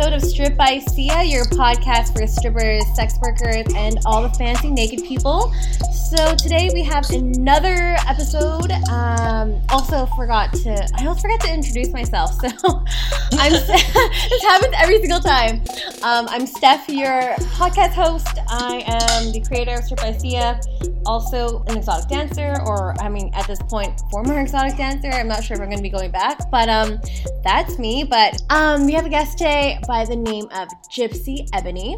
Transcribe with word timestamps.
episode 0.00 0.14
of 0.14 0.22
Strip 0.22 0.56
by 0.56 0.78
Sia, 0.78 1.22
your 1.24 1.44
podcast 1.44 2.16
for 2.16 2.26
strippers, 2.26 2.82
sex 2.94 3.18
workers, 3.20 3.66
and 3.76 3.98
all 4.06 4.22
the 4.22 4.30
fancy 4.30 4.70
naked 4.70 5.04
people. 5.04 5.52
So 5.92 6.34
today 6.36 6.70
we 6.72 6.82
have 6.84 7.10
another 7.10 7.98
episode. 8.08 8.72
Um, 8.88 9.60
also 9.68 10.06
forgot 10.16 10.54
to, 10.54 10.88
I 10.94 11.00
almost 11.00 11.20
forgot 11.20 11.40
to 11.40 11.52
introduce 11.52 11.92
myself. 11.92 12.30
So 12.40 13.38
I'm, 13.38 13.52
this 13.52 14.42
happens 14.42 14.74
every 14.76 14.98
single 15.00 15.20
time. 15.20 15.62
Um, 16.02 16.26
I'm 16.30 16.46
Steph, 16.46 16.88
your 16.88 17.34
podcast 17.58 17.92
host. 17.92 18.38
I 18.48 18.82
am 18.86 19.32
the 19.32 19.40
creator 19.40 19.74
of 19.74 19.84
Strip 19.84 20.00
by 20.00 20.12
Sia, 20.12 20.60
also 21.06 21.62
an 21.68 21.76
exotic 21.76 22.08
dancer, 22.08 22.56
or 22.66 23.00
I 23.00 23.08
mean, 23.08 23.30
at 23.34 23.46
this 23.46 23.60
point, 23.62 24.00
former 24.10 24.40
exotic 24.40 24.76
dancer. 24.76 25.10
I'm 25.10 25.28
not 25.28 25.44
sure 25.44 25.56
if 25.56 25.60
I'm 25.60 25.68
going 25.68 25.78
to 25.78 25.82
be 25.82 25.90
going 25.90 26.10
back, 26.10 26.50
but 26.50 26.68
um, 26.68 27.00
that's 27.42 27.78
me. 27.78 28.04
But 28.04 28.42
um, 28.50 28.86
we 28.86 28.92
have 28.92 29.06
a 29.06 29.08
guest 29.08 29.38
today 29.38 29.78
by 29.86 30.04
the 30.04 30.16
name 30.16 30.46
of 30.52 30.68
Gypsy 30.90 31.48
Ebony, 31.52 31.96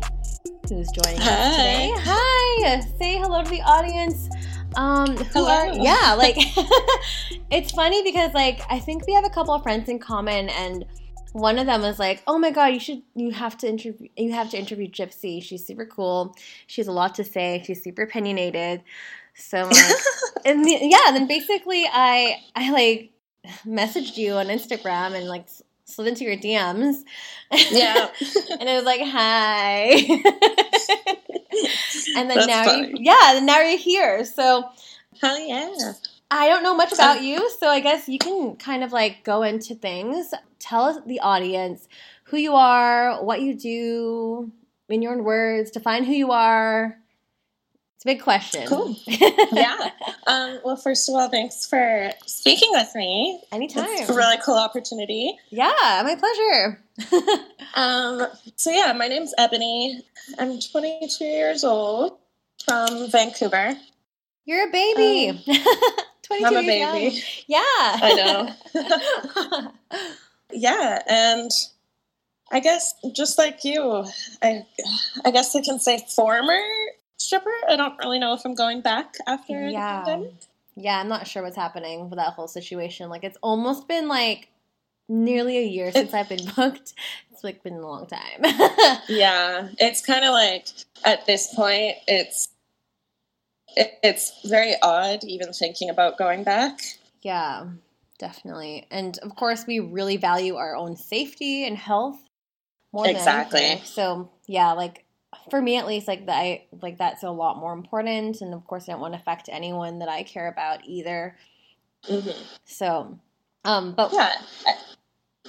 who's 0.68 0.88
joining 0.92 1.20
Hi. 1.20 1.30
us 1.30 1.56
today. 1.56 1.92
Hi, 1.96 2.80
say 2.98 3.18
hello 3.18 3.42
to 3.42 3.51
the 3.51 3.62
audience. 3.62 4.28
Um, 4.74 5.16
who 5.16 5.45
Hello. 5.45 5.48
are 5.51 5.74
yeah, 5.74 6.15
like 6.16 6.34
it's 7.51 7.73
funny 7.73 8.02
because 8.02 8.32
like 8.32 8.60
I 8.70 8.78
think 8.78 9.06
we 9.06 9.12
have 9.12 9.27
a 9.27 9.30
couple 9.30 9.52
of 9.52 9.62
friends 9.62 9.88
in 9.91 9.98
common, 9.98 10.48
and 10.48 10.87
one 11.32 11.59
of 11.59 11.66
them 11.66 11.82
was 11.82 11.98
like, 11.98 12.23
"Oh 12.27 12.38
my 12.38 12.51
god, 12.51 12.68
you 12.68 12.80
should 12.80 13.02
you 13.15 13.32
have 13.32 13.59
to 13.59 13.68
interview 13.68 14.09
you 14.16 14.32
have 14.32 14.51
to 14.51 14.59
interview 14.59 14.88
Gypsy. 14.88 15.43
She's 15.43 15.66
super 15.66 15.84
cool. 15.84 16.34
She 16.68 16.80
has 16.80 16.88
a 16.88 16.93
lot 16.93 17.15
to 17.16 17.24
say. 17.24 17.62
She's 17.66 17.82
super 17.82 18.02
opinionated." 18.02 18.82
So 19.34 19.65
like, 19.65 19.96
and 20.46 20.65
the, 20.65 20.79
yeah, 20.80 21.10
then 21.12 21.27
basically 21.27 21.84
I 21.93 22.37
I 22.56 22.71
like 22.71 23.12
messaged 23.66 24.16
you 24.16 24.35
on 24.35 24.46
Instagram 24.46 25.15
and 25.15 25.29
like 25.29 25.46
slid 25.85 26.09
into 26.09 26.24
your 26.24 26.37
DMs. 26.37 27.02
Yeah. 27.71 28.09
and 28.60 28.68
it 28.68 28.74
was 28.74 28.84
like, 28.84 29.01
"Hi." 29.02 29.93
and 32.16 32.30
then 32.30 32.37
That's 32.37 32.46
now 32.46 32.65
you 32.65 32.84
funny. 32.87 32.95
yeah, 33.01 33.30
then 33.34 33.46
now 33.46 33.60
you're 33.60 33.79
here. 33.79 34.24
So 34.24 34.65
Hell 35.21 35.38
yeah. 35.38 35.93
I 36.30 36.49
don't 36.49 36.62
know 36.62 36.74
much 36.74 36.93
about 36.93 37.23
you, 37.23 37.51
so 37.60 37.68
I 37.68 37.80
guess 37.80 38.09
you 38.09 38.18
can 38.18 38.57
kind 38.57 38.82
of 38.82 38.93
like 38.93 39.23
go 39.23 39.43
into 39.43 39.74
things. 39.74 40.32
Tell 40.59 41.02
the 41.06 41.21
audience 41.21 41.88
who 42.24 42.38
you 42.38 42.54
are, 42.54 43.23
what 43.23 43.43
you 43.43 43.54
do, 43.54 44.51
in 44.88 45.02
your 45.02 45.12
own 45.12 45.24
words, 45.24 45.71
define 45.71 46.04
who 46.04 46.12
you 46.12 46.32
are. 46.32 46.96
It's 48.03 48.11
a 48.11 48.15
big 48.17 48.23
question. 48.25 48.67
Cool. 48.67 48.97
Yeah. 49.07 49.91
Um, 50.27 50.59
well, 50.65 50.75
first 50.75 51.09
of 51.09 51.15
all, 51.15 51.29
thanks 51.29 51.67
for 51.67 52.11
speaking 52.27 52.71
with 52.73 52.93
me. 52.97 53.41
Anytime. 53.53 53.87
It's 53.91 54.11
a 54.11 54.15
really 54.15 54.39
cool 54.45 54.57
opportunity. 54.59 55.37
Yeah, 55.51 55.71
my 56.05 56.17
pleasure. 56.17 56.83
Um, 57.75 58.27
so, 58.57 58.71
yeah, 58.71 58.93
my 58.93 59.09
name's 59.09 59.33
Ebony. 59.39 60.03
I'm 60.39 60.61
22 60.61 61.25
years 61.25 61.65
old 61.65 62.19
from 62.67 63.09
Vancouver. 63.11 63.75
You're 64.45 64.69
a 64.69 64.71
baby. 64.71 65.43
22 66.23 66.47
I'm 66.47 66.56
a 66.56 66.61
years 66.61 66.78
young. 66.78 66.93
baby. 66.93 67.23
Yeah. 67.47 67.61
I 67.65 68.53
know. 68.75 69.71
Yeah, 70.53 71.00
and 71.09 71.50
I 72.50 72.61
guess 72.61 72.93
just 73.15 73.39
like 73.39 73.65
you, 73.65 74.05
I, 74.43 74.67
I 75.25 75.31
guess 75.31 75.56
I 75.56 75.62
can 75.62 75.78
say 75.78 76.05
former 76.15 76.61
stripper. 77.19 77.50
I 77.69 77.77
don't 77.77 77.99
really 77.99 78.19
know 78.19 78.34
if 78.34 78.43
I'm 78.44 78.55
going 78.55 78.81
back 78.81 79.15
after 79.27 79.69
Yeah. 79.69 80.00
the 80.05 80.11
pandemic. 80.11 80.34
yeah, 80.77 80.99
I'm 80.99 81.09
not 81.09 81.27
sure 81.27 81.43
what's 81.43 81.56
happening 81.56 82.09
with 82.11 82.19
that 82.19 82.33
whole 82.34 82.49
situation. 82.49 83.09
Like, 83.11 83.25
it's 83.25 83.39
almost 83.43 83.89
been 83.89 84.09
like 84.09 84.49
nearly 85.09 85.59
a 85.59 85.62
year 85.67 85.93
since 85.93 86.15
I've 86.15 86.28
been 86.28 86.45
booked. 86.56 86.95
It's 87.31 87.45
like 87.45 87.62
been 87.62 87.75
a 87.75 87.81
long 87.87 88.06
time. 88.06 88.43
Yeah, 89.09 89.69
it's 89.78 90.05
kind 90.05 90.25
of 90.25 90.33
like 90.33 90.69
at 91.05 91.27
this 91.27 91.55
point, 91.55 91.97
it's 92.06 92.49
it, 93.77 93.93
it's 94.03 94.41
very 94.49 94.75
odd 94.83 95.25
even 95.25 95.53
thinking 95.53 95.89
about 95.91 96.19
going 96.19 96.44
back. 96.44 96.81
yeah, 97.23 97.67
definitely. 98.19 98.87
And 98.91 99.19
of 99.21 99.34
course, 99.37 99.67
we 99.67 99.81
really 99.81 100.17
value 100.19 100.56
our 100.56 100.77
own 100.77 100.97
safety 100.97 101.67
and 101.67 101.77
health 101.77 102.19
more 102.93 103.09
Exactly. 103.09 103.61
than 103.61 103.69
anything. 103.71 103.87
So, 103.87 104.31
yeah, 104.47 104.73
like 104.73 105.02
for 105.50 105.60
me 105.60 105.76
at 105.76 105.87
least, 105.87 106.09
like 106.09 106.26
that, 106.26 106.37
I 106.37 106.66
like 106.81 106.98
that's 106.98 107.22
a 107.22 107.31
lot 107.31 107.59
more 107.59 107.72
important. 107.72 108.41
And 108.41 108.54
of 108.54 108.66
course, 108.66 108.88
I 108.88 108.93
don't 108.93 109.00
want 109.00 109.15
to 109.15 109.20
affect 109.20 109.48
anyone 109.50 109.98
that 110.00 110.09
I 110.09 110.22
care 110.22 110.48
about 110.48 110.81
either. 110.87 111.37
hmm 112.09 112.31
So, 112.65 113.19
um, 113.65 113.93
but 113.94 114.12
Yeah, 114.12 114.32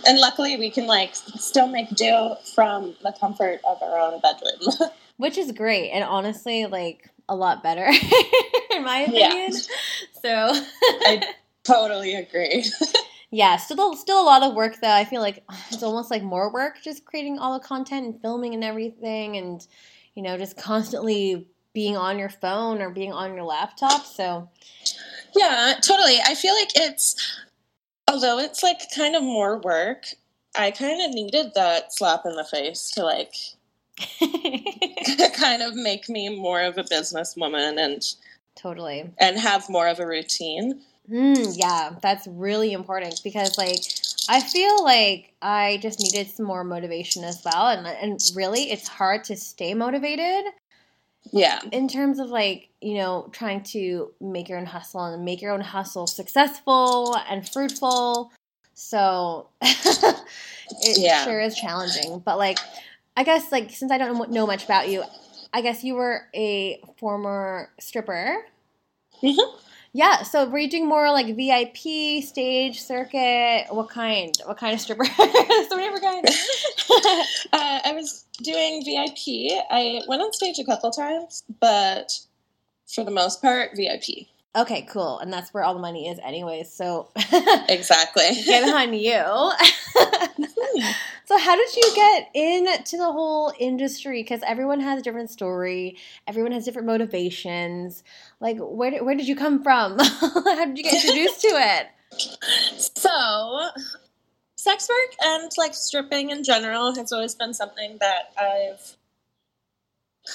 and 0.05 0.19
luckily 0.19 0.57
we 0.57 0.69
can 0.69 0.88
like 0.88 1.16
still 1.16 1.67
make 1.67 1.89
do 1.95 2.35
from 2.55 2.95
the 3.03 3.13
comfort 3.19 3.61
of 3.66 3.81
our 3.81 3.97
own 3.99 4.19
bedroom. 4.19 4.89
which 5.17 5.38
is 5.38 5.51
great 5.51 5.91
and 5.91 6.03
honestly 6.03 6.65
like 6.65 7.09
a 7.29 7.35
lot 7.35 7.63
better 7.63 7.85
in 8.71 8.83
my 8.83 9.07
Yeah. 9.09 9.27
opinion 9.29 9.51
so 10.21 10.29
I 10.83 11.23
totally 11.63 12.15
agree. 12.15 12.65
Yeah 13.33 13.57
still 13.57 13.95
still 13.95 14.21
a 14.21 14.25
lot 14.25 14.44
of 14.44 14.53
work 14.53 14.77
though 14.81 14.91
i 14.91 15.03
feel 15.05 15.21
like 15.21 15.44
it's 15.71 15.83
almost 15.83 16.11
like 16.11 16.23
more 16.23 16.51
work 16.53 16.75
just 16.83 17.05
creating 17.05 17.39
all 17.39 17.59
the 17.59 17.66
content 17.66 18.05
and 18.05 18.21
filming 18.21 18.53
and 18.53 18.63
everything 18.63 19.38
and 19.38 19.67
you 20.16 20.23
know 20.23 20.38
just 20.38 20.57
constantly 20.57 21.47
being 21.73 21.97
on 21.97 22.19
your 22.19 22.29
phone 22.29 22.81
or 22.81 22.89
being 22.91 23.11
on 23.11 23.33
your 23.33 23.44
laptop 23.44 24.05
so 24.05 24.47
Yeah, 25.35 25.75
totally. 25.81 26.17
I 26.25 26.35
feel 26.35 26.53
like 26.53 26.71
it's 26.75 27.16
although 28.07 28.39
it's 28.39 28.63
like 28.63 28.79
kind 28.95 29.16
of 29.16 29.23
more 29.23 29.59
work. 29.59 30.05
I 30.55 30.69
kind 30.71 31.03
of 31.03 31.15
needed 31.15 31.53
that 31.55 31.94
slap 31.94 32.21
in 32.25 32.35
the 32.35 32.45
face 32.45 32.91
to 32.91 33.03
like 33.03 33.33
kind 35.35 35.61
of 35.63 35.75
make 35.75 36.09
me 36.09 36.29
more 36.29 36.61
of 36.61 36.77
a 36.77 36.83
businesswoman 36.83 37.83
and 37.83 38.03
totally 38.55 39.09
and 39.17 39.39
have 39.39 39.69
more 39.69 39.88
of 39.88 40.00
a 40.00 40.07
routine. 40.07 40.81
Mm, 41.09 41.53
yeah, 41.58 41.96
that's 42.02 42.28
really 42.28 42.72
important 42.72 43.22
because 43.24 43.58
like 43.58 43.80
I 44.30 44.40
feel 44.41 44.84
like 44.84 45.34
I 45.41 45.78
just 45.81 46.00
needed 46.00 46.30
some 46.30 46.46
more 46.46 46.64
motivation 46.64 47.24
as 47.25 47.41
well, 47.44 47.68
and 47.68 47.86
and 47.86 48.19
really 48.36 48.72
it's 48.72 48.88
hard 48.88 49.25
to 49.25 49.36
stay 49.36 49.74
motivated 49.74 50.46
Yeah. 51.31 51.59
in 51.72 51.88
terms 51.90 52.19
of 52.19 52.30
like 52.30 52.69
you 52.81 52.96
know 52.96 53.30
trying 53.34 53.63
to 53.75 54.13
make 54.22 54.47
your 54.50 54.59
own 54.59 54.66
hustle 54.66 55.03
and 55.06 55.25
make 55.25 55.42
your 55.42 55.52
own 55.52 55.62
hustle 55.62 56.08
successful 56.08 57.16
and 57.30 57.47
fruitful. 57.47 58.31
So 58.74 59.50
it 59.62 60.97
Yeah. 60.97 61.24
sure 61.25 61.42
is 61.42 61.56
challenging, 61.56 62.19
but 62.19 62.38
like 62.38 62.59
I 63.18 63.24
guess 63.24 63.52
like 63.52 63.72
since 63.72 63.92
I 63.92 63.97
don't 63.97 64.31
know 64.31 64.47
much 64.47 64.63
about 64.66 64.90
you, 64.90 65.03
I 65.53 65.62
guess 65.62 65.84
you 65.84 65.96
were 65.96 66.28
a 66.34 66.81
former 66.97 67.69
stripper. 67.80 68.46
Mhm. 69.22 69.59
Yeah, 69.96 70.24
so 70.24 70.50
were 70.50 70.58
you 70.58 70.70
doing 70.70 70.88
more 70.88 71.12
like 71.12 71.36
VIP 71.36 72.24
stage 72.24 72.81
circuit? 72.81 73.68
What 73.70 73.90
kind? 73.90 74.36
What 74.46 74.58
kind 74.58 74.74
of 74.74 74.81
stripper? 74.81 75.06
so 75.16 75.78
different 75.78 76.04
kinds. 76.04 76.59
Uh, 77.54 77.80
I 77.86 77.92
was 77.94 78.26
doing 78.42 78.84
VIP. 78.84 79.52
I 79.70 80.02
went 80.08 80.22
on 80.22 80.34
stage 80.34 80.58
a 80.59 80.64
couple 80.64 80.90
times, 80.92 81.44
but 81.59 82.20
for 82.88 83.04
the 83.04 83.12
most 83.12 83.42
part, 83.42 83.72
VIP. 83.76 84.28
Okay, 84.56 84.84
cool, 84.84 85.19
and 85.19 85.31
that's 85.31 85.53
where 85.53 85.64
all 85.64 85.74
the 85.74 85.80
money 85.80 86.08
is, 86.08 86.19
anyways. 86.24 86.72
So 86.72 87.09
Exactly. 87.69 88.30
get 88.46 88.66
behind 88.66 88.96
you. 88.96 89.24
so 91.25 91.38
how 91.38 91.56
did 91.56 91.75
you 91.75 91.92
get 91.95 92.30
into 92.33 92.98
the 92.98 93.12
whole 93.12 93.54
industry? 93.60 94.22
Because 94.22 94.42
everyone 94.45 94.80
has 94.80 95.00
a 95.00 95.04
different 95.04 95.30
story. 95.30 95.98
Everyone 96.27 96.51
has 96.51 96.66
different 96.66 96.88
motivations. 96.88 98.04
Like, 98.39 98.57
where 98.60 98.92
did, 98.92 99.06
where 99.06 99.16
did 99.16 99.27
you 99.27 99.36
come 99.36 99.63
from? 99.63 100.00
how 100.00 100.66
did 100.66 100.77
you 100.77 100.83
get 100.83 100.94
introduced 100.94 101.42
to 101.42 101.48
it? 101.48 101.88
So, 102.77 103.69
sex 104.56 104.88
work 104.88 105.16
and 105.22 105.51
like 105.57 105.74
stripping 105.74 106.30
in 106.30 106.44
general 106.44 106.95
has 106.95 107.12
always 107.12 107.36
been 107.36 107.54
something 107.54 107.98
that 108.00 108.33
I've 108.38 108.98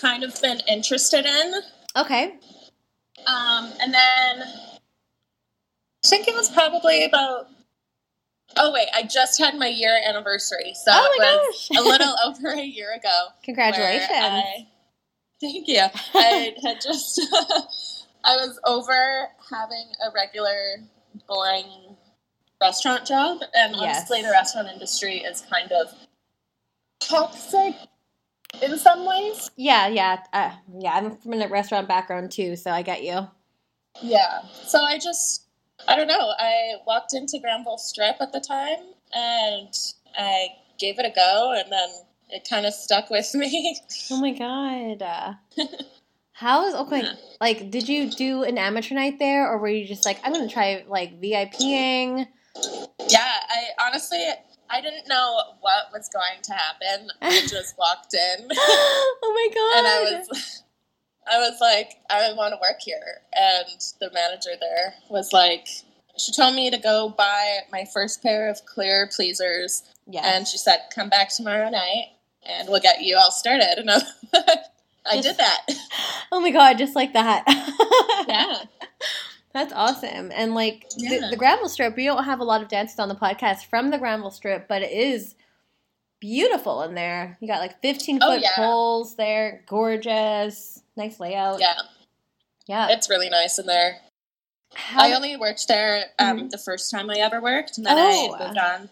kind 0.00 0.25
of 0.25 0.40
been 0.42 0.60
interested 0.69 1.25
in. 1.25 1.54
Okay. 1.96 2.34
Um, 3.28 3.72
and 3.80 3.92
then 3.94 4.42
I 6.04 6.08
think 6.08 6.28
it 6.28 6.34
was 6.34 6.48
probably 6.48 7.04
about. 7.04 7.48
Oh 8.56 8.72
wait, 8.72 8.88
I 8.94 9.02
just 9.02 9.38
had 9.38 9.56
my 9.56 9.66
year 9.69 10.00
anniversary, 10.06 10.72
so 10.75 10.90
Oh 10.92 11.10
it 11.19 11.20
was 11.20 11.69
gosh. 11.70 11.78
a 11.78 11.82
little 11.82 12.14
over 12.26 12.48
a 12.58 12.62
year 12.64 12.94
ago. 12.94 13.26
Congratulations. 13.44 14.08
I- 14.10 14.66
thank 15.40 15.69
you. 15.69 15.82
I 16.14 16.54
had 16.64 16.80
just 16.80 17.20
I 18.25 18.36
was 18.36 18.58
over 18.64 19.28
having 19.50 19.86
a 20.06 20.10
regular 20.14 20.78
boring 21.28 21.66
restaurant 22.60 23.06
job, 23.06 23.42
and 23.54 23.76
honestly, 23.76 24.19
Yes. 24.20 24.26
the 24.26 24.32
restaurant 24.32 24.69
industry 24.69 25.19
is 25.19 25.42
kind 25.42 25.70
of 25.70 25.92
toxic 27.00 27.75
in 28.62 28.78
some 28.78 29.06
ways. 29.06 29.50
yeah, 29.56 29.88
yeah, 29.88 30.22
uh, 30.32 30.52
yeah. 30.78 30.92
I'm 30.92 31.16
from 31.16 31.34
a 31.34 31.48
restaurant 31.48 31.88
background 31.88 32.30
too, 32.32 32.56
so 32.56 32.70
I 32.70 32.82
get 32.82 33.02
you. 33.02 33.28
Yeah. 34.02 34.42
So 34.66 34.80
I 34.80 34.98
just, 34.98 35.46
I 35.86 35.96
don't 35.96 36.08
know. 36.08 36.32
I 36.38 36.74
walked 36.86 37.14
into 37.14 37.38
Granville 37.38 37.78
Strip 37.78 38.16
at 38.20 38.32
the 38.32 38.40
time, 38.40 38.78
and 39.12 39.74
I 40.16 40.48
gave 40.78 40.98
it 40.98 41.06
a 41.06 41.12
go, 41.14 41.54
and 41.56 41.70
then 41.70 41.88
it 42.30 42.46
kind 42.48 42.66
of 42.66 42.74
stuck 42.74 43.10
with 43.10 43.32
me. 43.34 43.78
Oh 44.10 44.20
my 44.20 44.32
god. 44.32 45.02
Uh, 45.02 45.34
how 46.32 46.66
is 46.66 46.74
okay? 46.74 47.02
Yeah. 47.02 47.14
Like, 47.40 47.70
did 47.70 47.88
you 47.88 48.10
do 48.10 48.42
an 48.44 48.58
amateur 48.58 48.94
night 48.94 49.18
there, 49.18 49.48
or 49.48 49.58
were 49.58 49.68
you 49.68 49.86
just 49.86 50.04
like, 50.04 50.20
I'm 50.24 50.32
gonna 50.32 50.48
try 50.48 50.84
like 50.88 51.20
VIPing? 51.20 52.26
Yeah, 53.08 53.32
I 53.48 53.86
honestly 53.86 54.24
I 54.70 54.80
didn't 54.80 55.08
know 55.08 55.40
what 55.60 55.84
was 55.92 56.08
going 56.08 56.42
to 56.42 56.52
happen. 56.52 57.08
I 57.20 57.40
just 57.48 57.76
walked 57.78 58.14
in 58.14 58.48
oh 58.52 59.32
my 59.34 59.54
god. 59.54 59.78
and 59.78 59.86
I 59.86 60.02
was 60.28 60.62
I 61.30 61.38
was 61.38 61.58
like, 61.60 61.98
I 62.08 62.32
want 62.32 62.54
to 62.54 62.58
work 62.60 62.80
here. 62.80 63.20
And 63.34 63.66
the 64.00 64.10
manager 64.12 64.50
there 64.60 64.94
was 65.10 65.32
like 65.32 65.68
she 66.18 66.32
told 66.32 66.54
me 66.54 66.70
to 66.70 66.78
go 66.78 67.14
buy 67.16 67.58
my 67.70 67.84
first 67.92 68.22
pair 68.22 68.48
of 68.50 68.64
clear 68.66 69.08
pleasers 69.14 69.82
yeah. 70.06 70.22
and 70.24 70.46
she 70.48 70.58
said, 70.58 70.78
Come 70.94 71.08
back 71.08 71.34
tomorrow 71.34 71.70
night 71.70 72.06
and 72.48 72.68
we'll 72.68 72.80
get 72.80 73.02
you 73.02 73.16
all 73.16 73.30
started 73.30 73.78
and 73.78 73.90
I, 74.34 74.56
I 75.06 75.16
Just- 75.16 75.22
did 75.22 75.36
that. 75.38 75.66
oh 76.32 76.40
my 76.40 76.50
god, 76.50 76.78
just 76.78 76.96
like 76.96 77.12
that. 77.12 77.44
Yeah. 78.28 78.58
That's 79.52 79.72
awesome. 79.72 80.30
And 80.34 80.54
like 80.54 80.86
Yeah. 80.96 81.20
the, 81.20 81.28
the 81.30 81.36
Granville 81.36 81.68
Strip, 81.68 81.96
we 81.96 82.04
don't 82.04 82.24
have 82.24 82.40
a 82.40 82.44
lot 82.44 82.62
of 82.62 82.68
dances 82.68 82.98
on 82.98 83.08
the 83.08 83.14
podcast 83.14 83.66
from 83.66 83.90
the 83.90 83.98
Granville 83.98 84.30
Strip, 84.30 84.68
but 84.68 84.82
it 84.82 84.92
is 84.92 85.34
beautiful 86.20 86.82
in 86.82 86.94
there. 86.94 87.36
You 87.40 87.48
got 87.48 87.60
like 87.60 87.80
15 87.80 88.18
Oh, 88.22 88.32
foot 88.34 88.42
yeah. 88.42 88.56
poles 88.56 89.16
there, 89.16 89.62
gorgeous, 89.66 90.82
nice 90.96 91.18
layout. 91.20 91.60
Yeah. 91.60 91.74
Yeah. 92.66 92.88
It's 92.90 93.08
really 93.08 93.30
nice 93.30 93.58
in 93.58 93.66
there. 93.66 93.98
How- 94.74 95.04
I 95.08 95.12
only 95.14 95.36
worked 95.36 95.66
there 95.66 96.04
um, 96.18 96.40
Mhm. 96.40 96.50
the 96.50 96.58
first 96.58 96.90
time 96.90 97.08
I 97.08 97.14
ever 97.16 97.40
worked, 97.40 97.78
and 97.78 97.86
then 97.86 97.96
Oh. 97.96 98.34
I 98.38 98.46
moved 98.46 98.58
on. 98.58 98.90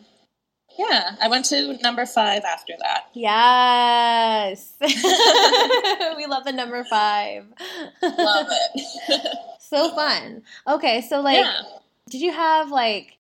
Yeah, 0.78 1.16
I 1.22 1.28
went 1.28 1.44
to 1.46 1.76
number 1.78 2.04
five 2.06 2.44
after 2.44 2.74
that. 2.80 3.06
Yes. 3.14 4.72
we 4.80 6.26
love 6.26 6.44
the 6.44 6.52
number 6.52 6.84
five. 6.84 7.46
Love 8.02 8.46
it. 8.50 9.36
so 9.68 9.94
fun. 9.94 10.42
Okay, 10.66 11.02
so 11.02 11.20
like, 11.20 11.38
yeah. 11.38 11.60
did 12.10 12.20
you 12.20 12.32
have 12.32 12.70
like 12.70 13.18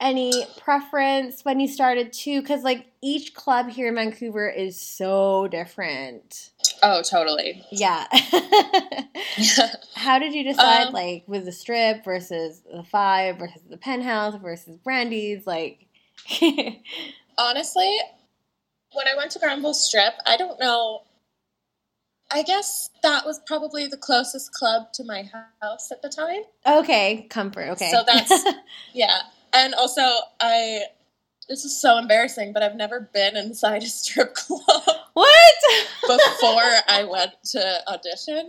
any 0.00 0.44
preference 0.58 1.44
when 1.44 1.60
you 1.60 1.68
started 1.68 2.12
to? 2.12 2.40
Because 2.40 2.62
like 2.62 2.86
each 3.00 3.34
club 3.34 3.68
here 3.68 3.88
in 3.88 3.94
Vancouver 3.94 4.48
is 4.48 4.80
so 4.80 5.48
different. 5.48 6.50
Oh, 6.82 7.02
totally. 7.02 7.64
Yeah. 7.70 8.06
How 9.94 10.18
did 10.18 10.34
you 10.34 10.44
decide, 10.44 10.88
Um, 10.88 10.92
like, 10.92 11.24
with 11.26 11.44
the 11.44 11.52
strip 11.52 12.04
versus 12.04 12.60
the 12.72 12.82
five 12.82 13.38
versus 13.38 13.62
the 13.70 13.76
penthouse 13.76 14.34
versus 14.34 14.76
Brandy's? 14.78 15.46
Like, 15.46 15.86
Honestly, 17.38 17.98
when 18.92 19.06
I 19.08 19.16
went 19.16 19.30
to 19.32 19.38
Granville 19.38 19.74
Strip, 19.74 20.14
I 20.26 20.36
don't 20.36 20.58
know. 20.60 21.02
I 22.34 22.42
guess 22.42 22.90
that 23.02 23.24
was 23.26 23.40
probably 23.46 23.86
the 23.86 23.96
closest 23.96 24.52
club 24.52 24.92
to 24.94 25.04
my 25.04 25.28
house 25.60 25.90
at 25.92 26.02
the 26.02 26.08
time. 26.08 26.42
okay, 26.66 27.26
comfort. 27.30 27.68
Okay. 27.70 27.90
So 27.90 28.02
that's- 28.06 28.44
Yeah. 28.94 29.18
And 29.52 29.74
also, 29.74 30.02
I. 30.40 30.82
This 31.48 31.64
is 31.64 31.78
so 31.78 31.98
embarrassing, 31.98 32.52
but 32.54 32.62
I've 32.62 32.76
never 32.76 33.10
been 33.12 33.36
inside 33.36 33.82
a 33.82 33.86
strip 33.86 34.34
club 34.36 34.62
what? 35.12 35.54
before 36.02 36.62
I 36.88 37.04
went 37.10 37.32
to 37.50 37.88
audition. 37.88 38.48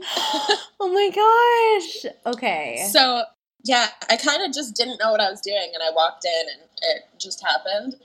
oh 0.79 0.89
my 0.93 1.09
gosh. 1.09 2.35
Okay. 2.35 2.87
So 2.91 3.23
yeah, 3.63 3.87
I 4.09 4.15
kind 4.15 4.43
of 4.43 4.53
just 4.53 4.75
didn't 4.75 4.99
know 4.99 5.11
what 5.11 5.19
I 5.21 5.29
was 5.29 5.41
doing, 5.41 5.71
and 5.73 5.81
I 5.83 5.89
walked 5.93 6.23
in, 6.23 6.49
and 6.53 6.61
it 6.83 7.03
just 7.19 7.43
happened. 7.43 7.95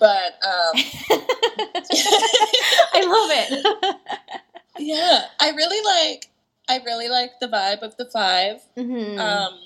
But 0.00 0.32
um, 0.44 0.72
I 2.94 3.02
love 3.04 3.30
it. 3.32 4.40
Yeah, 4.78 5.26
I 5.40 5.50
really 5.50 5.80
like. 5.84 6.26
I 6.68 6.82
really 6.84 7.08
like 7.08 7.32
the 7.40 7.48
vibe 7.48 7.82
of 7.82 7.96
the 7.96 8.06
five, 8.06 8.62
Mhm. 8.76 9.18
um, 9.18 9.58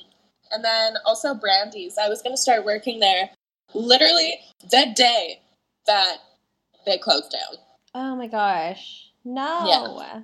and 0.51 0.65
then 0.65 0.95
also 1.05 1.35
Brandy's. 1.35 1.99
I 1.99 2.09
was 2.09 2.23
gonna 2.23 2.37
start 2.37 2.65
working 2.65 3.01
there, 3.01 3.31
literally 3.75 4.41
the 4.71 4.93
day 4.97 5.41
that 5.87 6.17
they 6.85 6.99
closed 6.99 7.31
down 7.33 7.59
oh 7.95 8.15
my 8.17 8.27
gosh. 8.27 9.11
No. 9.25 9.99
Yeah. 10.01 10.21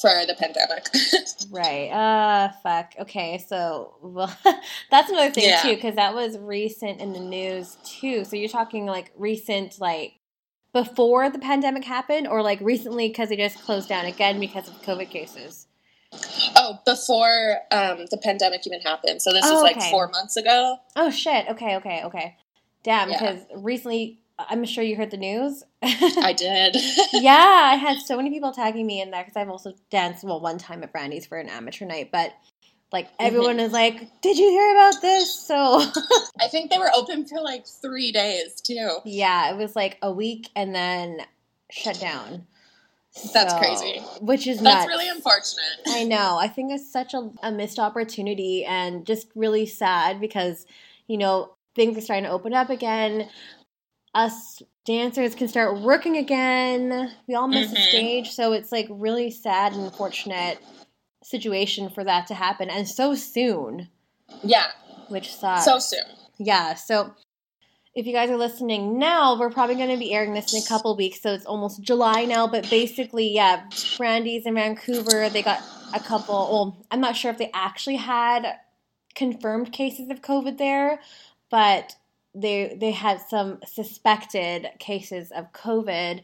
for 0.00 0.24
the 0.26 0.34
pandemic. 0.34 0.86
Right. 1.50 1.90
Uh 1.90 2.52
fuck. 2.62 2.92
Okay, 3.00 3.38
so 3.38 3.94
well 4.02 4.32
that's 4.90 5.10
another 5.10 5.30
thing 5.32 5.44
Yeah. 5.48 5.62
too 5.62 5.76
cuz 5.78 5.96
that 5.96 6.14
was 6.14 6.38
recent 6.38 7.00
in 7.00 7.12
the 7.12 7.20
news 7.20 7.76
too. 7.84 8.24
So 8.24 8.36
you're 8.36 8.48
talking 8.48 8.86
like 8.86 9.10
recent 9.16 9.80
like 9.80 10.19
before 10.72 11.30
the 11.30 11.38
pandemic 11.38 11.84
happened 11.84 12.26
or 12.28 12.42
like 12.42 12.60
recently 12.60 13.10
cuz 13.10 13.28
they 13.28 13.36
just 13.36 13.60
closed 13.62 13.88
down 13.88 14.04
again 14.06 14.38
because 14.40 14.68
of 14.68 14.80
covid 14.82 15.10
cases. 15.10 15.66
oh, 16.56 16.78
before 16.84 17.58
um, 17.70 18.04
the 18.10 18.18
pandemic 18.22 18.66
even 18.66 18.80
happened. 18.80 19.22
So 19.22 19.32
this 19.32 19.44
Oh, 19.46 19.58
is 19.58 19.62
like 19.62 19.76
okay. 19.76 19.90
four 19.90 20.08
months 20.08 20.36
ago. 20.36 20.78
Oh 20.96 21.10
shit. 21.10 21.46
Okay, 21.48 21.76
okay, 21.76 22.02
okay. 22.04 22.36
Damn, 22.82 23.10
Yeah. 23.10 23.18
cuz 23.34 23.46
recently 23.56 24.18
I'm 24.48 24.64
sure 24.64 24.82
you 24.82 24.96
heard 24.96 25.10
the 25.10 25.18
news. 25.18 25.64
I 25.82 26.32
did. 26.36 26.76
yeah, 27.12 27.62
I 27.72 27.74
had 27.76 27.98
so 27.98 28.16
many 28.16 28.30
people 28.30 28.52
tagging 28.52 28.86
me 28.86 29.00
in 29.02 29.10
there 29.10 29.22
because 29.22 29.36
I've 29.36 29.50
also 29.50 29.74
danced 29.90 30.24
well 30.24 30.40
one 30.40 30.58
time 30.58 30.82
at 30.82 30.92
Brandy's 30.92 31.26
for 31.26 31.38
an 31.38 31.48
amateur 31.48 31.84
night, 31.84 32.10
but 32.10 32.32
like 32.92 33.08
everyone 33.18 33.60
is 33.60 33.72
like, 33.72 34.20
"Did 34.20 34.36
you 34.38 34.48
hear 34.48 34.70
about 34.72 35.00
this?" 35.00 35.32
So 35.34 35.54
I 36.40 36.48
think 36.48 36.70
they 36.70 36.78
were 36.78 36.90
open 36.94 37.24
for 37.26 37.40
like 37.40 37.66
three 37.66 38.12
days 38.12 38.60
too. 38.60 38.98
yeah, 39.04 39.50
it 39.52 39.56
was 39.56 39.76
like 39.76 39.98
a 40.02 40.10
week 40.12 40.48
and 40.56 40.74
then 40.74 41.18
shut 41.70 42.00
down. 42.00 42.46
That's 43.32 43.52
So- 43.52 43.58
crazy. 43.58 43.98
Which 44.20 44.46
is 44.46 44.60
That's 44.60 44.86
nuts. 44.86 44.88
really 44.88 45.08
unfortunate. 45.08 45.64
I 45.88 46.04
know. 46.04 46.38
I 46.40 46.46
think 46.48 46.72
it's 46.72 46.90
such 46.92 47.12
a, 47.14 47.30
a 47.42 47.50
missed 47.50 47.78
opportunity 47.80 48.64
and 48.64 49.04
just 49.04 49.26
really 49.34 49.66
sad 49.66 50.20
because, 50.20 50.64
you 51.08 51.18
know, 51.18 51.54
things 51.74 51.98
are 51.98 52.00
starting 52.00 52.24
to 52.24 52.30
open 52.30 52.54
up 52.54 52.70
again. 52.70 53.28
Us 54.14 54.62
dancers 54.84 55.34
can 55.34 55.46
start 55.48 55.80
working 55.80 56.16
again. 56.16 57.12
We 57.28 57.34
all 57.34 57.46
miss 57.48 57.70
the 57.70 57.76
Mhm. 57.76 57.88
stage. 57.88 58.30
So 58.30 58.52
it's 58.52 58.72
like 58.72 58.86
really 58.90 59.30
sad 59.30 59.72
and 59.72 59.82
unfortunate 59.84 60.58
situation 61.30 61.88
for 61.90 62.04
that 62.04 62.26
to 62.28 62.34
happen 62.34 62.68
and 62.70 62.88
so 62.88 63.14
soon, 63.14 63.88
Yeah, 64.42 64.66
which 65.08 65.34
sucks. 65.34 65.64
so 65.64 65.78
soon. 65.78 66.04
Yeah, 66.38 66.74
so 66.74 67.14
if 67.94 68.06
you 68.06 68.12
guys 68.12 68.30
are 68.30 68.36
listening 68.36 68.98
now, 68.98 69.38
we're 69.38 69.50
probably 69.50 69.74
going 69.74 69.90
to 69.90 69.96
be 69.96 70.12
airing 70.14 70.32
this 70.34 70.54
in 70.54 70.62
a 70.62 70.66
couple 70.66 70.96
weeks, 70.96 71.20
so 71.20 71.32
it's 71.34 71.44
almost 71.46 71.82
July 71.82 72.24
now. 72.24 72.46
But 72.46 72.70
basically, 72.70 73.28
yeah, 73.32 73.64
Brandy's 73.96 74.46
in 74.46 74.54
Vancouver, 74.54 75.28
they 75.28 75.42
got 75.42 75.60
a 75.92 76.00
couple. 76.00 76.34
Well, 76.34 76.86
I'm 76.90 77.00
not 77.00 77.16
sure 77.16 77.30
if 77.30 77.38
they 77.38 77.50
actually 77.52 77.96
had 77.96 78.46
confirmed 79.14 79.72
cases 79.72 80.08
of 80.08 80.22
COVID 80.22 80.56
there, 80.56 81.00
but 81.50 81.96
they 82.32 82.76
they 82.80 82.92
had 82.92 83.20
some 83.28 83.58
suspected 83.66 84.68
cases 84.78 85.32
of 85.32 85.52
COVID 85.52 86.22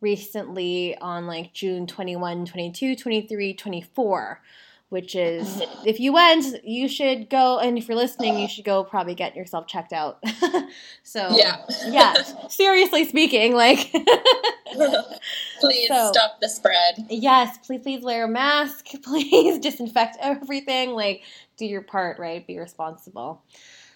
recently 0.00 0.96
on 0.98 1.26
like 1.26 1.52
June 1.52 1.86
21, 1.86 2.46
22, 2.46 2.96
23, 2.96 3.54
24 3.54 4.40
which 4.88 5.14
is 5.14 5.62
if 5.86 6.00
you 6.00 6.12
went, 6.12 6.44
you 6.64 6.88
should 6.88 7.30
go, 7.30 7.60
and 7.60 7.78
if 7.78 7.86
you're 7.86 7.96
listening, 7.96 8.36
you 8.40 8.48
should 8.48 8.64
go 8.64 8.82
probably 8.82 9.14
get 9.14 9.36
yourself 9.36 9.68
checked 9.68 9.92
out. 9.92 10.18
so 11.04 11.28
Yeah. 11.30 11.58
yeah. 11.86 12.14
Seriously 12.48 13.04
speaking, 13.04 13.54
like 13.54 13.92
Please 15.60 15.88
So- 15.88 16.10
stop 16.12 16.40
the 16.40 16.48
spread. 16.48 17.06
yes, 17.08 17.58
please 17.64 17.82
please 17.82 18.02
wear 18.02 18.24
a 18.24 18.28
mask, 18.28 18.86
please 19.04 19.58
disinfect 19.60 20.16
everything, 20.20 20.90
like 20.90 21.22
do 21.56 21.66
your 21.66 21.82
part, 21.82 22.18
right? 22.18 22.44
Be 22.46 22.58
responsible. 22.58 23.42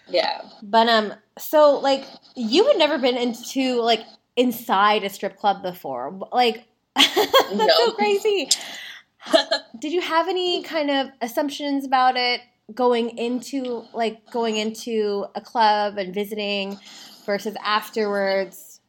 Yeah. 0.07 0.41
But 0.61 0.87
um, 0.87 1.13
so 1.37 1.79
like 1.79 2.05
you 2.35 2.67
had 2.67 2.77
never 2.77 2.97
been 2.99 3.17
into 3.17 3.81
like 3.81 4.05
inside 4.37 5.03
a 5.03 5.09
strip 5.09 5.37
club 5.37 5.61
before, 5.61 6.17
like 6.31 6.65
that's 6.95 7.51
No. 7.53 7.67
so 7.67 7.91
crazy. 7.93 8.49
Did 9.79 9.91
you 9.91 10.01
have 10.01 10.27
any 10.27 10.63
kind 10.63 10.89
of 10.91 11.07
assumptions 11.21 11.85
about 11.85 12.15
it 12.15 12.41
going 12.73 13.17
into 13.17 13.83
like 13.93 14.29
going 14.31 14.57
into 14.57 15.25
a 15.35 15.41
club 15.41 15.97
and 15.97 16.13
visiting 16.13 16.79
versus 17.25 17.55
afterwards? 17.63 18.79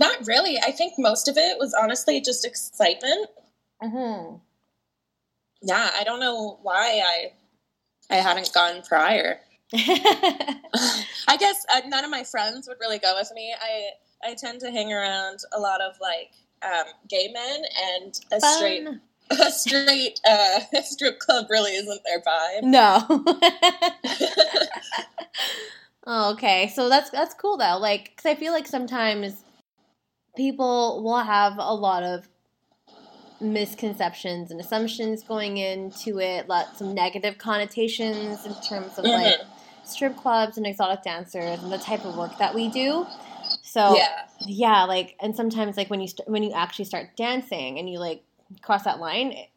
Not 0.00 0.26
really. 0.26 0.58
I 0.58 0.72
think 0.72 0.94
most 0.98 1.28
of 1.28 1.36
it 1.36 1.58
was 1.58 1.74
honestly 1.80 2.20
just 2.20 2.44
excitement. 2.44 3.28
hmm 3.80 4.36
Yeah, 5.62 5.90
I 5.94 6.04
don't 6.04 6.20
know 6.20 6.58
why 6.62 7.02
I 7.04 7.32
I 8.14 8.16
hadn't 8.16 8.52
gone 8.52 8.82
prior. 8.82 9.40
I 9.74 11.36
guess 11.38 11.64
uh, 11.72 11.80
none 11.86 12.04
of 12.04 12.10
my 12.10 12.24
friends 12.24 12.68
would 12.68 12.78
really 12.80 12.98
go 12.98 13.14
with 13.16 13.30
me. 13.34 13.54
I 13.58 13.90
I 14.24 14.34
tend 14.34 14.60
to 14.60 14.70
hang 14.70 14.92
around 14.92 15.40
a 15.52 15.58
lot 15.60 15.80
of 15.80 15.94
like 16.00 16.32
um, 16.62 16.92
gay 17.08 17.30
men, 17.32 17.62
and 18.00 18.20
a 18.32 18.40
straight 18.40 18.88
a 19.30 19.50
straight 19.50 20.20
uh, 20.28 20.60
strip 20.82 21.18
club 21.18 21.46
really 21.50 21.72
isn't 21.72 22.00
their 22.04 22.20
vibe. 22.20 22.62
No. 22.64 23.24
Oh, 26.04 26.32
okay. 26.32 26.66
So 26.74 26.88
that's 26.88 27.10
that's 27.10 27.34
cool 27.34 27.56
though. 27.56 27.78
Like, 27.78 28.10
because 28.16 28.26
I 28.26 28.34
feel 28.34 28.52
like 28.52 28.66
sometimes 28.66 29.44
people 30.36 31.02
will 31.04 31.20
have 31.20 31.54
a 31.58 31.74
lot 31.74 32.02
of 32.02 32.28
misconceptions 33.40 34.50
and 34.50 34.60
assumptions 34.60 35.22
going 35.22 35.58
into 35.58 36.18
it, 36.20 36.48
lots 36.48 36.80
of 36.80 36.88
negative 36.88 37.38
connotations 37.38 38.44
in 38.46 38.54
terms 38.62 38.98
of 38.98 39.04
like 39.04 39.34
Mhm. 39.34 39.46
strip 39.84 40.16
clubs 40.16 40.56
and 40.56 40.66
exotic 40.66 41.02
dancers 41.02 41.62
and 41.62 41.72
the 41.72 41.78
type 41.78 42.04
of 42.04 42.16
work 42.16 42.36
that 42.38 42.54
we 42.54 42.68
do. 42.68 43.06
So 43.72 43.96
Yeah. 43.96 44.26
yeah, 44.46 44.84
like 44.84 45.16
and 45.18 45.34
sometimes 45.34 45.78
like 45.78 45.88
when 45.88 46.02
you 46.02 46.06
st- 46.08 46.28
when 46.28 46.42
you 46.42 46.52
actually 46.52 46.84
start 46.84 47.16
dancing 47.16 47.78
and 47.78 47.88
you 47.88 47.98
like 47.98 48.22
cross 48.60 48.84
that 48.84 49.00
line, 49.00 49.32
it- 49.32 49.48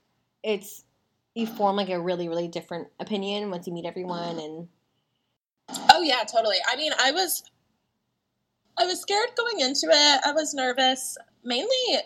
it's 0.41 0.85
you 1.33 1.45
form 1.45 1.75
like 1.75 1.89
a 1.89 1.99
really 1.99 2.29
really 2.29 2.47
different 2.47 2.87
opinion 2.97 3.49
once 3.49 3.67
you 3.67 3.73
meet 3.73 3.85
everyone 3.85 4.39
and 4.39 4.69
Oh 5.89 6.01
yeah, 6.01 6.23
totally. 6.23 6.55
I 6.65 6.77
mean, 6.77 6.93
I 6.97 7.11
was 7.11 7.43
I 8.77 8.85
was 8.85 9.01
scared 9.01 9.31
going 9.35 9.59
into 9.59 9.87
it. 9.87 10.21
I 10.25 10.31
was 10.31 10.53
nervous, 10.53 11.17
mainly 11.43 11.97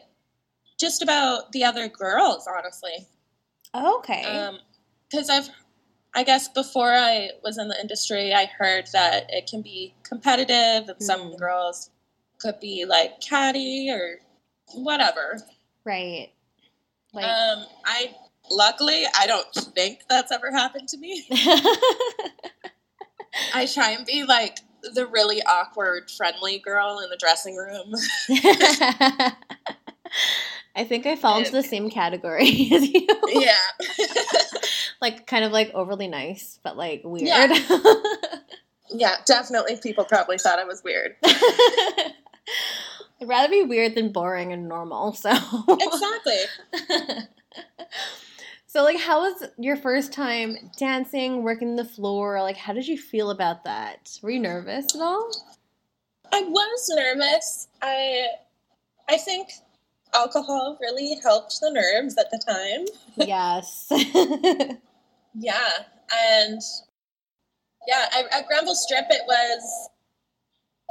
just 0.80 1.04
about 1.04 1.52
the 1.52 1.64
other 1.64 1.88
girls, 1.90 2.48
honestly. 2.48 3.06
okay. 3.76 4.24
Um 4.36 4.58
cuz 5.12 5.30
I've 5.30 5.50
I 6.16 6.24
guess 6.24 6.48
before 6.50 6.92
I 6.92 7.30
was 7.44 7.60
in 7.60 7.68
the 7.68 7.80
industry, 7.80 8.34
I 8.34 8.46
heard 8.46 8.88
that 8.94 9.28
it 9.30 9.46
can 9.48 9.62
be 9.62 9.94
competitive 10.02 10.90
and 10.90 11.04
some 11.04 11.34
Mm. 11.34 11.38
girls 11.38 11.92
could 12.40 12.60
be 12.60 12.86
like 12.86 13.22
catty 13.22 13.90
or 13.92 14.20
whatever. 14.74 15.40
right. 15.86 16.30
Like 17.14 17.26
Um 17.26 17.66
I 17.86 18.16
luckily 18.50 19.06
I 19.18 19.28
don't 19.28 19.52
think 19.54 20.02
that's 20.10 20.32
ever 20.32 20.52
happened 20.52 20.88
to 20.90 20.98
me. 20.98 21.26
I 23.54 23.66
try 23.66 23.92
and 23.92 24.06
be 24.06 24.24
like 24.24 24.60
the 24.94 25.06
really 25.06 25.42
awkward, 25.44 26.10
friendly 26.10 26.60
girl 26.60 27.00
in 27.04 27.10
the 27.10 27.18
dressing 27.18 27.56
room. 27.56 27.94
I 30.76 30.84
think 30.86 31.06
I 31.06 31.16
fall 31.16 31.40
into 31.40 31.52
the 31.52 31.64
same 31.64 31.90
category 31.90 32.70
as 32.74 32.88
you. 32.88 33.08
yeah. 33.28 33.58
like 35.02 35.28
kind 35.28 35.44
of 35.44 35.52
like 35.52 35.72
overly 35.74 36.08
nice, 36.08 36.60
but 36.64 36.78
like 36.78 37.02
weird. 37.04 37.28
Yeah. 37.28 37.70
Yeah, 38.92 39.16
definitely 39.26 39.78
people 39.78 40.04
probably 40.04 40.38
thought 40.38 40.58
I 40.58 40.64
was 40.64 40.84
weird. 40.84 41.16
I'd 43.22 43.28
rather 43.28 43.50
be 43.50 43.64
weird 43.64 43.96
than 43.96 44.12
boring 44.12 44.54
and 44.54 44.68
normal. 44.68 45.14
So 45.18 45.30
Exactly. 45.68 47.26
So 48.68 48.84
like 48.84 49.00
how 49.00 49.22
was 49.22 49.48
your 49.58 49.76
first 49.76 50.14
time 50.14 50.56
dancing, 50.78 51.42
working 51.42 51.76
the 51.76 51.84
floor? 51.84 52.40
Like 52.44 52.56
how 52.56 52.72
did 52.72 52.88
you 52.88 53.00
feel 53.00 53.32
about 53.32 53.64
that? 53.64 54.20
Were 54.22 54.30
you 54.30 54.40
nervous 54.40 54.86
at 54.94 55.02
all? 55.02 55.32
I 56.32 56.42
was 56.42 56.92
nervous. 56.96 57.68
I 57.82 58.28
I 59.10 59.18
think 59.18 59.50
alcohol 60.14 60.78
really 60.80 61.20
helped 61.24 61.60
the 61.62 61.72
nerves 61.72 62.16
at 62.20 62.30
the 62.30 62.38
time. 62.38 62.86
yes. 63.28 63.92
Yeah. 65.36 65.70
And 66.12 66.62
yeah, 67.88 68.06
I, 68.12 68.24
at 68.32 68.48
Granville 68.48 68.76
Strip 68.76 69.06
it 69.10 69.22
was 69.28 69.90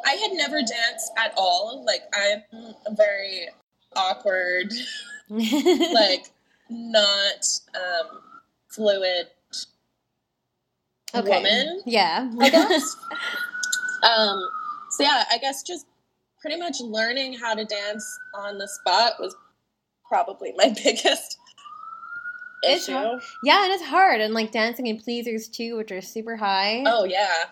I 0.07 0.13
had 0.13 0.33
never 0.33 0.59
danced 0.59 1.13
at 1.17 1.33
all. 1.37 1.85
Like 1.85 2.03
I'm 2.15 2.75
very 2.97 3.49
awkward 3.97 4.73
like 5.29 6.31
not 6.71 7.45
um, 7.75 8.21
fluid 8.69 9.29
woman, 11.15 11.83
Yeah. 11.87 12.31
I 12.41 12.51
guess. 12.51 12.97
um, 14.03 14.49
so 14.91 15.03
yeah, 15.03 15.25
I 15.33 15.39
guess 15.39 15.63
just 15.63 15.87
pretty 16.41 16.57
much 16.59 16.81
learning 16.81 17.35
how 17.35 17.55
to 17.55 17.65
dance 17.65 18.05
on 18.35 18.59
the 18.59 18.69
spot 18.69 19.15
was 19.19 19.35
probably 20.07 20.53
my 20.57 20.69
biggest 20.85 21.39
It's 22.63 22.85
issue. 22.89 22.93
hard. 22.97 23.23
yeah, 23.43 23.65
and 23.65 23.73
it's 23.73 23.85
hard. 23.85 24.21
And 24.21 24.35
like 24.35 24.53
dancing 24.53 24.87
in 24.87 24.99
pleasers 24.99 25.49
too, 25.49 25.77
which 25.77 25.91
are 25.93 26.01
super 26.03 26.37
high. 26.37 26.85
Oh 26.87 27.05
yeah, 27.05 27.45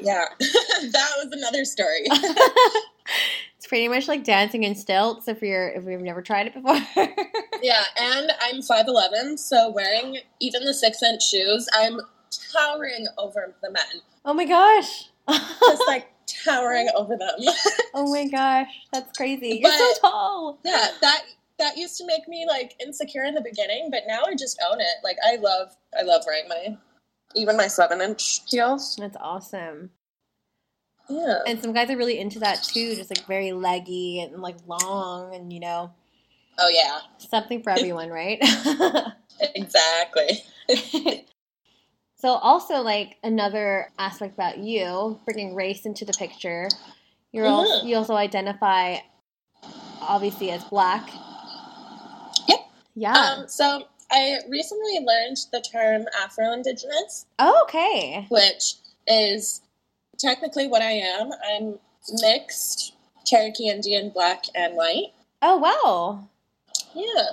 yeah. 0.00 0.24
that 0.92 1.10
was 1.22 1.32
another 1.32 1.64
story. 1.64 2.02
it's 3.56 3.66
pretty 3.66 3.88
much 3.88 4.08
like 4.08 4.24
dancing 4.24 4.64
in 4.64 4.74
stilts 4.74 5.28
if 5.28 5.42
you're 5.42 5.68
if 5.68 5.84
you've 5.84 6.00
never 6.00 6.22
tried 6.22 6.46
it 6.48 6.54
before. 6.54 6.80
yeah, 7.62 7.84
and 7.98 8.32
I'm 8.40 8.62
five 8.62 8.86
eleven, 8.88 9.36
so 9.36 9.70
wearing 9.70 10.18
even 10.40 10.64
the 10.64 10.74
six 10.74 11.02
inch 11.02 11.22
shoes, 11.22 11.68
I'm 11.74 12.00
towering 12.52 13.06
over 13.18 13.54
the 13.62 13.70
men, 13.70 14.02
oh 14.24 14.34
my 14.34 14.44
gosh. 14.44 15.10
just 15.28 15.82
like 15.86 16.08
towering 16.44 16.88
over 16.96 17.16
them. 17.16 17.36
oh 17.94 18.12
my 18.12 18.26
gosh, 18.28 18.68
that's 18.92 19.16
crazy. 19.16 19.60
You're 19.62 19.72
so 19.72 19.92
tall. 20.00 20.58
yeah, 20.64 20.88
that 21.00 21.22
that 21.58 21.76
used 21.76 21.96
to 21.98 22.06
make 22.06 22.28
me 22.28 22.46
like 22.48 22.74
insecure 22.84 23.24
in 23.24 23.34
the 23.34 23.40
beginning, 23.40 23.88
but 23.90 24.02
now 24.06 24.22
I 24.26 24.34
just 24.34 24.62
own 24.70 24.80
it. 24.80 24.96
Like 25.02 25.16
I 25.26 25.36
love 25.36 25.74
I 25.98 26.02
love 26.02 26.22
wearing 26.26 26.48
my 26.48 26.76
even 27.34 27.56
my 27.56 27.68
seven 27.68 28.00
inch 28.00 28.40
heels. 28.48 28.96
That's 28.96 29.16
awesome. 29.20 29.90
Yeah. 31.08 31.38
And 31.46 31.60
some 31.60 31.72
guys 31.72 31.90
are 31.90 31.96
really 31.96 32.18
into 32.18 32.38
that 32.40 32.62
too, 32.62 32.94
just 32.96 33.10
like 33.10 33.26
very 33.26 33.52
leggy 33.52 34.20
and 34.20 34.40
like 34.40 34.56
long 34.66 35.34
and 35.34 35.52
you 35.52 35.60
know, 35.60 35.92
Oh 36.58 36.68
yeah. 36.68 37.00
something 37.18 37.62
for 37.62 37.70
everyone, 37.76 38.10
right? 38.10 38.38
Exactly. 39.56 40.44
so 42.16 42.28
also 42.34 42.82
like 42.82 43.16
another 43.24 43.90
aspect 43.98 44.34
about 44.34 44.58
you, 44.58 45.20
bringing 45.24 45.54
race 45.56 45.84
into 45.84 46.04
the 46.04 46.12
picture, 46.12 46.68
you're 47.32 47.46
also 47.46 47.80
Mhm. 47.84 47.88
you 47.88 47.96
also 47.96 48.14
identify 48.14 48.98
obviously 50.00 50.50
as 50.52 50.62
black. 50.64 51.10
Yep. 52.48 52.58
Yeah. 52.94 53.12
Um 53.12 53.48
so 53.48 53.88
I 54.10 54.38
recently 54.48 55.00
learned 55.04 55.38
the 55.50 55.60
term 55.60 56.06
Afro 56.22 56.52
Indigenous, 56.52 57.26
oh, 57.40 57.62
okay. 57.64 58.26
which 58.30 58.74
is 59.08 59.62
technically 60.18 60.66
what 60.68 60.82
I 60.82 60.92
am. 60.92 61.30
I'm 61.54 61.78
mixed 62.20 62.94
Cherokee 63.24 63.68
Indian, 63.68 64.10
black 64.10 64.44
and 64.54 64.74
white. 64.74 65.12
Oh 65.42 65.56
wow. 65.58 66.28
Yeah. 66.94 67.24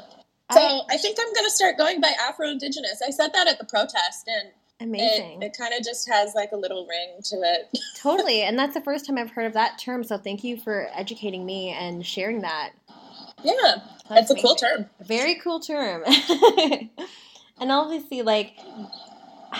So 0.52 0.60
I- 0.60 0.82
I, 0.90 0.98
think 0.98 1.18
I'm 1.20 1.34
gonna 1.34 1.50
start 1.50 1.78
going 1.78 2.02
by 2.02 2.12
Afro 2.28 2.48
Indigenous. 2.50 3.02
I 3.06 3.12
said 3.12 3.32
that 3.34 3.48
at 3.48 3.58
the 3.58 3.66
protest 3.66 4.28
and 4.28 4.52
amazing. 4.82 5.42
it, 5.42 5.46
it 5.48 5.58
kind 5.58 5.74
of 5.74 5.84
just 5.84 6.10
has 6.10 6.34
like 6.36 6.52
a 6.52 6.58
little 6.58 6.86
ring 6.88 7.22
to 7.24 7.36
it. 7.38 7.78
Totally. 8.02 8.42
And 8.42 8.58
that's 8.58 8.74
the 8.74 8.82
first 8.82 9.06
time 9.06 9.18
I've 9.18 9.32
heard 9.32 9.46
of 9.46 9.54
that 9.54 9.78
term. 9.80 10.04
So 10.04 10.18
thank 10.18 10.44
you 10.44 10.58
for 10.58 10.90
educating 10.94 11.46
me 11.46 11.70
and 11.70 12.06
sharing 12.06 12.42
that. 12.42 12.72
Yeah. 13.44 13.76
That's 14.10 14.30
It's 14.30 14.40
a 14.40 14.42
cool 14.44 14.56
term. 14.56 14.90
Very 15.02 15.36
cool 15.36 15.60
term. 15.60 16.04
and 17.60 17.72
obviously, 17.72 18.22
like, 18.24 18.58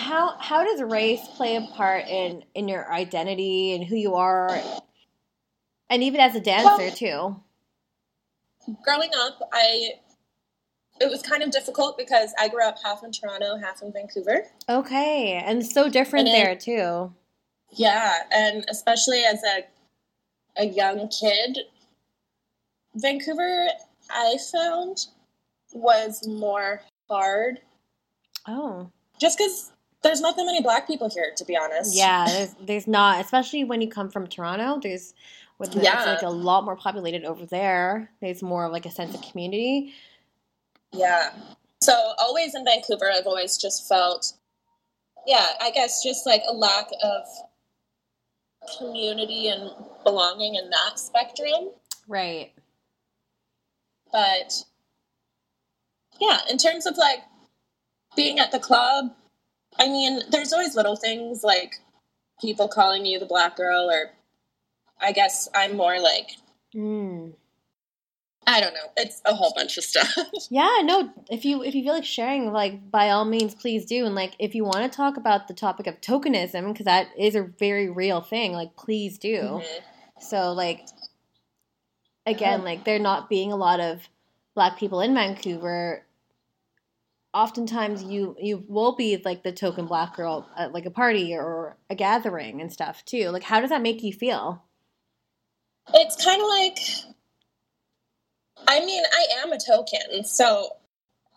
how 0.02 0.36
how 0.38 0.64
does 0.64 0.82
race 0.82 1.26
play 1.36 1.56
a 1.56 1.62
part 1.62 2.06
in 2.08 2.44
in 2.54 2.68
your 2.68 2.92
identity 2.92 3.74
and 3.74 3.84
who 3.84 3.96
you 3.96 4.14
are, 4.14 4.60
and 5.88 6.02
even 6.02 6.20
as 6.20 6.34
a 6.34 6.40
dancer 6.40 6.90
too? 6.90 7.36
growing 8.84 9.10
up, 9.16 9.40
I 9.52 9.94
it 11.00 11.10
was 11.10 11.22
kind 11.22 11.42
of 11.42 11.50
difficult 11.50 11.96
because 11.98 12.32
I 12.38 12.48
grew 12.48 12.64
up 12.64 12.76
half 12.82 13.02
in 13.02 13.12
Toronto, 13.12 13.56
half 13.56 13.82
in 13.82 13.92
Vancouver. 13.92 14.44
Okay, 14.68 15.42
and 15.44 15.64
so 15.64 15.88
different 15.88 16.28
And 16.28 16.34
there 16.34 16.56
too. 16.56 17.12
Yeah, 17.70 18.18
and 18.32 18.64
especially 18.68 19.24
as 19.24 19.42
a 19.42 19.64
a 20.56 20.66
young 20.66 21.08
kid, 21.08 21.58
Vancouver 22.94 23.68
I 24.10 24.36
found 24.52 25.06
was 25.72 26.26
more 26.26 26.82
hard 27.08 27.60
Oh, 28.46 28.90
just 29.18 29.38
cuz 29.38 29.71
there's 30.02 30.20
not 30.20 30.36
that 30.36 30.44
many 30.44 30.60
black 30.62 30.86
people 30.86 31.08
here 31.08 31.32
to 31.36 31.44
be 31.44 31.56
honest. 31.56 31.94
yeah. 31.96 32.26
There's 32.26 32.54
there's 32.60 32.86
not, 32.86 33.24
especially 33.24 33.64
when 33.64 33.80
you 33.80 33.88
come 33.88 34.10
from 34.10 34.26
Toronto. 34.26 34.80
There's 34.82 35.14
with 35.58 35.72
the, 35.72 35.78
it's 35.78 35.86
Yeah. 35.86 36.04
like 36.04 36.22
a 36.22 36.30
lot 36.30 36.64
more 36.64 36.76
populated 36.76 37.24
over 37.24 37.46
there. 37.46 38.10
There's 38.20 38.42
more 38.42 38.64
of 38.64 38.72
like 38.72 38.86
a 38.86 38.90
sense 38.90 39.14
of 39.14 39.22
community. 39.22 39.94
Yeah. 40.92 41.30
So 41.82 42.14
always 42.18 42.54
in 42.54 42.64
Vancouver 42.64 43.10
I've 43.12 43.26
always 43.26 43.56
just 43.56 43.88
felt 43.88 44.32
yeah, 45.26 45.46
I 45.60 45.70
guess 45.70 46.02
just 46.02 46.26
like 46.26 46.42
a 46.48 46.52
lack 46.52 46.88
of 47.02 47.24
community 48.78 49.48
and 49.48 49.70
belonging 50.04 50.56
in 50.56 50.68
that 50.70 50.98
spectrum. 50.98 51.70
Right. 52.08 52.52
But 54.10 54.64
yeah, 56.20 56.38
in 56.50 56.58
terms 56.58 56.86
of 56.86 56.96
like 56.96 57.20
being 58.16 58.38
at 58.38 58.50
the 58.52 58.58
club, 58.58 59.12
I 59.78 59.88
mean, 59.88 60.20
there's 60.30 60.52
always 60.52 60.76
little 60.76 60.96
things 60.96 61.42
like 61.42 61.76
people 62.40 62.68
calling 62.68 63.06
you 63.06 63.18
the 63.18 63.26
black 63.26 63.56
girl, 63.56 63.90
or 63.90 64.10
I 65.00 65.12
guess 65.12 65.48
I'm 65.54 65.76
more 65.76 66.00
like 66.00 66.30
Mm. 66.74 67.34
I 68.44 68.60
don't 68.60 68.74
know. 68.74 68.90
It's 68.96 69.22
a 69.24 69.34
whole 69.34 69.52
bunch 69.54 69.78
of 69.78 69.84
stuff. 69.84 70.16
yeah, 70.50 70.80
no. 70.82 71.10
If 71.30 71.44
you 71.44 71.62
if 71.62 71.74
you 71.74 71.84
feel 71.84 71.94
like 71.94 72.04
sharing, 72.04 72.52
like 72.52 72.90
by 72.90 73.10
all 73.10 73.24
means, 73.24 73.54
please 73.54 73.86
do. 73.86 74.04
And 74.04 74.14
like 74.14 74.34
if 74.38 74.54
you 74.54 74.64
want 74.64 74.90
to 74.90 74.96
talk 74.96 75.16
about 75.16 75.46
the 75.46 75.54
topic 75.54 75.86
of 75.86 76.00
tokenism, 76.00 76.72
because 76.72 76.86
that 76.86 77.08
is 77.16 77.36
a 77.36 77.42
very 77.42 77.88
real 77.88 78.20
thing, 78.20 78.52
like 78.52 78.74
please 78.74 79.18
do. 79.18 79.36
Mm-hmm. 79.36 79.84
So 80.20 80.52
like 80.52 80.86
again, 82.26 82.64
like 82.64 82.84
there 82.84 82.98
not 82.98 83.28
being 83.28 83.52
a 83.52 83.56
lot 83.56 83.78
of 83.78 84.08
black 84.54 84.76
people 84.76 85.00
in 85.00 85.14
Vancouver. 85.14 86.04
Oftentimes, 87.34 88.02
you 88.02 88.36
you 88.38 88.64
will 88.68 88.94
be 88.94 89.20
like 89.24 89.42
the 89.42 89.52
token 89.52 89.86
black 89.86 90.16
girl 90.16 90.48
at 90.56 90.72
like 90.72 90.86
a 90.86 90.90
party 90.90 91.34
or 91.34 91.76
a 91.88 91.94
gathering 91.94 92.60
and 92.60 92.72
stuff 92.72 93.04
too. 93.04 93.30
Like, 93.30 93.42
how 93.42 93.60
does 93.60 93.70
that 93.70 93.82
make 93.82 94.02
you 94.02 94.12
feel? 94.12 94.62
It's 95.94 96.22
kind 96.22 96.40
of 96.40 96.48
like 96.48 96.78
I 98.68 98.84
mean, 98.84 99.02
I 99.12 99.26
am 99.42 99.52
a 99.52 99.58
token, 99.58 100.24
so 100.24 100.76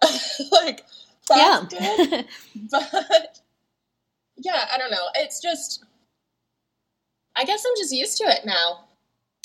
like 0.52 0.86
yeah. 1.30 1.64
Good, 1.70 2.26
but 2.72 3.40
yeah, 4.38 4.66
I 4.74 4.78
don't 4.78 4.92
know. 4.92 5.08
It's 5.16 5.42
just 5.42 5.84
I 7.36 7.46
guess 7.46 7.64
I'm 7.66 7.76
just 7.78 7.94
used 7.94 8.18
to 8.20 8.26
it 8.26 8.46
now. 8.46 8.86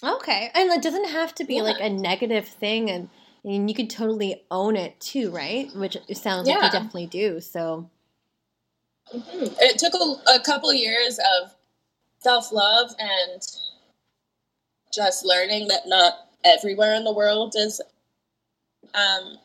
Okay. 0.03 0.51
And 0.55 0.71
it 0.71 0.83
doesn't 0.83 1.09
have 1.09 1.35
to 1.37 1.45
be 1.45 1.57
yeah. 1.57 1.63
like 1.63 1.81
a 1.81 1.91
negative 1.91 2.49
thing 2.49 2.91
and 2.91 3.09
and 3.45 3.69
you 3.69 3.75
could 3.75 3.91
totally 3.91 4.43
own 4.51 4.77
it 4.77 5.01
too, 5.01 5.31
right? 5.31 5.69
Which 5.75 5.97
it 6.09 6.17
sounds 6.17 6.49
yeah. 6.49 6.57
like 6.57 6.65
you 6.65 6.79
definitely 6.79 7.07
do. 7.07 7.41
So 7.41 7.91
mm-hmm. 9.13 9.47
it 9.61 9.79
took 9.79 9.95
a, 9.95 10.35
a 10.35 10.41
couple 10.41 10.73
years 10.73 11.19
of 11.19 11.55
self 12.21 12.53
love 12.53 12.91
and 12.99 13.43
just 14.93 15.25
learning 15.25 15.69
that 15.69 15.83
not 15.87 16.15
everywhere 16.45 16.95
in 16.95 17.05
the 17.05 17.13
world 17.13 17.55
is 17.57 17.81
um, 18.95 19.39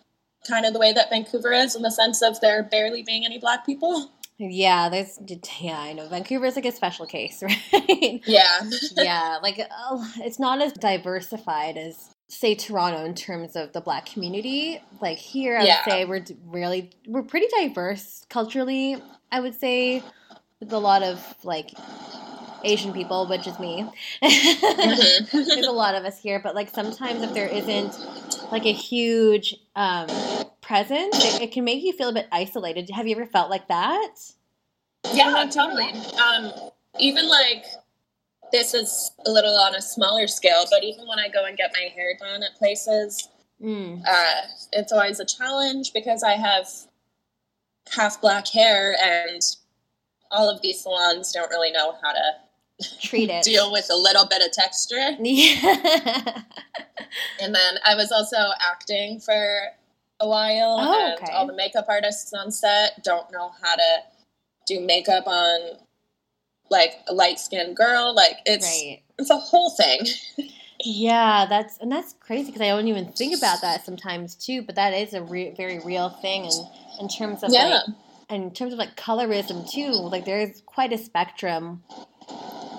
kind 0.47 0.65
of 0.65 0.73
the 0.73 0.79
way 0.79 0.93
that 0.93 1.09
Vancouver 1.09 1.51
is 1.51 1.75
in 1.75 1.81
the 1.81 1.91
sense 1.91 2.21
of 2.21 2.39
there 2.41 2.63
barely 2.63 3.03
being 3.03 3.25
any 3.25 3.37
black 3.37 3.65
people. 3.65 4.11
Yeah, 4.37 4.89
there's 4.89 5.17
yeah, 5.59 5.79
I 5.79 5.93
know 5.93 6.09
Vancouver 6.09 6.45
is 6.45 6.57
like 6.57 6.65
a 6.65 6.71
special 6.71 7.05
case, 7.05 7.41
right? 7.73 8.21
Yeah, 8.25 8.69
yeah, 8.97 9.37
like 9.41 9.61
oh, 9.71 10.11
it's 10.17 10.39
not 10.39 10.61
as 10.61 10.73
diversified 10.73 11.77
as 11.77 12.14
say 12.39 12.55
Toronto 12.55 13.03
in 13.05 13.15
terms 13.15 13.55
of 13.55 13.73
the 13.73 13.81
black 13.81 14.05
community. 14.05 14.79
Like 15.01 15.17
here, 15.17 15.57
I 15.57 15.63
yeah. 15.63 15.81
would 15.85 15.91
say 15.91 16.05
we're 16.05 16.25
really 16.45 16.91
we're 17.07 17.23
pretty 17.23 17.47
diverse 17.57 18.25
culturally. 18.29 18.97
I 19.31 19.39
would 19.39 19.59
say 19.59 20.03
with 20.59 20.71
a 20.71 20.79
lot 20.79 21.03
of 21.03 21.35
like 21.43 21.71
Asian 22.63 22.93
people, 22.93 23.27
which 23.27 23.47
is 23.47 23.57
me. 23.59 23.87
mm-hmm. 24.23 25.25
There's 25.31 25.67
a 25.67 25.71
lot 25.71 25.95
of 25.95 26.03
us 26.03 26.21
here, 26.21 26.39
but 26.39 26.55
like 26.55 26.69
sometimes 26.69 27.21
if 27.21 27.33
there 27.33 27.47
isn't 27.47 27.97
like 28.51 28.65
a 28.65 28.73
huge 28.73 29.55
um, 29.75 30.07
presence, 30.61 31.17
it, 31.23 31.43
it, 31.43 31.51
can 31.51 31.63
make 31.63 31.83
you 31.83 31.93
feel 31.93 32.09
a 32.09 32.13
bit 32.13 32.27
isolated. 32.31 32.89
Have 32.89 33.07
you 33.07 33.15
ever 33.15 33.25
felt 33.25 33.49
like 33.49 33.67
that? 33.67 34.15
Yeah, 35.13 35.47
totally. 35.51 35.89
Um, 36.17 36.51
even 36.99 37.29
like 37.29 37.65
this 38.55 38.73
is 38.73 39.11
a 39.25 39.31
little 39.31 39.55
on 39.55 39.75
a 39.75 39.81
smaller 39.81 40.27
scale, 40.27 40.65
but 40.69 40.83
even 40.83 41.07
when 41.07 41.19
I 41.19 41.27
go 41.27 41.43
and 41.43 41.57
get 41.57 41.71
my 41.73 41.89
hair 41.93 42.15
done 42.17 42.41
at 42.41 42.55
places, 42.55 43.27
mm. 43.61 44.01
uh, 44.07 44.41
it's 44.71 44.93
always 44.93 45.19
a 45.19 45.25
challenge 45.25 45.91
because 45.93 46.23
I 46.23 46.33
have 46.33 46.67
half 47.93 48.21
black 48.21 48.47
hair 48.47 48.95
and 49.03 49.41
all 50.31 50.49
of 50.49 50.61
these 50.61 50.81
salons 50.81 51.31
don't 51.33 51.49
really 51.49 51.71
know 51.71 51.95
how 52.01 52.13
to 52.13 52.99
treat 53.03 53.29
it 53.29 53.43
deal 53.43 53.71
with 53.71 53.87
a 53.91 53.95
little 53.95 54.25
bit 54.25 54.41
of 54.41 54.51
texture 54.51 55.15
yeah 55.21 56.41
and 57.39 57.53
then 57.53 57.75
i 57.85 57.95
was 57.95 58.11
also 58.11 58.37
acting 58.59 59.19
for 59.19 59.57
a 60.19 60.27
while 60.27 60.77
oh, 60.79 61.05
and 61.05 61.21
okay. 61.21 61.31
all 61.31 61.45
the 61.45 61.53
makeup 61.53 61.85
artists 61.87 62.33
on 62.33 62.51
set 62.51 63.01
don't 63.03 63.31
know 63.31 63.51
how 63.61 63.75
to 63.75 63.97
do 64.67 64.79
makeup 64.81 65.27
on 65.27 65.77
like 66.69 66.93
a 67.07 67.13
light 67.13 67.39
skinned 67.39 67.75
girl 67.75 68.13
like 68.15 68.37
it's 68.45 68.65
right. 68.65 69.01
it's 69.19 69.29
a 69.29 69.37
whole 69.37 69.69
thing 69.71 69.99
yeah 70.83 71.45
that's 71.47 71.77
and 71.79 71.91
that's 71.91 72.13
crazy 72.19 72.47
because 72.47 72.61
i 72.61 72.67
don't 72.67 72.87
even 72.87 73.11
think 73.13 73.35
about 73.37 73.61
that 73.61 73.85
sometimes 73.85 74.35
too 74.35 74.61
but 74.61 74.75
that 74.75 74.93
is 74.93 75.13
a 75.13 75.21
re- 75.23 75.53
very 75.55 75.79
real 75.79 76.09
thing 76.09 76.43
and 76.43 76.53
in 76.99 77.07
terms 77.07 77.43
of 77.43 77.51
yeah. 77.51 77.81
like 77.87 77.95
in 78.29 78.51
terms 78.51 78.73
of 78.73 78.79
like 78.79 78.95
colorism 78.97 79.69
too 79.69 79.91
like 79.91 80.25
there's 80.25 80.61
quite 80.65 80.91
a 80.91 80.97
spectrum 80.97 81.81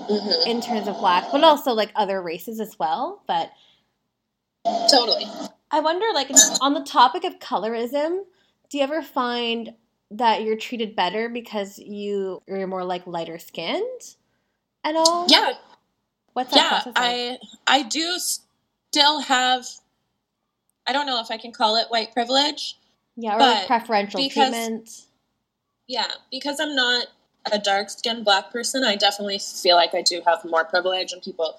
mm-hmm. 0.08 0.50
in 0.50 0.60
terms 0.60 0.88
of 0.88 0.96
black, 0.96 1.24
but 1.32 1.44
also 1.44 1.72
like 1.72 1.92
other 1.94 2.20
races 2.22 2.60
as 2.60 2.78
well. 2.78 3.22
But 3.26 3.52
totally. 4.90 5.24
I 5.70 5.80
wonder, 5.80 6.06
like, 6.14 6.30
on 6.60 6.74
the 6.74 6.84
topic 6.84 7.24
of 7.24 7.38
colorism, 7.38 8.22
do 8.70 8.78
you 8.78 8.84
ever 8.84 9.02
find 9.02 9.74
that 10.10 10.42
you're 10.42 10.56
treated 10.56 10.94
better 10.94 11.28
because 11.28 11.78
you 11.78 12.42
you're 12.46 12.66
more 12.66 12.84
like 12.84 13.06
lighter 13.06 13.38
skinned 13.38 14.16
at 14.84 14.96
all? 14.96 15.26
Yeah. 15.28 15.52
What's 16.32 16.52
that 16.52 16.84
yeah, 16.86 16.92
like? 16.92 16.94
I 16.96 17.38
I 17.66 17.82
do 17.82 18.18
still 18.18 19.20
have. 19.20 19.66
I 20.86 20.92
don't 20.92 21.06
know 21.06 21.20
if 21.20 21.30
I 21.30 21.38
can 21.38 21.52
call 21.52 21.76
it 21.76 21.86
white 21.88 22.12
privilege. 22.12 22.78
Yeah, 23.16 23.36
or 23.36 23.38
like 23.38 23.66
preferential 23.66 24.20
because, 24.20 24.50
treatment. 24.50 24.90
Yeah, 25.88 26.10
because 26.30 26.60
I'm 26.60 26.74
not 26.74 27.06
a 27.52 27.58
dark 27.58 27.90
skinned 27.90 28.24
black 28.24 28.50
person, 28.50 28.84
I 28.84 28.96
definitely 28.96 29.38
feel 29.38 29.76
like 29.76 29.94
I 29.94 30.02
do 30.02 30.22
have 30.26 30.44
more 30.44 30.64
privilege 30.64 31.12
and 31.12 31.22
people 31.22 31.58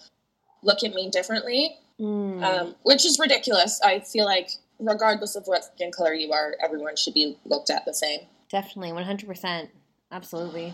look 0.63 0.83
at 0.83 0.93
me 0.93 1.09
differently, 1.09 1.77
mm. 1.99 2.43
um, 2.43 2.75
which 2.83 3.05
is 3.05 3.19
ridiculous. 3.19 3.79
I 3.83 3.99
feel 3.99 4.25
like, 4.25 4.51
regardless 4.79 5.35
of 5.35 5.47
what 5.47 5.65
skin 5.65 5.91
color 5.91 6.13
you 6.13 6.31
are, 6.33 6.55
everyone 6.63 6.95
should 6.95 7.13
be 7.13 7.37
looked 7.45 7.69
at 7.69 7.85
the 7.85 7.93
same. 7.93 8.21
Definitely, 8.49 8.91
100%. 8.91 9.69
Absolutely. 10.11 10.73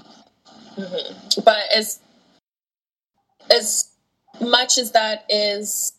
Mm-hmm. 0.77 1.41
But 1.43 1.63
as, 1.75 1.99
as 3.49 3.91
much 4.39 4.77
as 4.77 4.91
that 4.91 5.25
is 5.29 5.93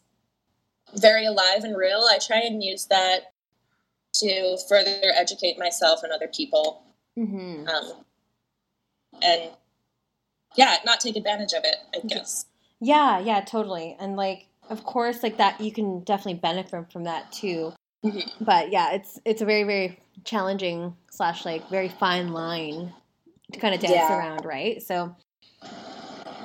very 0.96 1.26
alive 1.26 1.64
and 1.64 1.76
real, 1.76 2.06
I 2.08 2.18
try 2.24 2.38
and 2.38 2.62
use 2.62 2.87
that 2.87 3.32
to 4.14 4.56
further 4.68 5.12
educate 5.14 5.58
myself 5.58 6.02
and 6.02 6.12
other 6.12 6.28
people. 6.28 6.82
Mm-hmm. 7.18 7.68
Um, 7.68 8.04
and 9.22 9.50
yeah, 10.56 10.76
not 10.84 11.00
take 11.00 11.16
advantage 11.16 11.52
of 11.52 11.64
it, 11.64 11.76
I 11.94 12.06
guess. 12.06 12.46
Yeah, 12.80 13.18
yeah, 13.18 13.40
totally. 13.40 13.96
And 13.98 14.16
like, 14.16 14.46
of 14.70 14.84
course, 14.84 15.22
like 15.22 15.38
that, 15.38 15.60
you 15.60 15.72
can 15.72 16.00
definitely 16.00 16.40
benefit 16.40 16.92
from 16.92 17.04
that 17.04 17.32
too. 17.32 17.72
Mm-hmm. 18.04 18.44
But 18.44 18.70
yeah, 18.70 18.92
it's 18.92 19.18
it's 19.24 19.40
a 19.40 19.44
very 19.44 19.64
very 19.64 19.98
challenging 20.24 20.96
slash 21.11 21.44
like 21.44 21.68
very 21.68 21.88
fine 21.88 22.33
line 22.33 22.92
to 23.53 23.61
kind 23.61 23.74
of 23.74 23.81
dance 23.81 23.94
yeah. 23.94 24.18
around, 24.18 24.44
right? 24.44 24.83
So, 24.83 25.14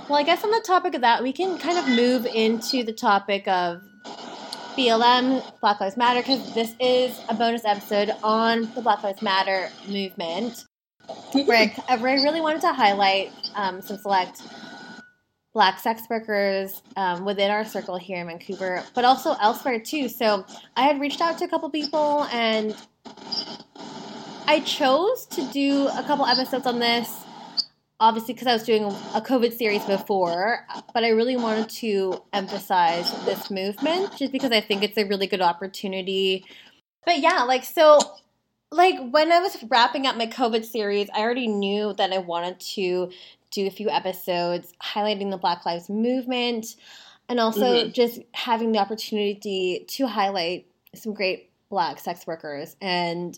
well, 0.10 0.18
I 0.18 0.24
guess 0.24 0.44
on 0.44 0.52
the 0.52 0.64
topic 0.66 0.96
of 0.96 1.02
that, 1.02 1.22
we 1.22 1.32
can 1.32 1.58
kind 1.58 1.78
of 1.78 1.88
move 1.88 2.26
into 2.26 2.84
the 2.84 2.94
topic 2.94 3.48
of 3.48 3.82
BLM, 4.76 5.44
Black 5.60 5.80
Lives 5.82 5.98
Matter, 5.98 6.22
because 6.22 6.54
this 6.54 6.74
is 6.80 7.20
a 7.30 7.34
bonus 7.34 7.66
episode 7.66 8.12
on 8.24 8.74
the 8.76 8.82
Black 8.82 9.04
Lives 9.04 9.22
Matter 9.22 9.70
movement. 9.88 10.66
Rick, 11.48 11.76
I 11.90 11.96
really 11.96 12.42
wanted 12.42 12.62
to 12.62 12.74
highlight 12.74 13.32
um, 13.56 13.82
some 13.82 13.98
select 13.98 14.42
black 15.54 15.80
sex 15.80 16.04
workers 16.10 16.82
um, 16.96 17.26
within 17.26 17.50
our 17.50 17.66
circle 17.66 17.98
here 17.98 18.22
in 18.22 18.28
Vancouver, 18.28 18.84
but 18.94 19.04
also 19.04 19.36
elsewhere 19.42 19.80
too. 19.80 20.08
So 20.08 20.46
I 20.78 20.84
had 20.84 21.00
reached 21.00 21.22
out 21.22 21.38
to 21.40 21.46
a 21.46 21.48
couple 21.48 21.70
people 21.70 22.26
and 22.32 22.76
I 24.50 24.62
chose 24.62 25.28
to 25.28 25.46
do 25.52 25.90
a 25.90 26.02
couple 26.02 26.26
episodes 26.26 26.66
on 26.66 26.80
this, 26.80 27.24
obviously 28.00 28.34
because 28.34 28.48
I 28.48 28.54
was 28.54 28.64
doing 28.64 28.84
a 28.84 29.22
COVID 29.22 29.56
series 29.56 29.86
before, 29.86 30.66
but 30.92 31.04
I 31.04 31.10
really 31.10 31.38
wanted 31.38 31.70
to 31.70 32.24
emphasize 32.34 33.12
this 33.26 33.52
movement 33.52 34.18
just 34.18 34.32
because 34.32 34.52
I 34.52 34.60
think 34.60 34.82
it's 34.82 34.98
a 34.98 35.04
really 35.04 35.28
good 35.28 35.42
opportunity. 35.42 36.46
But 37.06 37.20
yeah, 37.20 37.44
like, 37.44 37.64
so 37.64 38.00
like 38.72 38.96
when 39.12 39.32
I 39.32 39.38
was 39.38 39.64
wrapping 39.70 40.08
up 40.08 40.18
my 40.18 40.26
COVID 40.26 40.66
series, 40.66 41.12
I 41.14 41.20
already 41.20 41.48
knew 41.48 41.94
that 42.00 42.12
I 42.12 42.18
wanted 42.18 42.60
to 42.72 43.12
do 43.52 43.68
a 43.68 43.70
few 43.70 43.92
episodes 43.92 44.74
highlighting 44.82 45.30
the 45.30 45.38
Black 45.38 45.64
Lives 45.64 45.92
Movement 45.92 46.76
and 47.30 47.40
also 47.40 47.84
mm-hmm. 47.84 47.92
just 47.92 48.20
having 48.34 48.72
the 48.72 48.80
opportunity 48.80 49.86
to 49.90 50.08
highlight 50.08 50.66
some 50.96 51.14
great 51.14 51.52
black 51.70 52.00
sex 52.00 52.26
workers. 52.26 52.76
And 52.82 53.38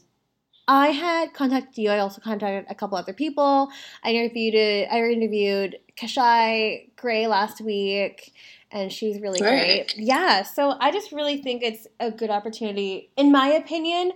I 0.67 0.89
had 0.89 1.33
contacted 1.33 1.77
you. 1.77 1.89
I 1.89 1.99
also 1.99 2.21
contacted 2.21 2.71
a 2.71 2.75
couple 2.75 2.97
other 2.97 3.13
people. 3.13 3.69
I 4.03 4.11
interviewed 4.11 4.55
it. 4.55 4.87
I 4.91 4.99
interviewed 4.99 5.79
Kashai 5.97 6.95
Gray 6.95 7.27
last 7.27 7.61
week, 7.61 8.33
and 8.71 8.91
she's 8.91 9.19
really 9.19 9.41
right. 9.41 9.87
great. 9.87 9.95
Yeah, 9.97 10.43
so 10.43 10.75
I 10.79 10.91
just 10.91 11.11
really 11.11 11.41
think 11.41 11.63
it's 11.63 11.87
a 11.99 12.11
good 12.11 12.29
opportunity, 12.29 13.11
in 13.17 13.31
my 13.31 13.47
opinion, 13.47 14.13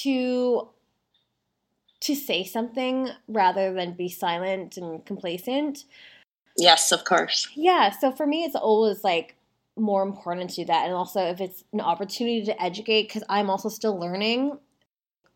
to 0.00 0.68
to 2.00 2.14
say 2.14 2.44
something 2.44 3.10
rather 3.28 3.74
than 3.74 3.92
be 3.92 4.08
silent 4.08 4.78
and 4.78 5.04
complacent. 5.04 5.84
Yes, 6.56 6.92
of 6.92 7.04
course. 7.04 7.48
Yeah, 7.54 7.90
so 7.90 8.10
for 8.10 8.26
me 8.26 8.44
it's 8.44 8.56
always 8.56 9.04
like 9.04 9.36
more 9.76 10.02
important 10.02 10.50
to 10.50 10.56
do 10.56 10.64
that. 10.66 10.86
And 10.86 10.94
also, 10.94 11.20
if 11.20 11.40
it's 11.40 11.64
an 11.72 11.80
opportunity 11.80 12.44
to 12.46 12.62
educate, 12.62 13.08
because 13.08 13.24
I'm 13.28 13.50
also 13.50 13.68
still 13.68 13.98
learning 13.98 14.58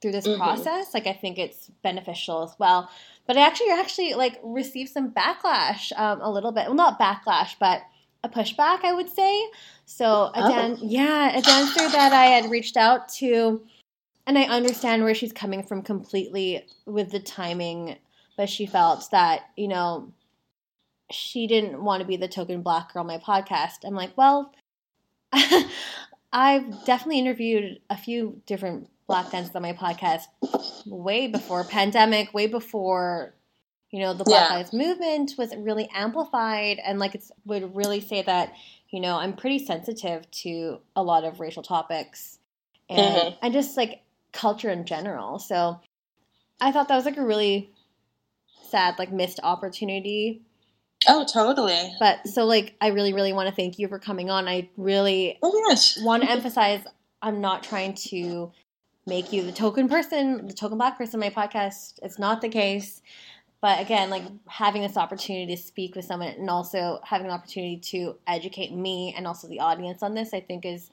through 0.04 0.12
this 0.12 0.26
mm-hmm. 0.26 0.42
process, 0.42 0.92
like 0.92 1.06
I 1.06 1.14
think 1.14 1.38
it's 1.38 1.70
beneficial 1.82 2.42
as 2.42 2.54
well. 2.58 2.90
But 3.26 3.38
I 3.38 3.46
actually 3.46 3.70
actually 3.70 4.12
like 4.12 4.38
received 4.42 4.90
some 4.90 5.12
backlash 5.12 5.98
um, 5.98 6.20
a 6.20 6.30
little 6.30 6.52
bit. 6.52 6.66
Well, 6.66 6.74
not 6.74 7.00
backlash, 7.00 7.54
but 7.58 7.80
a 8.22 8.28
pushback, 8.28 8.84
I 8.84 8.92
would 8.92 9.08
say. 9.08 9.48
So 9.86 10.06
a 10.06 10.32
oh. 10.34 10.76
yeah, 10.82 11.34
a 11.34 11.40
dancer 11.40 11.88
that 11.88 12.12
I 12.12 12.26
had 12.26 12.50
reached 12.50 12.76
out 12.76 13.08
to, 13.14 13.62
and 14.26 14.36
I 14.36 14.42
understand 14.42 15.04
where 15.04 15.14
she's 15.14 15.32
coming 15.32 15.62
from 15.62 15.80
completely 15.80 16.66
with 16.84 17.10
the 17.10 17.20
timing, 17.20 17.96
but 18.36 18.50
she 18.50 18.66
felt 18.66 19.10
that 19.10 19.44
you 19.56 19.68
know 19.68 20.12
she 21.10 21.46
didn't 21.46 21.82
want 21.82 22.02
to 22.02 22.06
be 22.06 22.18
the 22.18 22.28
token 22.28 22.60
black 22.60 22.92
girl 22.92 23.00
on 23.00 23.06
my 23.06 23.16
podcast. 23.16 23.86
I'm 23.86 23.94
like, 23.94 24.14
well, 24.18 24.52
I've 26.30 26.84
definitely 26.84 27.20
interviewed 27.20 27.80
a 27.88 27.96
few 27.96 28.42
different 28.44 28.90
black 29.06 29.30
dancers 29.30 29.54
on 29.54 29.62
my 29.62 29.72
podcast 29.72 30.22
way 30.86 31.26
before 31.26 31.64
pandemic, 31.64 32.32
way 32.34 32.46
before 32.46 33.34
you 33.90 34.00
know 34.00 34.12
the 34.12 34.24
Black 34.24 34.50
yeah. 34.50 34.56
Lives 34.56 34.72
Movement 34.72 35.34
was 35.38 35.54
really 35.56 35.88
amplified, 35.94 36.78
and 36.84 36.98
like 36.98 37.14
it's 37.14 37.30
would 37.44 37.74
really 37.76 38.00
say 38.00 38.22
that 38.22 38.54
you 38.90 39.00
know 39.00 39.16
I'm 39.16 39.34
pretty 39.34 39.64
sensitive 39.64 40.30
to 40.42 40.80
a 40.96 41.02
lot 41.02 41.24
of 41.24 41.40
racial 41.40 41.62
topics 41.62 42.38
and 42.88 42.98
mm-hmm. 43.00 43.36
and 43.42 43.52
just 43.52 43.76
like 43.76 44.02
culture 44.32 44.70
in 44.70 44.84
general. 44.84 45.38
So 45.38 45.80
I 46.60 46.72
thought 46.72 46.88
that 46.88 46.96
was 46.96 47.04
like 47.04 47.18
a 47.18 47.24
really 47.24 47.70
sad 48.70 48.98
like 48.98 49.12
missed 49.12 49.40
opportunity 49.42 50.42
Oh, 51.06 51.24
totally. 51.24 51.94
But 51.98 52.26
so, 52.26 52.44
like, 52.44 52.74
I 52.80 52.88
really, 52.88 53.12
really 53.12 53.32
want 53.32 53.48
to 53.48 53.54
thank 53.54 53.78
you 53.78 53.88
for 53.88 53.98
coming 53.98 54.30
on. 54.30 54.48
I 54.48 54.68
really 54.76 55.38
oh, 55.42 55.52
yes. 55.68 55.98
want 56.02 56.22
to 56.22 56.30
emphasize 56.30 56.82
I'm 57.22 57.40
not 57.40 57.62
trying 57.62 57.94
to 57.94 58.52
make 59.06 59.32
you 59.32 59.42
the 59.42 59.52
token 59.52 59.88
person, 59.88 60.46
the 60.46 60.52
token 60.52 60.78
black 60.78 60.96
person 60.96 61.22
in 61.22 61.32
my 61.34 61.46
podcast. 61.46 61.98
It's 62.02 62.18
not 62.18 62.40
the 62.40 62.48
case. 62.48 63.02
But 63.60 63.80
again, 63.80 64.10
like 64.10 64.24
having 64.46 64.82
this 64.82 64.96
opportunity 64.96 65.54
to 65.54 65.60
speak 65.60 65.96
with 65.96 66.04
someone 66.04 66.28
and 66.28 66.50
also 66.50 67.00
having 67.02 67.28
an 67.28 67.32
opportunity 67.32 67.78
to 67.92 68.16
educate 68.26 68.74
me 68.74 69.14
and 69.16 69.26
also 69.26 69.48
the 69.48 69.60
audience 69.60 70.02
on 70.02 70.14
this, 70.14 70.34
I 70.34 70.40
think 70.40 70.66
is 70.66 70.90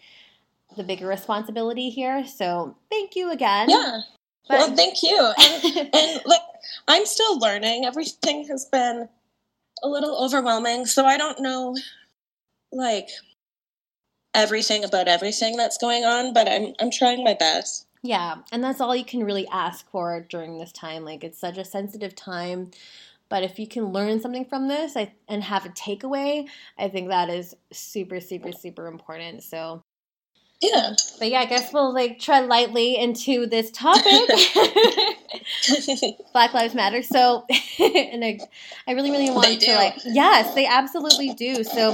the 0.78 0.84
bigger 0.84 1.08
responsibility 1.08 1.90
here. 1.90 2.26
So 2.26 2.78
thank 2.90 3.16
you 3.16 3.32
again. 3.32 3.70
Yeah. 3.70 4.02
But, 4.48 4.60
well, 4.60 4.76
thank 4.76 5.04
you. 5.04 5.34
And, 5.38 5.90
and 5.94 6.22
like, 6.26 6.42
I'm 6.88 7.06
still 7.06 7.40
learning. 7.40 7.86
Everything 7.86 8.48
has 8.48 8.66
been 8.66 9.10
a 9.84 9.88
little 9.90 10.24
overwhelming. 10.24 10.86
So 10.86 11.06
I 11.06 11.18
don't 11.18 11.42
know, 11.42 11.76
like, 12.72 13.10
everything 14.34 14.84
about 14.84 15.08
everything 15.08 15.58
that's 15.58 15.78
going 15.78 16.04
on, 16.04 16.34
but 16.34 16.48
I'm 16.48 16.74
I'm 16.80 16.92
trying 16.92 17.24
my 17.24 17.34
best. 17.34 17.86
Yeah, 18.04 18.38
and 18.52 18.64
that's 18.64 18.82
all 18.82 18.96
you 18.96 19.06
can 19.06 19.24
really 19.24 19.48
ask 19.48 19.90
for 19.92 20.26
during 20.28 20.58
this 20.58 20.72
time. 20.72 21.06
Like 21.06 21.24
it's 21.24 21.38
such 21.40 21.58
a 21.58 21.66
sensitive 21.66 22.16
time, 22.16 22.72
but 23.30 23.44
if 23.44 23.60
you 23.60 23.68
can 23.68 23.94
learn 23.94 24.20
something 24.20 24.46
from 24.46 24.68
this 24.68 24.98
I, 24.98 25.14
and 25.28 25.44
have 25.44 25.66
a 25.66 25.70
takeaway, 25.70 26.48
I 26.80 26.90
think 26.90 27.10
that 27.10 27.30
is 27.30 27.56
super 27.72 28.20
super 28.20 28.52
super 28.52 28.88
important. 28.88 29.44
So 29.44 29.84
yeah. 30.62 30.94
But 31.18 31.30
yeah, 31.30 31.40
I 31.40 31.46
guess 31.46 31.74
we'll 31.74 31.94
like 31.94 32.20
tread 32.20 32.48
lightly 32.48 32.98
into 32.98 33.48
this 33.48 33.72
topic. 33.72 34.04
Black 36.34 36.54
Lives 36.54 36.76
Matter. 36.76 37.02
So, 37.02 37.46
and 37.80 38.24
I, 38.24 38.40
I 38.88 38.92
really, 38.92 39.10
really 39.10 39.32
want 39.32 39.60
to 39.60 39.76
like, 39.76 39.96
yes, 40.06 40.54
they 40.54 40.68
absolutely 40.68 41.34
do. 41.34 41.64
So, 41.64 41.92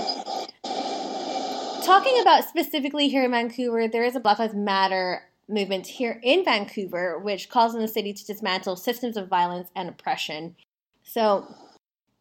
talking 1.86 2.20
about 2.22 2.44
specifically 2.44 3.08
here 3.08 3.24
in 3.24 3.32
Vancouver, 3.32 3.88
there 3.88 4.04
is 4.04 4.18
a 4.18 4.20
Black 4.20 4.40
Lives 4.40 4.54
Matter 4.54 5.24
movement 5.50 5.88
here 5.88 6.20
in 6.24 6.44
Vancouver, 6.44 7.20
which 7.20 7.50
calls 7.50 7.74
on 7.74 7.82
the 7.82 7.88
city 7.88 8.14
to 8.14 8.26
dismantle 8.26 8.76
systems 8.76 9.18
of 9.18 9.28
violence 9.28 9.70
and 9.76 9.90
oppression. 9.90 10.56
So, 11.04 11.48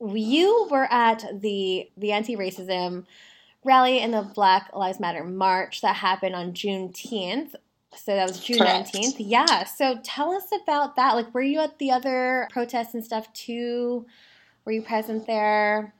you 0.00 0.68
were 0.70 0.90
at 0.92 1.24
the 1.40 1.88
the 1.96 2.12
anti-racism 2.12 3.04
rally 3.64 4.00
and 4.00 4.14
the 4.14 4.22
Black 4.22 4.70
Lives 4.74 5.00
Matter 5.00 5.24
march 5.24 5.80
that 5.80 5.96
happened 5.96 6.34
on 6.34 6.52
Juneteenth. 6.52 7.54
So 7.94 8.14
that 8.14 8.28
was 8.28 8.40
June 8.40 8.58
Correct. 8.58 8.92
19th. 8.94 9.16
Yeah. 9.18 9.64
So 9.64 9.98
tell 10.02 10.32
us 10.32 10.46
about 10.62 10.96
that. 10.96 11.14
Like, 11.14 11.34
were 11.34 11.42
you 11.42 11.60
at 11.60 11.78
the 11.78 11.90
other 11.90 12.46
protests 12.50 12.94
and 12.94 13.04
stuff 13.04 13.32
too? 13.32 14.06
Were 14.64 14.72
you 14.72 14.82
present 14.82 15.26
there? 15.26 15.94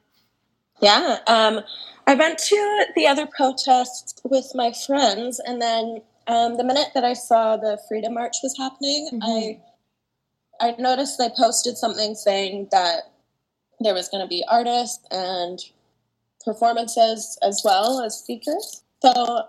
Yeah. 0.81 1.19
Um, 1.27 1.61
I 2.07 2.15
went 2.15 2.39
to 2.39 2.87
the 2.95 3.07
other 3.07 3.27
protests 3.27 4.21
with 4.25 4.53
my 4.55 4.73
friends, 4.87 5.41
and 5.41 5.61
then 5.61 6.03
um, 6.27 6.57
the 6.57 6.65
minute 6.65 6.89
that 6.95 7.05
I 7.05 7.12
saw 7.12 7.57
the 7.57 7.79
Freedom 7.89 8.15
March 8.15 8.37
was 8.43 8.57
happening, 8.59 9.09
mm-hmm. 9.12 9.23
I 9.23 9.61
I 10.59 10.75
noticed 10.79 11.19
they 11.19 11.29
posted 11.37 11.77
something 11.77 12.15
saying 12.15 12.69
that 12.73 13.12
there 13.81 13.95
was 13.95 14.09
going 14.09 14.23
to 14.23 14.29
be 14.29 14.45
artists 14.49 15.05
and 15.11 15.61
performances 16.45 17.39
as 17.43 17.61
well 17.65 18.03
as 18.03 18.19
speakers. 18.19 18.83
So 19.03 19.43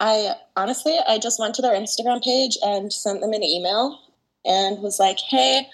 I 0.00 0.34
honestly, 0.56 0.96
I 1.06 1.18
just 1.18 1.38
went 1.38 1.54
to 1.56 1.62
their 1.62 1.74
Instagram 1.74 2.22
page 2.22 2.56
and 2.62 2.92
sent 2.92 3.20
them 3.20 3.32
an 3.32 3.42
email 3.42 4.00
and 4.44 4.82
was 4.82 4.98
like, 4.98 5.18
hey, 5.18 5.68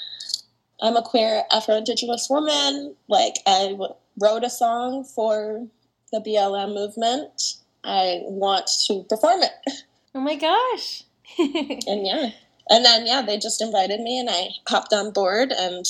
I'm 0.83 0.97
a 0.97 1.03
queer 1.03 1.45
Afro 1.53 1.77
Indigenous 1.77 2.29
woman. 2.31 2.95
Like, 3.09 3.35
I 3.47 3.69
w- 3.73 3.95
wrote 4.21 4.45
a 4.45 4.51
song 4.51 5.05
for 5.05 5.67
the 6.13 6.21
BLM 6.21 6.75
movement. 6.75 7.55
I 7.85 8.21
want 8.25 8.69
to 8.87 9.05
perform 9.09 9.43
it. 9.43 9.53
Oh 10.15 10.21
my 10.21 10.37
gosh. 10.37 11.05
and 11.39 12.07
yeah. 12.07 12.31
And 12.69 12.85
then, 12.85 13.07
yeah, 13.07 13.23
they 13.23 13.39
just 13.39 13.61
invited 13.61 14.01
me 14.01 14.19
and 14.19 14.29
I 14.31 14.49
hopped 14.69 14.93
on 14.93 15.13
board 15.13 15.53
and 15.53 15.85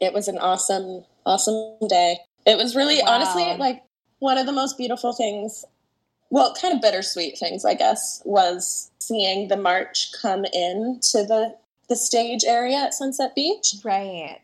it 0.00 0.12
was 0.12 0.28
an 0.28 0.38
awesome, 0.38 1.04
awesome 1.26 1.76
day. 1.88 2.18
It 2.46 2.56
was 2.56 2.74
really, 2.74 3.00
wow. 3.02 3.12
honestly, 3.12 3.56
like 3.58 3.82
one 4.18 4.38
of 4.38 4.46
the 4.46 4.52
most 4.52 4.78
beautiful 4.78 5.12
things 5.12 5.64
well, 6.32 6.54
kind 6.54 6.72
of 6.72 6.80
bittersweet 6.80 7.36
things, 7.36 7.66
I 7.66 7.74
guess, 7.74 8.22
was 8.24 8.90
seeing 9.00 9.48
the 9.48 9.56
march 9.56 10.12
come 10.22 10.46
in 10.46 10.98
to 11.10 11.24
the 11.24 11.54
the 11.90 11.96
stage 11.96 12.42
area 12.46 12.78
at 12.78 12.94
Sunset 12.94 13.34
Beach. 13.34 13.74
Right. 13.84 14.40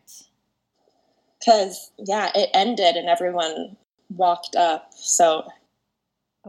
Because 1.39 1.89
yeah, 1.97 2.29
it 2.35 2.51
ended 2.53 2.95
and 2.95 3.09
everyone 3.09 3.75
walked 4.15 4.55
up. 4.55 4.91
So 4.93 5.47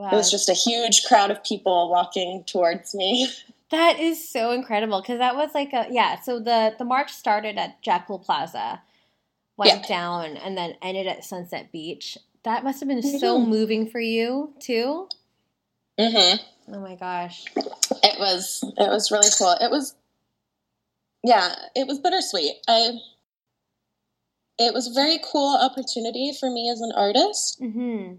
wow. 0.01 0.11
it 0.11 0.15
was 0.15 0.31
just 0.31 0.49
a 0.49 0.55
huge 0.55 1.05
crowd 1.05 1.31
of 1.31 1.43
people 1.45 1.91
walking 1.91 2.45
towards 2.45 2.95
me. 2.95 3.29
That 3.71 4.01
is 4.01 4.29
so 4.29 4.51
incredible 4.51 5.01
because 5.01 5.21
that 5.21 5.37
was 5.37 5.55
like 5.55 5.73
a 5.73 5.87
yeah. 5.93 6.19
So 6.21 6.41
the 6.41 6.75
the 6.77 6.85
march 6.85 7.13
started 7.13 7.57
at 7.57 7.81
Jack 7.83 8.09
Plaza, 8.09 8.83
went 9.57 9.83
yeah. 9.83 9.87
down, 9.87 10.37
and 10.39 10.59
then 10.59 10.75
ended 10.83 11.07
at 11.07 11.25
Sunset 11.25 11.71
Beach. 11.71 12.19
That 12.43 12.65
must 12.65 12.81
have 12.81 12.89
been 12.89 12.99
mm-hmm. 12.99 13.19
so 13.19 13.39
moving 13.39 13.89
for 13.89 14.01
you 14.01 14.55
too. 14.59 15.09
Mm-hmm. 16.01 16.75
Oh 16.75 16.81
my 16.81 16.97
gosh. 16.97 17.45
It 17.55 18.19
was 18.19 18.65
it 18.65 18.89
was 18.89 19.13
really 19.13 19.29
cool. 19.39 19.55
It 19.61 19.71
was 19.71 19.95
yeah, 21.23 21.55
it 21.77 21.87
was 21.87 22.01
bittersweet. 22.01 22.57
I 22.67 22.99
it 24.59 24.75
was 24.75 24.89
a 24.89 24.95
very 24.95 25.19
cool 25.31 25.57
opportunity 25.61 26.33
for 26.39 26.51
me 26.51 26.71
as 26.71 26.81
an 26.81 26.93
artist. 26.97 27.61
Mm-hmm. 27.61 28.15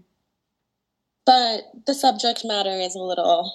But 1.24 1.62
the 1.86 1.94
subject 1.94 2.44
matter 2.44 2.70
is 2.70 2.94
a 2.94 3.02
little 3.02 3.54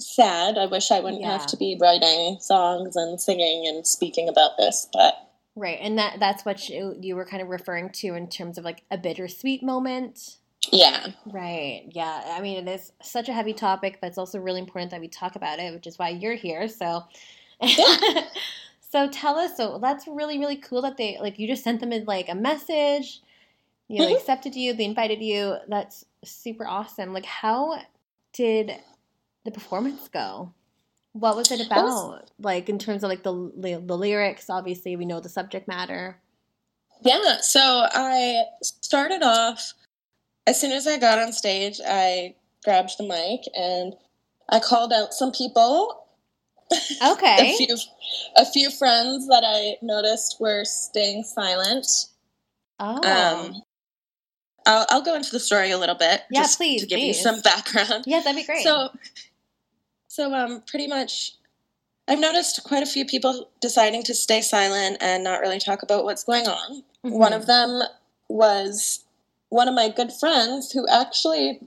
sad. 0.00 0.58
I 0.58 0.66
wish 0.66 0.90
I 0.90 1.00
wouldn't 1.00 1.22
yeah. 1.22 1.32
have 1.32 1.46
to 1.46 1.56
be 1.56 1.78
writing 1.80 2.38
songs 2.40 2.96
and 2.96 3.20
singing 3.20 3.66
and 3.66 3.86
speaking 3.86 4.28
about 4.28 4.56
this, 4.56 4.88
but 4.92 5.14
right, 5.56 5.78
and 5.80 5.98
that 5.98 6.20
that's 6.20 6.44
what 6.44 6.68
you, 6.68 6.96
you 7.00 7.16
were 7.16 7.24
kind 7.24 7.42
of 7.42 7.48
referring 7.48 7.90
to 7.90 8.14
in 8.14 8.28
terms 8.28 8.58
of 8.58 8.64
like 8.64 8.84
a 8.90 8.98
bittersweet 8.98 9.62
moment. 9.62 10.38
Yeah. 10.72 11.08
Right. 11.26 11.84
Yeah. 11.92 12.22
I 12.36 12.40
mean, 12.40 12.66
it 12.66 12.70
is 12.70 12.92
such 13.00 13.28
a 13.28 13.32
heavy 13.32 13.54
topic, 13.54 13.98
but 14.00 14.08
it's 14.08 14.18
also 14.18 14.38
really 14.38 14.60
important 14.60 14.90
that 14.90 15.00
we 15.00 15.08
talk 15.08 15.36
about 15.36 15.60
it, 15.60 15.72
which 15.72 15.86
is 15.86 15.98
why 15.98 16.10
you're 16.10 16.34
here. 16.34 16.68
So, 16.68 17.04
yeah. 17.60 18.24
so 18.80 19.08
tell 19.08 19.38
us. 19.38 19.56
So 19.56 19.78
that's 19.80 20.06
really, 20.06 20.38
really 20.38 20.56
cool 20.56 20.82
that 20.82 20.96
they 20.96 21.16
like 21.20 21.38
you 21.38 21.46
just 21.46 21.64
sent 21.64 21.80
them 21.80 21.92
in 21.92 22.04
like 22.04 22.28
a 22.28 22.34
message. 22.34 23.20
You 23.86 24.00
know, 24.00 24.06
mm-hmm. 24.06 24.16
accepted 24.16 24.54
you. 24.54 24.74
They 24.74 24.84
invited 24.84 25.22
you. 25.22 25.56
That's 25.68 26.04
super 26.24 26.66
awesome. 26.66 27.12
Like, 27.12 27.26
how 27.26 27.80
did 28.32 28.72
the 29.44 29.50
performance 29.50 30.08
go? 30.08 30.52
What 31.12 31.36
was 31.36 31.50
it 31.50 31.64
about? 31.66 31.84
Was, 31.84 32.28
like 32.38 32.68
in 32.68 32.78
terms 32.78 33.02
of 33.02 33.08
like 33.08 33.22
the, 33.22 33.52
the 33.56 33.82
the 33.84 33.96
lyrics. 33.96 34.50
Obviously, 34.50 34.94
we 34.96 35.04
know 35.04 35.20
the 35.20 35.28
subject 35.28 35.66
matter. 35.66 36.18
Yeah. 37.02 37.38
So 37.40 37.60
I 37.60 38.44
started 38.62 39.22
off 39.22 39.74
as 40.48 40.58
soon 40.58 40.72
as 40.72 40.86
I 40.86 40.98
got 40.98 41.18
on 41.18 41.32
stage, 41.32 41.78
I 41.86 42.34
grabbed 42.64 42.96
the 42.96 43.06
mic 43.06 43.42
and 43.54 43.94
I 44.48 44.60
called 44.60 44.94
out 44.94 45.12
some 45.12 45.30
people. 45.30 46.06
Okay. 46.72 47.54
a 47.54 47.56
few 47.56 47.76
a 48.36 48.46
few 48.46 48.70
friends 48.70 49.26
that 49.28 49.42
I 49.44 49.76
noticed 49.84 50.36
were 50.40 50.64
staying 50.64 51.24
silent. 51.24 51.86
Oh. 52.80 52.96
Um, 53.04 53.62
I'll, 54.68 54.86
I'll 54.90 55.02
go 55.02 55.14
into 55.14 55.30
the 55.32 55.40
story 55.40 55.70
a 55.70 55.78
little 55.78 55.94
bit. 55.94 56.22
Yeah, 56.30 56.42
just 56.42 56.58
please, 56.58 56.82
To 56.82 56.86
give 56.86 56.98
please. 56.98 57.16
you 57.16 57.22
some 57.22 57.40
background. 57.40 58.04
Yeah, 58.06 58.20
that'd 58.20 58.36
be 58.36 58.44
great. 58.44 58.62
So, 58.62 58.90
so 60.08 60.32
um, 60.34 60.62
pretty 60.66 60.86
much, 60.86 61.32
I've 62.06 62.20
noticed 62.20 62.62
quite 62.64 62.82
a 62.82 62.86
few 62.86 63.04
people 63.06 63.48
deciding 63.60 64.02
to 64.04 64.14
stay 64.14 64.40
silent 64.42 64.98
and 65.00 65.24
not 65.24 65.40
really 65.40 65.58
talk 65.58 65.82
about 65.82 66.04
what's 66.04 66.22
going 66.24 66.46
on. 66.46 66.82
Mhm. 67.04 67.12
One 67.12 67.32
of 67.32 67.46
them 67.46 67.82
was 68.28 69.04
one 69.48 69.68
of 69.68 69.74
my 69.74 69.88
good 69.88 70.12
friends 70.12 70.70
who 70.72 70.86
actually 70.88 71.60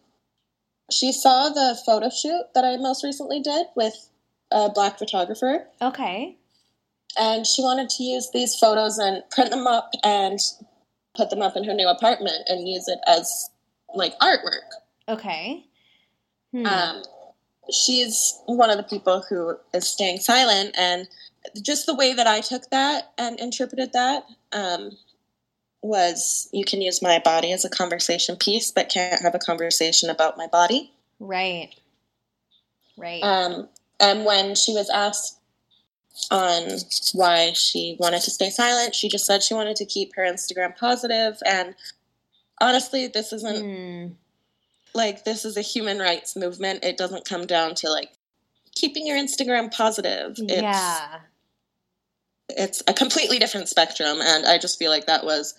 she 0.92 1.12
saw 1.12 1.50
the 1.50 1.80
photo 1.86 2.10
shoot 2.10 2.44
that 2.54 2.64
I 2.66 2.78
most 2.78 3.04
recently 3.04 3.40
did 3.40 3.68
with 3.76 4.10
a 4.52 4.70
black 4.70 5.00
photographer, 5.00 5.66
Okay. 5.82 6.36
and 7.18 7.48
she 7.48 7.62
wanted 7.64 7.90
to 7.92 8.04
use 8.04 8.30
these 8.32 8.56
photos 8.56 8.98
and 8.98 9.24
print 9.32 9.50
them 9.52 9.66
up 9.68 9.92
and 10.04 10.38
put 11.16 11.30
them 11.30 11.42
up 11.42 11.56
in 11.56 11.64
her 11.64 11.74
new 11.74 11.88
apartment 11.88 12.48
and 12.48 12.68
use 12.68 12.88
it 12.88 13.00
as 13.08 13.50
like 13.94 14.18
artwork. 14.20 14.70
Okay. 15.08 15.66
Hmm. 16.52 16.66
Um, 16.66 17.04
she's 17.72 18.40
one 18.46 18.70
of 18.70 18.78
the 18.78 18.84
people 18.84 19.24
who 19.30 19.58
is 19.74 19.88
staying 19.88 20.20
silent, 20.20 20.76
and 20.78 21.08
just 21.62 21.86
the 21.86 21.96
way 21.96 22.14
that 22.14 22.28
I 22.28 22.42
took 22.42 22.70
that 22.70 23.12
and 23.18 23.40
interpreted 23.40 23.94
that 23.94 24.26
um, 24.52 24.92
was 25.82 26.48
you 26.52 26.64
can 26.64 26.82
use 26.82 27.02
my 27.02 27.20
body 27.20 27.52
as 27.52 27.66
a 27.66 27.70
conversation 27.70 28.36
piece, 28.36 28.72
but 28.72 28.90
can't 28.90 29.22
have 29.22 29.36
a 29.36 29.40
conversation 29.40 30.10
about 30.10 30.38
my 30.38 30.48
body. 30.48 30.92
right. 31.20 31.76
Right. 32.98 33.24
Um, 33.24 33.68
and 34.00 34.26
when 34.26 34.54
she 34.54 34.74
was 34.74 34.90
asked 34.90 35.40
on 36.30 36.78
why 37.14 37.52
she 37.54 37.96
wanted 38.00 38.22
to 38.22 38.32
stay 38.32 38.50
silent, 38.50 38.96
she 38.96 39.10
just 39.10 39.26
said 39.26 39.42
she 39.44 39.54
wanted 39.54 39.76
to 39.78 39.86
keep 39.86 40.16
her 40.16 40.24
Instagram 40.24 40.76
positive. 40.78 41.38
And 41.46 41.76
honestly, 42.60 43.08
this 43.08 43.34
isn't 43.34 43.64
Hmm. 43.64 44.14
like 44.94 45.24
this 45.24 45.46
is 45.46 45.58
a 45.58 45.62
human 45.62 46.00
rights 46.00 46.36
movement. 46.36 46.84
It 46.84 46.98
doesn't 46.98 47.26
come 47.26 47.46
down 47.48 47.76
to 47.76 47.90
like 47.90 48.12
keeping 48.76 49.08
your 49.08 49.18
Instagram 49.18 49.72
positive. 49.74 50.36
It's, 50.38 50.62
yeah. 50.62 51.20
it's 52.50 52.84
a 52.88 52.94
completely 52.94 53.40
different 53.40 53.70
spectrum, 53.70 54.20
and 54.22 54.46
I 54.46 54.58
just 54.58 54.78
feel 54.80 54.92
like 54.92 55.08
that 55.08 55.24
was 55.26 55.54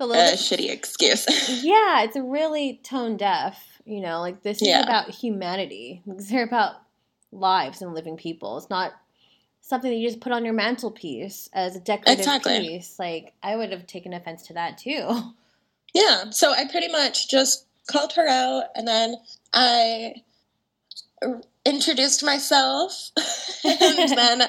a 0.00 0.04
a 0.04 0.06
little 0.06 0.24
bit 0.30 0.38
shitty 0.38 0.70
excuse. 0.70 1.26
yeah, 1.64 2.02
it's 2.02 2.16
really 2.16 2.80
tone 2.82 3.16
deaf. 3.16 3.80
You 3.84 4.00
know, 4.00 4.20
like 4.20 4.42
this 4.42 4.60
is 4.62 4.68
Yeah. 4.68 4.82
about 4.82 5.10
humanity. 5.10 6.02
They're 6.06 6.44
about 6.44 6.76
lives 7.32 7.82
and 7.82 7.94
living 7.94 8.16
people. 8.16 8.58
It's 8.58 8.70
not 8.70 8.92
something 9.60 9.90
that 9.90 9.96
you 9.96 10.08
just 10.08 10.20
put 10.20 10.32
on 10.32 10.44
your 10.44 10.54
mantelpiece 10.54 11.48
as 11.52 11.76
a 11.76 11.80
decorative 11.80 12.18
Exactly. 12.18 12.60
piece. 12.60 12.98
Like 12.98 13.32
I 13.42 13.56
would 13.56 13.72
have 13.72 13.86
taken 13.86 14.12
offense 14.12 14.42
to 14.48 14.54
that 14.54 14.78
too. 14.78 15.08
yeah, 15.94 16.30
so 16.30 16.52
I 16.52 16.66
pretty 16.70 16.88
much 16.88 17.28
just 17.28 17.66
called 17.90 18.12
her 18.14 18.28
out, 18.28 18.64
and 18.74 18.86
then 18.86 19.16
I 19.52 20.14
introduced 21.64 22.24
myself, 22.24 23.10
and 23.64 24.08
then 24.10 24.42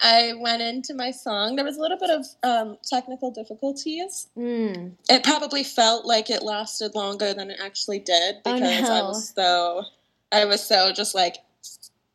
I 0.00 0.32
went 0.38 0.62
into 0.62 0.94
my 0.94 1.10
song. 1.10 1.56
There 1.56 1.64
was 1.64 1.76
a 1.76 1.80
little 1.80 1.98
bit 1.98 2.10
of 2.10 2.26
um, 2.42 2.76
technical 2.88 3.30
difficulties. 3.30 4.28
Mm. 4.36 4.92
It 5.08 5.24
probably 5.24 5.64
felt 5.64 6.04
like 6.04 6.30
it 6.30 6.42
lasted 6.42 6.94
longer 6.94 7.32
than 7.34 7.50
it 7.50 7.60
actually 7.62 8.00
did 8.00 8.36
Oh, 8.44 8.54
because 8.54 8.88
I 8.90 9.02
was 9.02 9.32
so 9.34 9.84
I 10.32 10.44
was 10.44 10.62
so 10.62 10.92
just 10.92 11.14
like 11.14 11.36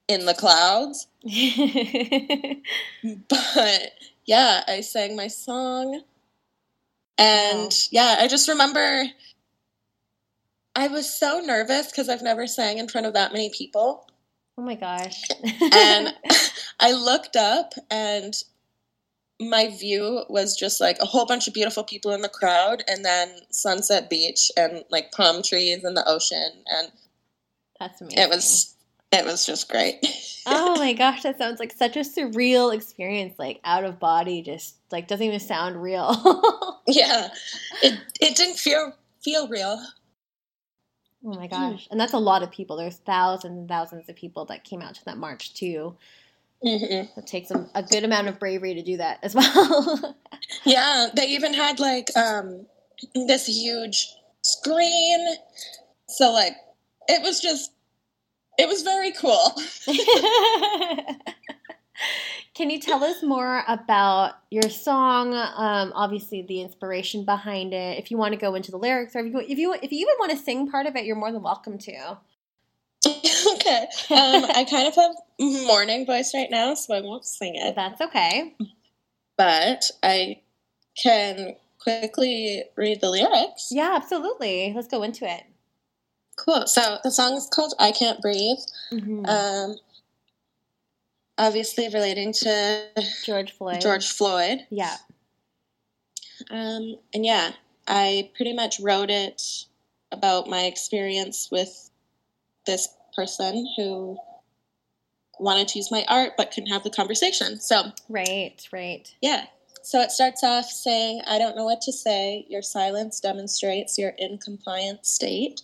in 0.07 0.25
the 0.25 0.33
clouds. 0.33 1.07
But 3.29 3.91
yeah, 4.25 4.63
I 4.67 4.81
sang 4.81 5.15
my 5.15 5.27
song. 5.27 6.01
And 7.17 7.63
Wow. 7.63 7.69
yeah, 7.91 8.15
I 8.19 8.27
just 8.27 8.47
remember 8.49 9.05
I 10.75 10.87
was 10.87 11.07
so 11.13 11.39
nervous 11.39 11.91
because 11.91 12.09
I've 12.09 12.23
never 12.23 12.47
sang 12.47 12.79
in 12.79 12.87
front 12.87 13.05
of 13.07 13.13
that 13.13 13.31
many 13.33 13.49
people. 13.51 14.07
oh 14.57 14.61
my 14.63 14.75
gosh. 14.75 15.21
And 15.73 16.13
I 16.79 16.91
looked 16.93 17.35
up 17.35 17.73
and 17.91 18.33
my 19.39 19.67
view 19.69 20.23
was 20.29 20.55
just 20.55 20.79
like 20.79 20.97
a 21.01 21.05
whole 21.05 21.25
bunch 21.25 21.47
of 21.47 21.53
beautiful 21.53 21.83
people 21.83 22.11
in 22.11 22.21
the 22.21 22.29
crowd 22.29 22.83
and 22.87 23.03
then 23.03 23.29
Sunset 23.51 24.09
Beach 24.09 24.51
and 24.57 24.83
like 24.89 25.11
palm 25.11 25.43
trees 25.43 25.83
and 25.83 25.97
the 25.97 26.07
ocean 26.07 26.63
and 26.67 26.91
That's 27.79 27.99
amazing. 28.01 28.19
it 28.19 28.29
was 28.29 28.72
it 29.19 29.25
was 29.25 29.45
just 29.45 29.69
great. 29.69 29.97
oh 30.45 30.75
my 30.79 30.93
gosh, 30.93 31.23
that 31.23 31.37
sounds 31.37 31.59
like 31.59 31.73
such 31.73 31.95
a 31.97 32.01
surreal 32.01 32.73
experience, 32.73 33.35
like 33.37 33.59
out 33.63 33.83
of 33.83 33.99
body, 33.99 34.41
just 34.41 34.75
like 34.91 35.07
doesn't 35.07 35.25
even 35.25 35.39
sound 35.39 35.81
real. 35.81 36.81
yeah. 36.87 37.29
It 37.81 37.99
it 38.21 38.35
didn't 38.35 38.57
feel 38.57 38.93
feel 39.23 39.47
real. 39.47 39.81
Oh 41.25 41.33
my 41.35 41.47
gosh. 41.47 41.87
And 41.89 41.99
that's 41.99 42.13
a 42.13 42.17
lot 42.19 42.43
of 42.43 42.51
people. 42.51 42.75
There's 42.75 42.97
thousands 42.97 43.57
and 43.57 43.69
thousands 43.69 44.09
of 44.09 44.15
people 44.15 44.45
that 44.45 44.63
came 44.65 44.81
out 44.81 44.95
to 44.95 45.05
that 45.05 45.17
march 45.17 45.53
too. 45.53 45.95
hmm 46.61 46.83
It 47.17 47.27
takes 47.27 47.51
a, 47.51 47.69
a 47.75 47.83
good 47.83 48.03
amount 48.03 48.27
of 48.27 48.39
bravery 48.39 48.73
to 48.75 48.81
do 48.83 48.97
that 48.97 49.19
as 49.23 49.35
well. 49.35 50.15
Yeah, 50.65 51.07
they 51.15 51.27
even 51.27 51.53
had 51.53 51.79
like 51.79 52.09
um 52.17 52.65
this 53.15 53.47
huge 53.47 54.13
screen. 54.41 55.35
So 56.07 56.31
like 56.31 56.53
it 57.07 57.21
was 57.21 57.39
just 57.39 57.71
it 58.57 58.67
was 58.67 58.83
very 58.83 59.11
cool. 59.11 59.53
Can 62.53 62.69
you 62.69 62.79
tell 62.79 63.03
us 63.03 63.23
more 63.23 63.63
about 63.67 64.33
your 64.51 64.69
song? 64.69 65.33
Um, 65.33 65.91
obviously, 65.95 66.43
the 66.43 66.61
inspiration 66.61 67.25
behind 67.25 67.73
it. 67.73 67.97
If 67.97 68.11
you 68.11 68.17
want 68.17 68.33
to 68.33 68.39
go 68.39 68.53
into 68.53 68.69
the 68.69 68.77
lyrics, 68.77 69.15
or 69.15 69.19
if 69.19 69.33
you 69.33 69.39
if 69.39 69.57
you 69.57 69.73
if 69.73 69.91
you 69.91 69.99
even 69.99 70.15
want 70.19 70.31
to 70.31 70.37
sing 70.37 70.69
part 70.69 70.85
of 70.85 70.95
it, 70.95 71.05
you're 71.05 71.15
more 71.15 71.31
than 71.31 71.41
welcome 71.41 71.79
to. 71.79 72.17
okay. 73.07 73.87
Um 74.11 74.45
I 74.55 74.65
kind 74.69 74.87
of 74.87 74.95
have 74.95 75.15
morning 75.39 76.05
voice 76.05 76.31
right 76.35 76.49
now, 76.51 76.75
so 76.75 76.93
I 76.93 77.01
won't 77.01 77.25
sing 77.25 77.55
it. 77.55 77.75
That's 77.75 77.99
okay. 78.01 78.55
But 79.35 79.89
I 80.03 80.41
can 80.95 81.55
quickly 81.79 82.63
read 82.75 83.01
the 83.01 83.09
lyrics. 83.09 83.69
Yeah, 83.71 83.93
absolutely. 83.95 84.73
Let's 84.75 84.87
go 84.87 85.01
into 85.01 85.29
it. 85.29 85.43
Cool. 86.35 86.65
So 86.67 86.97
the 87.03 87.11
song 87.11 87.33
is 87.35 87.47
called 87.53 87.73
I 87.79 87.91
Can't 87.91 88.21
Breathe. 88.21 88.57
Mhm. 88.91 89.27
Um 89.27 89.75
obviously 91.37 91.89
relating 91.89 92.31
to 92.33 92.85
George 93.25 93.51
Floyd. 93.53 93.81
George 93.81 94.07
Floyd. 94.11 94.59
Yeah. 94.69 94.95
Um, 96.51 96.97
and 97.13 97.25
yeah, 97.25 97.51
I 97.87 98.29
pretty 98.35 98.53
much 98.53 98.79
wrote 98.79 99.09
it 99.09 99.65
about 100.11 100.47
my 100.47 100.65
experience 100.65 101.49
with 101.51 101.89
this 102.65 102.87
person 103.15 103.67
who 103.77 104.17
wanted 105.39 105.67
to 105.69 105.79
use 105.79 105.89
my 105.91 106.05
art 106.07 106.33
but 106.37 106.51
couldn't 106.51 106.69
have 106.71 106.83
the 106.83 106.89
conversation. 106.89 107.59
So, 107.59 107.91
Right. 108.09 108.67
Right. 108.71 109.13
yeah. 109.21 109.45
So 109.81 109.99
it 110.01 110.11
starts 110.11 110.43
off 110.43 110.65
saying, 110.69 111.21
I 111.27 111.37
don't 111.39 111.55
know 111.57 111.65
what 111.65 111.81
to 111.81 111.91
say. 111.91 112.45
Your 112.47 112.61
silence 112.61 113.19
demonstrates 113.19 113.97
your 113.97 114.13
incompliant 114.19 115.05
state. 115.05 115.61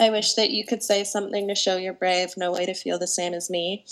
I 0.00 0.10
wish 0.10 0.34
that 0.34 0.50
you 0.50 0.64
could 0.64 0.82
say 0.82 1.04
something 1.04 1.46
to 1.48 1.54
show 1.54 1.76
you're 1.76 1.92
brave. 1.92 2.36
No 2.36 2.52
way 2.52 2.66
to 2.66 2.74
feel 2.74 2.98
the 2.98 3.06
same 3.06 3.32
as 3.32 3.48
me. 3.48 3.84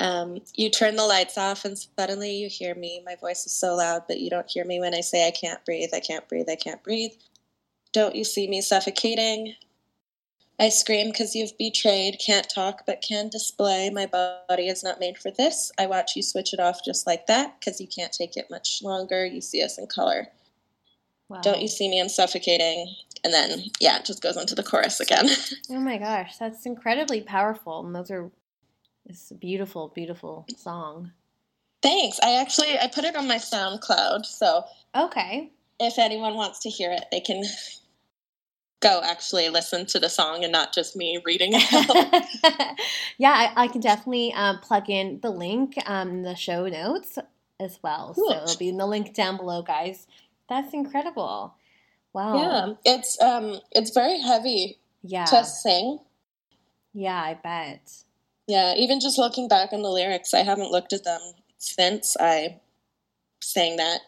Um, 0.00 0.40
you 0.54 0.70
turn 0.70 0.96
the 0.96 1.06
lights 1.06 1.38
off 1.38 1.64
and 1.64 1.78
suddenly 1.78 2.32
you 2.32 2.48
hear 2.48 2.74
me. 2.74 3.02
My 3.04 3.16
voice 3.16 3.46
is 3.46 3.52
so 3.52 3.74
loud, 3.74 4.02
but 4.06 4.20
you 4.20 4.30
don't 4.30 4.50
hear 4.50 4.64
me 4.64 4.80
when 4.80 4.94
I 4.94 5.00
say 5.00 5.26
I 5.26 5.30
can't 5.30 5.64
breathe, 5.64 5.90
I 5.94 6.00
can't 6.00 6.28
breathe, 6.28 6.48
I 6.48 6.56
can't 6.56 6.82
breathe. 6.82 7.12
Don't 7.92 8.14
you 8.14 8.24
see 8.24 8.48
me 8.48 8.60
suffocating? 8.60 9.54
I 10.60 10.68
scream 10.70 11.10
because 11.10 11.36
you've 11.36 11.56
betrayed, 11.56 12.20
can't 12.24 12.48
talk 12.48 12.84
but 12.84 13.00
can 13.00 13.28
display. 13.28 13.90
My 13.90 14.06
body 14.06 14.68
is 14.68 14.82
not 14.82 14.98
made 14.98 15.16
for 15.16 15.30
this. 15.30 15.70
I 15.78 15.86
watch 15.86 16.16
you 16.16 16.22
switch 16.22 16.52
it 16.52 16.60
off 16.60 16.84
just 16.84 17.06
like 17.06 17.28
that 17.28 17.58
because 17.58 17.80
you 17.80 17.86
can't 17.86 18.12
take 18.12 18.36
it 18.36 18.50
much 18.50 18.82
longer. 18.82 19.24
You 19.24 19.40
see 19.40 19.62
us 19.62 19.78
in 19.78 19.86
color. 19.86 20.28
Wow. 21.28 21.40
Don't 21.42 21.60
you 21.60 21.68
see 21.68 21.88
me? 21.88 22.00
I'm 22.00 22.08
suffocating. 22.08 22.94
And 23.24 23.32
then, 23.34 23.64
yeah, 23.80 23.98
it 23.98 24.04
just 24.04 24.22
goes 24.22 24.36
into 24.36 24.54
the 24.54 24.62
chorus 24.62 25.00
again. 25.00 25.28
Oh 25.70 25.80
my 25.80 25.98
gosh, 25.98 26.38
that's 26.38 26.64
incredibly 26.64 27.20
powerful. 27.20 27.84
And 27.84 27.94
those 27.94 28.10
are 28.10 28.30
it's 29.04 29.30
a 29.30 29.34
beautiful, 29.34 29.88
beautiful 29.94 30.46
song. 30.56 31.12
Thanks. 31.82 32.18
I 32.22 32.40
actually 32.40 32.78
I 32.78 32.88
put 32.88 33.04
it 33.04 33.16
on 33.16 33.28
my 33.28 33.36
SoundCloud, 33.36 34.24
so 34.24 34.64
Okay. 34.96 35.50
if 35.78 35.98
anyone 35.98 36.34
wants 36.36 36.60
to 36.60 36.70
hear 36.70 36.90
it, 36.90 37.04
they 37.12 37.20
can 37.20 37.42
go 38.80 39.00
actually 39.04 39.48
listen 39.48 39.84
to 39.86 39.98
the 39.98 40.08
song 40.08 40.42
and 40.44 40.52
not 40.52 40.72
just 40.72 40.96
me 40.96 41.20
reading 41.24 41.50
it. 41.52 42.78
yeah, 43.18 43.50
I, 43.56 43.64
I 43.64 43.68
can 43.68 43.80
definitely 43.80 44.32
um, 44.34 44.58
plug 44.60 44.88
in 44.88 45.20
the 45.20 45.30
link 45.30 45.74
um, 45.86 46.08
in 46.10 46.22
the 46.22 46.34
show 46.36 46.66
notes 46.68 47.18
as 47.60 47.78
well. 47.82 48.12
Cool. 48.14 48.30
So 48.30 48.42
it'll 48.44 48.58
be 48.58 48.68
in 48.68 48.76
the 48.76 48.86
link 48.86 49.14
down 49.14 49.36
below, 49.36 49.62
guys. 49.62 50.06
That's 50.48 50.72
incredible. 50.72 51.54
Wow. 52.12 52.36
yeah, 52.36 52.72
it's 52.84 53.20
um 53.20 53.60
it's 53.72 53.90
very 53.90 54.20
heavy 54.20 54.78
Yeah. 55.02 55.24
to 55.26 55.44
sing. 55.44 56.00
Yeah, 56.94 57.20
I 57.22 57.34
bet. 57.34 58.04
Yeah, 58.46 58.74
even 58.76 58.98
just 58.98 59.18
looking 59.18 59.46
back 59.46 59.72
on 59.72 59.82
the 59.82 59.90
lyrics, 59.90 60.32
I 60.32 60.40
haven't 60.42 60.70
looked 60.70 60.92
at 60.94 61.04
them 61.04 61.20
since 61.58 62.16
I 62.18 62.60
sang 63.40 63.76
that. 63.76 64.00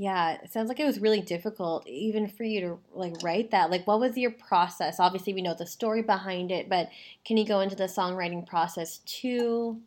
Yeah, 0.00 0.34
it 0.40 0.52
sounds 0.52 0.68
like 0.68 0.78
it 0.78 0.84
was 0.86 1.00
really 1.00 1.20
difficult 1.20 1.84
even 1.88 2.28
for 2.28 2.44
you 2.44 2.60
to 2.60 2.78
like 2.94 3.14
write 3.20 3.50
that. 3.50 3.68
Like 3.68 3.84
what 3.84 3.98
was 3.98 4.16
your 4.16 4.30
process? 4.30 5.00
Obviously 5.00 5.34
we 5.34 5.42
know 5.42 5.54
the 5.54 5.66
story 5.66 6.02
behind 6.02 6.52
it, 6.52 6.68
but 6.68 6.88
can 7.24 7.36
you 7.36 7.44
go 7.44 7.58
into 7.58 7.74
the 7.74 7.84
songwriting 7.88 8.46
process 8.46 8.98
too? 8.98 9.80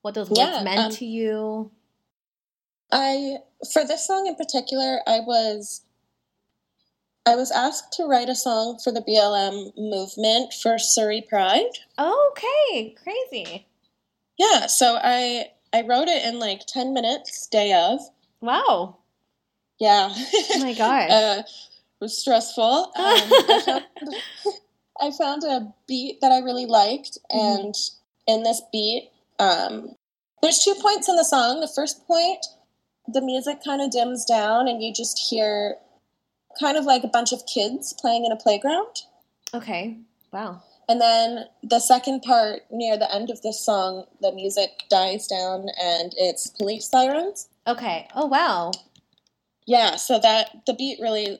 What 0.00 0.14
those 0.14 0.30
words 0.30 0.40
Yeah, 0.40 0.62
meant 0.64 0.80
um, 0.80 0.90
to 0.90 1.06
you? 1.06 1.70
I 2.92 3.38
for 3.72 3.84
this 3.86 4.06
song 4.06 4.26
in 4.26 4.34
particular, 4.36 5.00
I 5.06 5.20
was 5.20 5.82
I 7.24 7.36
was 7.36 7.50
asked 7.52 7.92
to 7.94 8.04
write 8.04 8.28
a 8.28 8.34
song 8.34 8.78
for 8.82 8.92
the 8.92 9.00
BLM 9.00 9.72
movement 9.76 10.52
for 10.52 10.78
Surrey 10.78 11.24
Pride. 11.28 11.70
Okay, 11.98 12.94
crazy. 13.02 13.66
Yeah, 14.38 14.66
so 14.66 14.98
I 15.02 15.50
I 15.72 15.82
wrote 15.82 16.08
it 16.08 16.24
in 16.24 16.38
like 16.38 16.62
10 16.66 16.92
minutes 16.92 17.46
day 17.46 17.72
of. 17.72 18.00
Wow. 18.40 18.98
Yeah. 19.78 20.12
Oh 20.14 20.58
my 20.60 20.74
god. 20.78 21.10
uh, 21.10 21.42
it 21.44 21.46
was 22.00 22.18
stressful. 22.18 22.62
Um, 22.62 22.92
I, 22.96 23.62
found, 23.64 23.84
I 25.00 25.10
found 25.16 25.42
a 25.44 25.72
beat 25.86 26.20
that 26.20 26.32
I 26.32 26.38
really 26.40 26.66
liked, 26.66 27.18
Mm-hmm. 27.32 27.66
and 27.66 27.74
in 28.26 28.42
this 28.42 28.60
beat, 28.72 29.10
um, 29.38 29.94
there's 30.42 30.58
two 30.58 30.74
points 30.80 31.08
in 31.08 31.16
the 31.16 31.24
song. 31.24 31.60
The 31.60 31.68
first 31.74 32.06
point, 32.06 32.44
the 33.06 33.20
music 33.20 33.58
kind 33.64 33.80
of 33.82 33.90
dims 33.90 34.24
down, 34.24 34.68
and 34.68 34.82
you 34.82 34.92
just 34.92 35.18
hear 35.30 35.76
kind 36.58 36.76
of 36.76 36.84
like 36.84 37.04
a 37.04 37.08
bunch 37.08 37.32
of 37.32 37.46
kids 37.46 37.92
playing 37.98 38.24
in 38.24 38.32
a 38.32 38.36
playground. 38.36 39.02
okay. 39.54 39.98
Wow. 40.32 40.62
And 40.88 41.00
then 41.00 41.44
the 41.62 41.78
second 41.78 42.22
part, 42.22 42.62
near 42.70 42.96
the 42.98 43.12
end 43.14 43.30
of 43.30 43.40
this 43.42 43.64
song, 43.64 44.04
the 44.20 44.32
music 44.32 44.84
dies 44.90 45.26
down 45.26 45.68
and 45.80 46.12
it's 46.16 46.48
police 46.48 46.88
sirens. 46.88 47.48
Okay. 47.66 48.08
Oh 48.14 48.26
wow. 48.26 48.72
Yeah, 49.66 49.96
so 49.96 50.18
that 50.18 50.66
the 50.66 50.74
beat 50.74 50.98
really, 51.00 51.38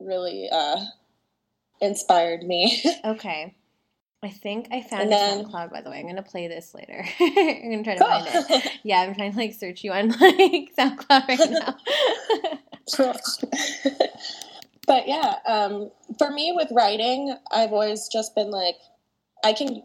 really 0.00 0.48
uh, 0.50 0.84
inspired 1.80 2.42
me. 2.42 2.82
Okay. 3.04 3.54
I 4.22 4.28
think 4.30 4.68
I 4.72 4.82
found 4.82 5.02
And 5.02 5.10
your 5.10 5.44
SoundCloud 5.48 5.70
by 5.70 5.80
the 5.82 5.90
way. 5.90 5.98
I'm 6.00 6.06
gonna 6.06 6.22
play 6.22 6.48
this 6.48 6.74
later. 6.74 7.04
I'm 7.20 7.70
gonna 7.70 7.84
try 7.84 7.94
to 7.96 8.04
find 8.04 8.26
it. 8.28 8.72
Yeah, 8.82 9.00
I'm 9.02 9.14
trying 9.14 9.32
to 9.32 9.38
like 9.38 9.54
search 9.54 9.84
you 9.84 9.92
on 9.92 10.08
like 10.20 10.70
SoundCloud 10.78 11.28
right 11.28 11.50
now. 11.50 11.76
but 14.86 15.08
yeah, 15.08 15.34
um, 15.46 15.90
for 16.18 16.30
me 16.30 16.52
with 16.54 16.68
writing, 16.72 17.36
I've 17.52 17.72
always 17.72 18.08
just 18.08 18.34
been 18.34 18.50
like, 18.50 18.76
I 19.44 19.52
can 19.52 19.82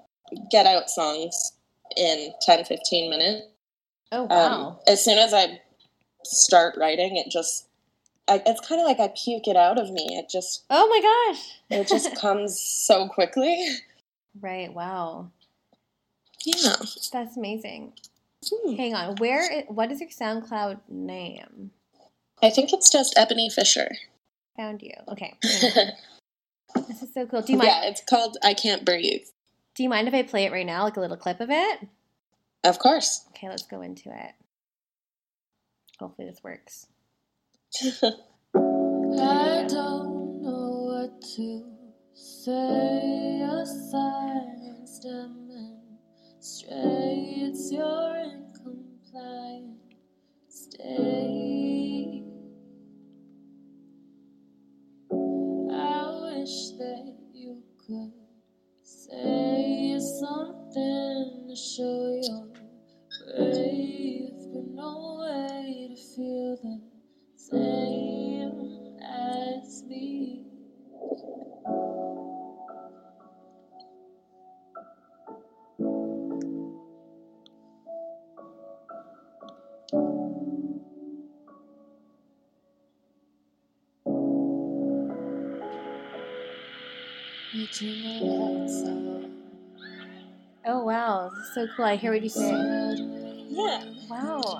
get 0.49 0.65
out 0.65 0.89
songs 0.89 1.53
in 1.97 2.31
10, 2.41 2.63
15 2.65 3.09
minutes. 3.09 3.47
oh 4.11 4.23
Um, 4.23 4.29
wow. 4.29 4.79
as 4.87 5.03
soon 5.03 5.17
as 5.17 5.33
I 5.33 5.59
start 6.23 6.75
writing, 6.77 7.17
it 7.17 7.29
just, 7.29 7.67
I, 8.27 8.41
it's 8.45 8.65
kind 8.67 8.79
of 8.79 8.87
like 8.87 8.99
I 8.99 9.09
puke 9.15 9.47
it 9.47 9.57
out 9.57 9.77
of 9.79 9.91
me. 9.91 10.17
It 10.17 10.29
just, 10.29 10.63
oh 10.69 10.87
my 10.87 11.01
gosh. 11.33 11.79
it 11.79 11.87
just 11.87 12.15
comes 12.15 12.59
so 12.59 13.07
quickly. 13.09 13.67
Right. 14.39 14.73
Wow. 14.73 15.31
Yeah. 16.45 16.75
That's 17.11 17.37
amazing. 17.37 17.93
Hmm. 18.49 18.75
Hang 18.75 18.93
on. 18.95 19.15
Where? 19.17 19.63
What 19.67 19.91
is 19.91 19.99
your 19.99 20.09
SoundCloud 20.09 20.79
name? 20.89 21.71
I 22.41 22.49
think 22.49 22.73
it's 22.73 22.89
just 22.89 23.15
Eboni 23.15 23.51
Fisher. 23.51 23.89
Found 24.57 24.81
you. 24.81 24.93
Okay. 25.09 25.37
This 26.87 27.01
is 27.01 27.13
so 27.13 27.25
cool. 27.25 27.41
Do 27.41 27.51
you 27.51 27.57
mind? 27.57 27.69
Yeah, 27.69 27.89
it's 27.89 28.01
called 28.01 28.37
I 28.43 28.53
Can't 28.53 28.85
Breathe. 28.85 29.25
Do 29.75 29.83
you 29.83 29.89
mind 29.89 30.07
if 30.07 30.13
I 30.13 30.23
play 30.23 30.45
it 30.45 30.51
right 30.51 30.65
now, 30.65 30.83
like 30.83 30.97
a 30.97 31.01
little 31.01 31.17
clip 31.17 31.39
of 31.39 31.49
it? 31.49 31.87
Of 32.63 32.79
course. 32.79 33.25
Okay, 33.29 33.49
let's 33.49 33.63
go 33.63 33.81
into 33.81 34.09
it. 34.09 34.31
Hopefully 35.99 36.27
this 36.29 36.43
works. 36.43 36.87
I 38.03 39.65
don't 39.67 40.41
know 40.41 41.07
what 41.09 41.21
to 41.35 41.70
say. 42.21 43.39
Your 43.39 43.65
silence 43.65 44.99
demonstrates 44.99 47.71
your 47.71 48.15
incompliant 48.17 49.77
state. 50.47 52.23
I 55.71 56.19
wish 56.23 56.71
that 56.79 57.13
you 57.33 57.61
could 57.85 58.13
say 58.83 59.99
something 60.19 61.45
to 61.49 61.55
show 61.55 62.19
you're 62.23 62.47
brave, 63.35 64.31
but 64.53 64.67
no 64.69 65.19
way 65.21 65.89
to 65.89 65.95
feel 66.15 66.55
the 66.63 66.75
same 67.35 68.20
Oh 90.65 90.85
wow, 90.85 91.29
this 91.35 91.47
is 91.49 91.53
so 91.53 91.67
cool. 91.75 91.83
I 91.83 91.97
hear 91.97 92.13
what 92.13 92.23
you 92.23 92.29
say. 92.29 92.49
Yeah. 93.49 93.83
Wow. 94.09 94.57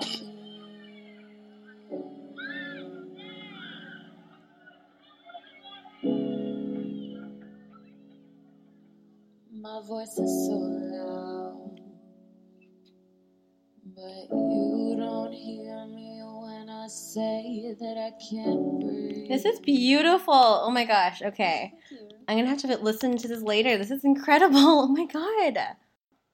My 9.54 9.80
voice 9.86 10.18
is 10.18 10.48
so 10.48 10.58
loud, 10.58 11.80
but 13.94 14.36
you 14.36 14.96
don't 14.98 15.32
hear 15.32 15.86
me 15.86 16.20
when 16.42 16.68
I 16.68 16.88
say 16.88 17.74
that 17.80 17.96
I 17.96 18.12
can't 18.30 18.80
breathe. 18.80 19.28
This 19.28 19.46
is 19.46 19.60
beautiful. 19.60 20.34
Oh 20.34 20.70
my 20.70 20.84
gosh. 20.84 21.22
Okay. 21.22 21.72
I'm 22.28 22.36
gonna 22.38 22.48
have 22.48 22.60
to 22.62 22.76
listen 22.78 23.16
to 23.18 23.28
this 23.28 23.42
later. 23.42 23.76
This 23.78 23.90
is 23.90 24.04
incredible. 24.04 24.58
Oh 24.58 24.88
my 24.88 25.06
god. 25.06 25.58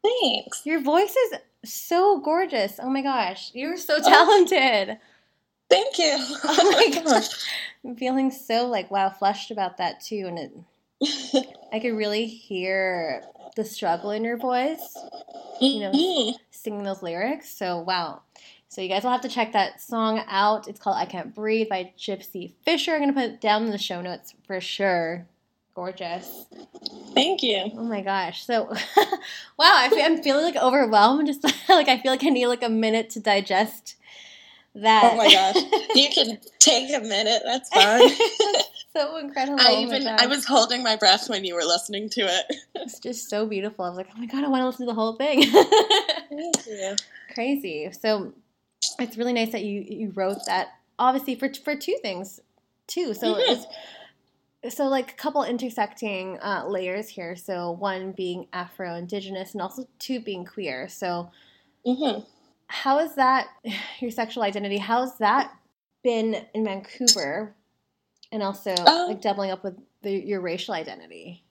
Thanks. 0.03 0.65
Your 0.65 0.81
voice 0.81 1.15
is 1.15 1.35
so 1.65 2.21
gorgeous. 2.21 2.79
Oh 2.81 2.89
my 2.91 3.03
gosh. 3.03 3.51
You're 3.55 3.77
so 3.77 4.01
talented. 4.01 4.99
Thank 5.71 5.99
you. 5.99 6.17
Oh 6.45 6.73
my 6.73 7.01
gosh. 7.05 7.29
I'm 7.85 7.97
feeling 7.97 8.31
so 8.31 8.67
like 8.67 8.91
wow 8.91 9.11
flushed 9.11 9.51
about 9.51 9.77
that 9.79 10.01
too. 10.01 10.25
And 10.27 10.39
it 10.39 11.47
I 11.73 11.79
could 11.81 11.95
really 11.97 12.27
hear 12.27 13.23
the 13.57 13.65
struggle 13.65 14.11
in 14.11 14.25
your 14.25 14.37
voice 14.37 14.97
You 15.61 15.81
know, 15.81 15.93
Mhm. 15.93 16.35
singing 16.51 16.83
those 16.85 17.03
lyrics. 17.03 17.51
So 17.51 17.79
wow. 17.81 18.23
So 18.69 18.83
you 18.83 18.89
guys 18.89 19.03
will 19.03 19.11
have 19.13 19.23
to 19.23 19.29
check 19.29 19.53
that 19.53 19.81
song 19.81 20.23
out. 20.29 20.69
It's 20.69 20.79
called 20.81 20.97
I 20.99 21.07
Can't 21.07 21.35
Breathe 21.35 21.69
by 21.71 21.93
Gypsy 21.99 22.53
Fisher. 22.65 22.93
I'm 22.95 23.01
gonna 23.01 23.13
put 23.15 23.25
it 23.25 23.41
down 23.41 23.65
in 23.65 23.71
the 23.71 23.79
show 23.79 24.01
notes 24.03 24.35
for 24.47 24.61
sure. 24.61 25.27
Gorgeous. 25.79 26.47
Thank 27.15 27.45
you. 27.45 27.71
Oh 27.77 27.85
my 27.85 28.01
gosh. 28.01 28.45
So 28.45 28.65
wow, 28.67 28.75
I 29.61 29.89
feel, 29.91 30.05
I'm 30.05 30.21
feeling 30.25 30.43
like 30.45 30.57
overwhelmed. 30.57 31.29
Just 31.29 31.45
like 31.69 31.87
I 31.87 31.99
feel 31.99 32.11
like 32.11 32.25
I 32.25 32.31
need 32.31 32.49
like 32.49 32.65
a 32.65 32.69
minute 32.69 33.11
to 33.11 33.21
digest 33.21 33.95
that. 34.75 35.13
Oh 35.13 35.17
my 35.17 35.31
gosh. 35.31 35.55
You 35.95 36.09
can 36.13 36.39
take 36.59 36.93
a 36.93 36.99
minute. 36.99 37.43
That's 37.45 37.71
fine. 37.71 38.09
so 38.93 39.19
incredible. 39.19 39.61
I 39.61 39.69
Oh 39.71 39.83
even. 39.83 40.09
I 40.09 40.27
was 40.27 40.45
holding 40.45 40.83
my 40.83 40.97
breath 40.97 41.31
when 41.31 41.45
you 41.45 41.55
were 41.55 41.63
listening 41.63 42.09
to 42.11 42.23
it. 42.23 42.57
It's 42.75 42.99
just 42.99 43.31
so 43.31 43.47
beautiful. 43.47 43.85
I 43.85 43.89
was 43.89 43.99
like, 43.99 44.09
oh 44.13 44.19
my 44.19 44.27
god, 44.27 44.43
I 44.43 44.49
want 44.49 44.63
to 44.63 44.67
listen 44.67 44.85
to 44.85 44.91
the 44.91 44.95
whole 44.95 45.15
thing. 45.15 45.45
Thank 45.49 46.67
you. 46.67 46.97
Crazy. 47.33 47.89
So 47.93 48.33
it's 48.99 49.17
really 49.17 49.33
nice 49.33 49.53
that 49.53 49.63
you 49.63 49.85
you 49.89 50.11
wrote 50.11 50.45
that. 50.47 50.71
Obviously 50.99 51.37
for 51.37 51.49
for 51.55 51.77
two 51.77 51.97
things, 52.03 52.41
too. 52.89 53.15
So 53.15 53.35
Mhm. 53.37 53.45
it's 53.49 53.67
so 54.69 54.85
like 54.85 55.13
a 55.13 55.15
couple 55.15 55.45
intersecting 55.45 56.39
uh, 56.41 56.65
layers 56.67 57.09
here. 57.09 57.37
So 57.37 57.73
one 57.73 58.13
being 58.13 58.49
Afro 58.53 58.95
Indigenous, 58.95 59.53
and 59.53 59.63
also 59.63 59.87
two 59.99 60.21
being 60.21 60.45
queer. 60.45 60.89
So 60.89 61.31
hmm 61.85 62.21
how 62.69 62.99
is 62.99 63.15
that 63.17 63.49
your 64.01 64.11
sexual 64.11 64.43
identity? 64.43 64.79
How's 64.79 65.19
that 65.19 65.53
been 66.05 66.47
in 66.55 66.65
Vancouver, 66.65 67.55
and 68.31 68.43
also 68.43 68.75
Um, 68.75 69.09
like 69.09 69.21
doubling 69.21 69.51
up 69.51 69.65
with 69.65 69.77
the, 70.03 70.13
your 70.13 70.41
racial 70.41 70.75
identity? 70.75 71.45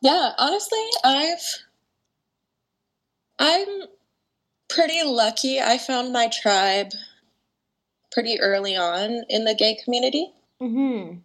Yeah, 0.00 0.32
honestly, 0.38 0.84
I've 1.02 1.64
I'm 3.38 3.82
pretty 4.68 5.02
lucky. 5.02 5.60
I 5.60 5.78
found 5.78 6.12
my 6.12 6.28
tribe 6.28 6.92
pretty 8.12 8.38
early 8.40 8.76
on 8.76 9.24
in 9.28 9.44
the 9.44 9.54
gay 9.54 9.76
community. 9.82 10.32
Mm-hmm. 10.60 11.18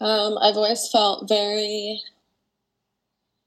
Um, 0.00 0.38
I've 0.40 0.56
always 0.56 0.88
felt 0.90 1.28
very. 1.28 2.00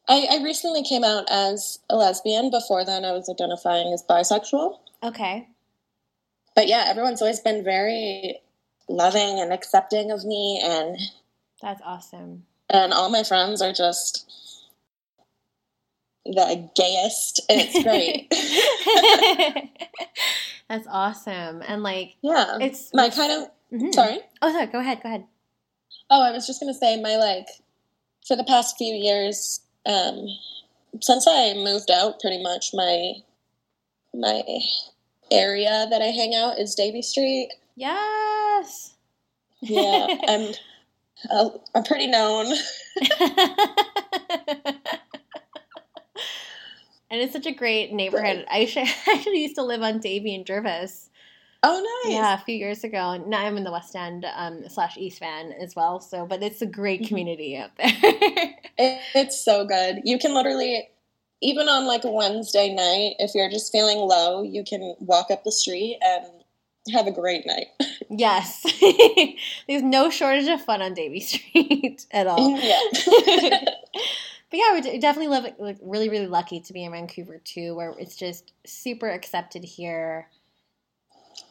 I, 0.10 0.28
I 0.32 0.44
recently 0.44 0.84
came 0.84 1.04
out 1.04 1.26
as 1.30 1.80
a 1.90 1.96
lesbian. 1.96 2.50
Before 2.52 2.84
then, 2.84 3.06
I 3.06 3.12
was 3.14 3.30
identifying 3.30 3.94
as 3.94 4.04
bisexual. 4.04 4.80
Okay. 5.04 5.48
but 6.56 6.68
yeah, 6.68 6.86
everyone's 6.88 7.22
always 7.22 7.40
been 7.40 7.64
very 7.64 8.40
loving 8.90 9.40
and 9.40 9.52
accepting 9.54 10.12
of 10.12 10.26
me 10.26 10.60
and 10.64 10.98
That's 11.62 11.82
awesome. 11.86 12.44
and 12.70 12.92
all 12.94 13.10
my 13.10 13.24
friends 13.24 13.62
are 13.62 13.72
just 13.74 14.28
the 16.26 16.70
gayest. 16.76 17.42
It's 17.50 17.82
great. 17.84 18.28
That's 20.70 20.88
awesome. 20.90 21.64
And 21.68 21.82
like 21.84 22.16
yeah. 22.22 22.58
it's 22.62 22.94
my 22.94 23.10
kind 23.10 23.32
of 23.32 23.50
Mhm. 23.74 23.94
sorry. 23.94 24.20
Oh, 24.42 24.52
sorry. 24.52 24.66
Go 24.68 24.80
ahead. 24.80 25.02
Go 25.02 25.10
ahead. 25.10 25.26
Oh, 26.12 26.22
I 26.22 26.32
was 26.32 26.46
just 26.46 26.60
gonna 26.60 26.74
say 26.74 27.02
my 27.02 27.16
like 27.16 27.48
for 28.28 28.36
the 28.36 28.44
past 28.44 28.78
few 28.78 28.94
years, 28.94 29.62
um, 29.86 30.28
since 31.00 31.26
I 31.28 31.54
moved 31.54 31.90
out, 31.90 32.20
pretty 32.20 32.44
much 32.44 32.72
my 32.74 33.14
my 34.14 34.44
area 35.32 35.88
that 35.90 36.02
I 36.02 36.08
hang 36.08 36.36
out 36.36 36.60
is 36.60 36.76
Davie 36.76 37.02
Street. 37.02 37.50
Yes. 37.76 38.94
Yeah, 39.62 40.08
I'm 40.28 40.54
uh, 41.30 41.50
I'm 41.74 41.84
pretty 41.84 42.08
known. 42.08 42.48
and 47.10 47.22
it's 47.22 47.34
such 47.34 47.46
a 47.46 47.54
great 47.54 47.94
neighborhood. 47.94 48.46
I 48.52 48.64
actually, 48.64 48.84
I 49.08 49.14
actually 49.16 49.42
used 49.42 49.56
to 49.56 49.64
live 49.64 49.82
on 49.82 50.00
Davie 50.00 50.36
and 50.36 50.46
Jervis. 50.46 51.10
Oh, 51.64 52.02
nice. 52.04 52.14
Yeah, 52.14 52.34
a 52.34 52.40
few 52.40 52.56
years 52.56 52.84
ago. 52.84 53.12
And 53.12 53.28
now 53.28 53.46
I'm 53.46 53.56
in 53.58 53.64
the 53.64 53.72
West 53.72 53.96
End 53.96 54.26
um, 54.36 54.68
slash 54.68 54.98
East 54.98 55.20
Van 55.20 55.52
as 55.52 55.76
well. 55.76 56.00
So, 56.00 56.26
but 56.26 56.42
it's 56.42 56.62
a 56.62 56.66
great 56.66 57.08
community 57.08 57.58
out 57.58 57.72
there. 57.78 57.92
It, 58.78 59.00
it's 59.14 59.40
so 59.40 59.64
good. 59.64 59.98
You 60.06 60.18
can 60.18 60.34
literally, 60.34 60.90
even 61.42 61.68
on 61.70 61.86
like 61.86 62.04
a 62.04 62.10
Wednesday 62.10 62.74
night, 62.74 63.16
if 63.20 63.36
you're 63.36 63.50
just 63.50 63.72
feeling 63.72 63.98
low, 63.98 64.42
you 64.42 64.64
can 64.64 64.96
walk 65.00 65.30
up 65.30 65.44
the 65.44 65.52
street 65.52 66.00
and 66.02 66.26
have 66.92 67.06
a 67.06 67.12
great 67.12 67.46
night. 67.46 67.68
yes, 68.10 68.66
there's 69.68 69.84
no 69.84 70.10
shortage 70.10 70.48
of 70.48 70.64
fun 70.64 70.82
on 70.82 70.96
Davie 70.96 71.20
Street 71.20 72.08
at 72.12 72.26
all. 72.26 72.58
yeah. 72.60 73.60
But 74.50 74.58
yeah, 74.58 74.80
d- 74.82 74.98
definitely 74.98 75.30
live, 75.30 75.54
like 75.60 75.78
really, 75.82 76.10
really 76.10 76.28
lucky 76.28 76.60
to 76.60 76.74
be 76.74 76.84
in 76.84 76.92
Vancouver 76.92 77.40
too, 77.44 77.76
where 77.76 77.94
it's 78.00 78.16
just 78.16 78.52
super 78.66 79.10
accepted 79.10 79.64
here. 79.64 80.28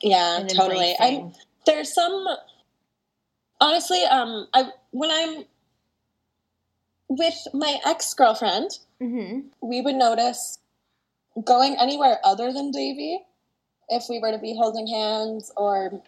Yeah, 0.03 0.47
totally. 0.49 0.95
I'm 0.99 1.33
there's 1.67 1.93
some 1.95 2.27
honestly 3.61 4.03
um 4.05 4.47
i 4.55 4.65
when 4.93 5.11
i'm 5.11 5.45
with 7.09 7.47
my 7.53 7.79
ex-girlfriend 7.85 8.79
Mhm. 9.01 9.51
we 9.61 9.81
would 9.81 9.97
notice 9.97 10.59
going 11.45 11.77
anywhere 11.77 12.19
other 12.25 12.53
than 12.53 12.71
davie 12.71 13.21
if 13.89 14.05
we 14.09 14.19
were 14.19 14.31
to 14.33 14.39
be 14.39 14.55
holding 14.57 14.87
hands 14.87 15.53
or 15.57 16.03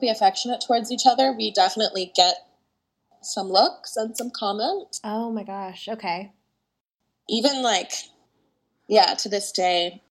be 0.00 0.08
affectionate 0.08 0.62
towards 0.66 0.90
each 0.90 1.06
other 1.06 1.32
we 1.32 1.50
definitely 1.50 2.10
get 2.14 2.36
some 3.20 3.48
looks 3.48 3.96
and 3.96 4.16
some 4.16 4.30
comments 4.30 5.00
Oh 5.04 5.30
my 5.30 5.44
gosh. 5.44 5.86
Okay. 5.88 6.32
even 7.28 7.62
like 7.62 7.92
yeah 8.88 9.14
to 9.14 9.28
this 9.28 9.52
day 9.52 10.02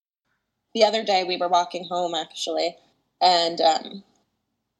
the 0.75 0.83
other 0.83 1.03
day 1.03 1.23
we 1.23 1.37
were 1.37 1.49
walking 1.49 1.85
home 1.89 2.13
actually 2.15 2.77
and 3.21 3.61
um 3.61 4.03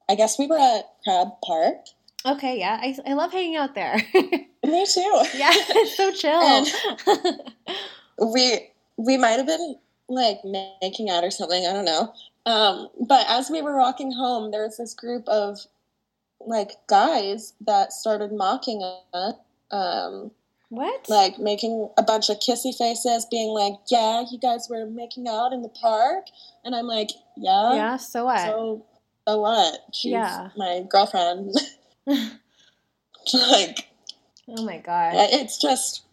i 0.10 0.16
guess 0.16 0.38
we 0.40 0.48
were 0.48 0.58
at 0.58 0.86
crab 1.04 1.30
park 1.46 1.78
Okay. 2.24 2.60
Yeah, 2.60 2.78
I, 2.80 2.96
I 3.08 3.14
love 3.14 3.32
hanging 3.32 3.56
out 3.56 3.74
there. 3.74 3.96
me 4.14 4.86
too 4.86 5.24
yeah, 5.34 5.50
it's 5.56 5.98
so 5.98 6.12
chill. 6.12 6.68
we 8.34 8.70
we 8.98 9.18
might 9.18 9.32
have 9.32 9.48
been 9.48 9.76
like 10.08 10.40
making 10.44 11.10
out 11.10 11.24
or 11.24 11.32
something 11.32 11.66
i 11.66 11.72
don't 11.72 11.86
know 11.86 12.14
um 12.46 12.90
but 13.00 13.26
as 13.30 13.50
we 13.50 13.62
were 13.62 13.78
walking 13.78 14.12
home 14.12 14.52
there 14.52 14.64
was 14.64 14.78
this 14.78 14.94
group 14.94 15.28
of 15.28 15.58
like 16.40 16.72
guys 16.88 17.54
that 17.62 17.94
started 17.94 18.32
mocking 18.32 18.82
us 19.14 19.36
um 19.72 20.32
what? 20.72 21.10
like 21.10 21.38
making 21.38 21.90
a 21.98 22.04
bunch 22.04 22.30
of 22.30 22.38
kissy 22.40 22.74
faces 22.76 23.26
being 23.30 23.50
like 23.50 23.74
yeah 23.90 24.24
you 24.32 24.40
guys 24.40 24.68
were 24.70 24.86
making 24.86 25.28
out 25.28 25.52
in 25.52 25.62
the 25.62 25.70
park 25.70 26.26
and 26.64 26.74
i'm 26.74 26.88
like 26.88 27.10
yeah, 27.38 27.76
yeah. 27.76 27.98
So 27.98 28.26
what? 28.26 28.40
so 28.40 28.86
so 29.28 29.40
what 29.42 29.80
she's 29.94 30.12
Yeah. 30.14 30.50
my 30.56 30.84
girlfriend 30.90 31.54
like 32.08 33.90
oh 34.48 34.66
my 34.66 34.78
god, 34.80 35.12
it's 35.16 35.58
just 35.62 36.04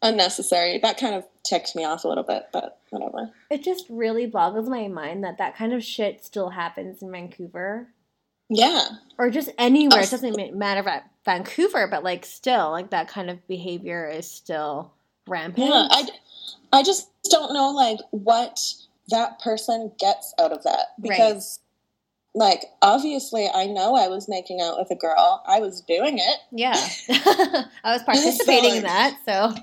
unnecessary 0.00 0.78
that 0.78 0.96
kind 0.98 1.14
of 1.14 1.24
ticked 1.44 1.74
me 1.76 1.84
off 1.84 2.04
a 2.04 2.08
little 2.08 2.24
bit 2.24 2.44
but 2.52 2.78
whatever 2.90 3.30
It 3.50 3.62
just 3.64 3.86
really 3.88 4.26
boggles 4.26 4.68
my 4.68 4.86
mind 4.88 5.24
that 5.24 5.38
that 5.38 5.56
kind 5.56 5.72
of 5.72 5.82
shit 5.84 6.24
still 6.24 6.50
happens 6.50 7.02
in 7.02 7.10
Vancouver 7.10 7.88
yeah 8.54 8.82
or 9.18 9.30
just 9.30 9.50
anywhere. 9.58 10.00
It 10.00 10.10
doesn't 10.10 10.36
ma- 10.36 10.56
matter 10.56 10.80
about 10.80 11.02
Vancouver, 11.24 11.86
but 11.86 12.02
like 12.02 12.24
still, 12.24 12.70
like 12.70 12.90
that 12.90 13.08
kind 13.08 13.30
of 13.30 13.46
behavior 13.46 14.08
is 14.08 14.28
still 14.30 14.92
rampant. 15.28 15.68
Yeah, 15.68 15.86
I, 15.90 16.08
I 16.72 16.82
just 16.82 17.08
don't 17.30 17.52
know 17.52 17.70
like 17.70 17.98
what 18.10 18.58
that 19.10 19.38
person 19.40 19.92
gets 19.98 20.34
out 20.40 20.52
of 20.52 20.62
that 20.64 20.86
Right. 20.98 21.10
because 21.10 21.60
like 22.34 22.64
obviously 22.80 23.48
I 23.54 23.66
know 23.66 23.94
I 23.94 24.08
was 24.08 24.28
making 24.28 24.60
out 24.60 24.78
with 24.78 24.90
a 24.90 24.96
girl. 24.96 25.42
I 25.46 25.60
was 25.60 25.80
doing 25.82 26.18
it. 26.18 26.38
yeah, 26.50 26.74
I 27.84 27.92
was 27.92 28.02
participating 28.02 28.76
in 28.76 28.82
that. 28.84 29.18
So 29.26 29.54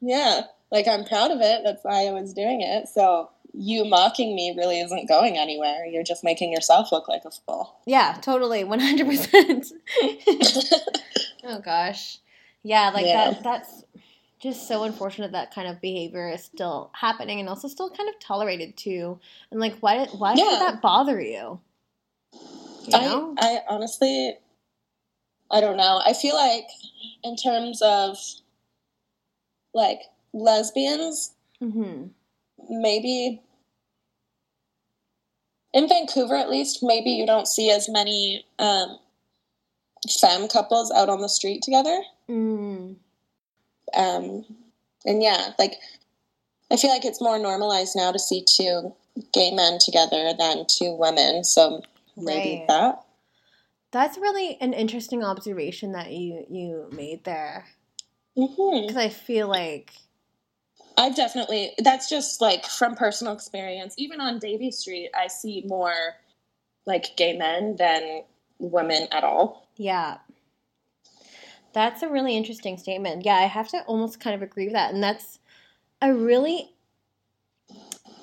Yeah. 0.00 0.42
Like 0.72 0.88
I'm 0.88 1.04
proud 1.04 1.30
of 1.30 1.38
it. 1.40 1.60
That's 1.64 1.84
why 1.84 2.06
I 2.06 2.10
was 2.10 2.32
doing 2.34 2.60
it. 2.60 2.88
So 2.88 3.30
you 3.58 3.84
mocking 3.86 4.36
me 4.36 4.54
really 4.56 4.78
isn't 4.80 5.08
going 5.08 5.38
anywhere. 5.38 5.86
You're 5.86 6.02
just 6.02 6.22
making 6.22 6.52
yourself 6.52 6.92
look 6.92 7.08
like 7.08 7.24
a 7.24 7.30
fool. 7.30 7.76
yeah, 7.86 8.18
totally, 8.20 8.64
one 8.64 8.80
hundred 8.80 9.06
percent. 9.06 9.66
Oh 11.48 11.60
gosh, 11.60 12.18
yeah, 12.64 12.90
like 12.92 13.06
Yeah. 13.06 13.30
that. 13.30 13.42
That's 13.44 13.84
just 14.40 14.66
so 14.66 14.82
unfortunate 14.82 15.30
that 15.32 15.54
kind 15.54 15.68
of 15.68 15.80
behavior 15.80 16.28
is 16.28 16.42
still 16.42 16.90
happening 16.92 17.38
and 17.40 17.48
also 17.48 17.68
still 17.68 17.88
kind 17.88 18.08
of 18.08 18.18
tolerated 18.18 18.76
too. 18.76 19.18
And 19.50 19.60
like, 19.60 19.76
why? 19.78 20.06
Why 20.06 20.34
Yeah. 20.34 20.44
should 20.50 20.60
that 20.60 20.82
bother 20.82 21.20
you? 21.20 21.60
You 22.32 22.90
know? 22.90 23.34
I, 23.38 23.46
I 23.46 23.60
honestly, 23.68 24.34
I 25.50 25.60
don't 25.60 25.76
know. 25.76 26.00
I 26.04 26.12
feel 26.14 26.34
like, 26.34 26.66
in 27.22 27.36
terms 27.36 27.80
of 27.82 28.16
like 29.72 30.00
lesbians, 30.32 31.32
mm-hmm. 31.62 32.08
maybe 32.68 33.40
in 35.76 35.86
Vancouver 35.88 36.34
at 36.34 36.48
least, 36.48 36.78
maybe 36.82 37.10
you 37.10 37.26
don't 37.26 37.46
see 37.46 37.70
as 37.70 37.86
many 37.86 38.46
um, 38.58 38.98
femme 40.18 40.48
couples 40.48 40.90
out 40.90 41.10
on 41.10 41.20
the 41.20 41.28
street 41.28 41.60
together. 41.60 42.00
Mm. 42.30 42.96
Um, 43.94 44.44
and 45.04 45.22
yeah, 45.22 45.50
like 45.58 45.74
I 46.72 46.76
feel 46.76 46.90
like 46.90 47.04
it's 47.04 47.20
more 47.20 47.38
normalized 47.38 47.94
now 47.94 48.10
to 48.10 48.18
see 48.18 48.42
two 48.48 48.94
gay 49.34 49.50
men 49.52 49.78
together 49.78 50.32
than 50.38 50.64
two 50.66 50.94
women. 50.94 51.44
So 51.44 51.82
maybe 52.16 52.60
Right. 52.60 52.68
that. 52.68 53.02
That's 53.92 54.16
really 54.16 54.56
an 54.62 54.72
interesting 54.72 55.22
observation 55.22 55.92
that 55.92 56.10
you 56.10 56.46
you 56.48 56.88
made 56.90 57.24
there 57.24 57.66
because 58.34 58.96
I 58.96 59.10
feel 59.10 59.46
like 59.46 59.92
I've 60.96 61.14
definitely, 61.14 61.72
that's 61.78 62.08
just 62.08 62.40
like 62.40 62.64
from 62.66 62.94
personal 62.94 63.32
experience. 63.34 63.94
Even 63.98 64.20
on 64.20 64.38
Davie 64.38 64.70
Street, 64.70 65.10
I 65.14 65.26
see 65.26 65.62
more 65.66 65.94
like 66.86 67.16
gay 67.16 67.36
men 67.36 67.76
than 67.76 68.22
women 68.58 69.08
at 69.12 69.24
all. 69.24 69.68
yeah, 69.76 70.18
that's 71.72 72.02
a 72.02 72.08
really 72.08 72.34
interesting 72.36 72.78
statement. 72.78 73.24
Yeah, 73.26 73.34
I 73.34 73.42
have 73.42 73.68
to 73.68 73.82
almost 73.82 74.18
kind 74.20 74.34
of 74.34 74.40
agree 74.40 74.64
with 74.64 74.72
that, 74.72 74.94
and 74.94 75.02
that's 75.02 75.38
a 76.00 76.14
really 76.14 76.72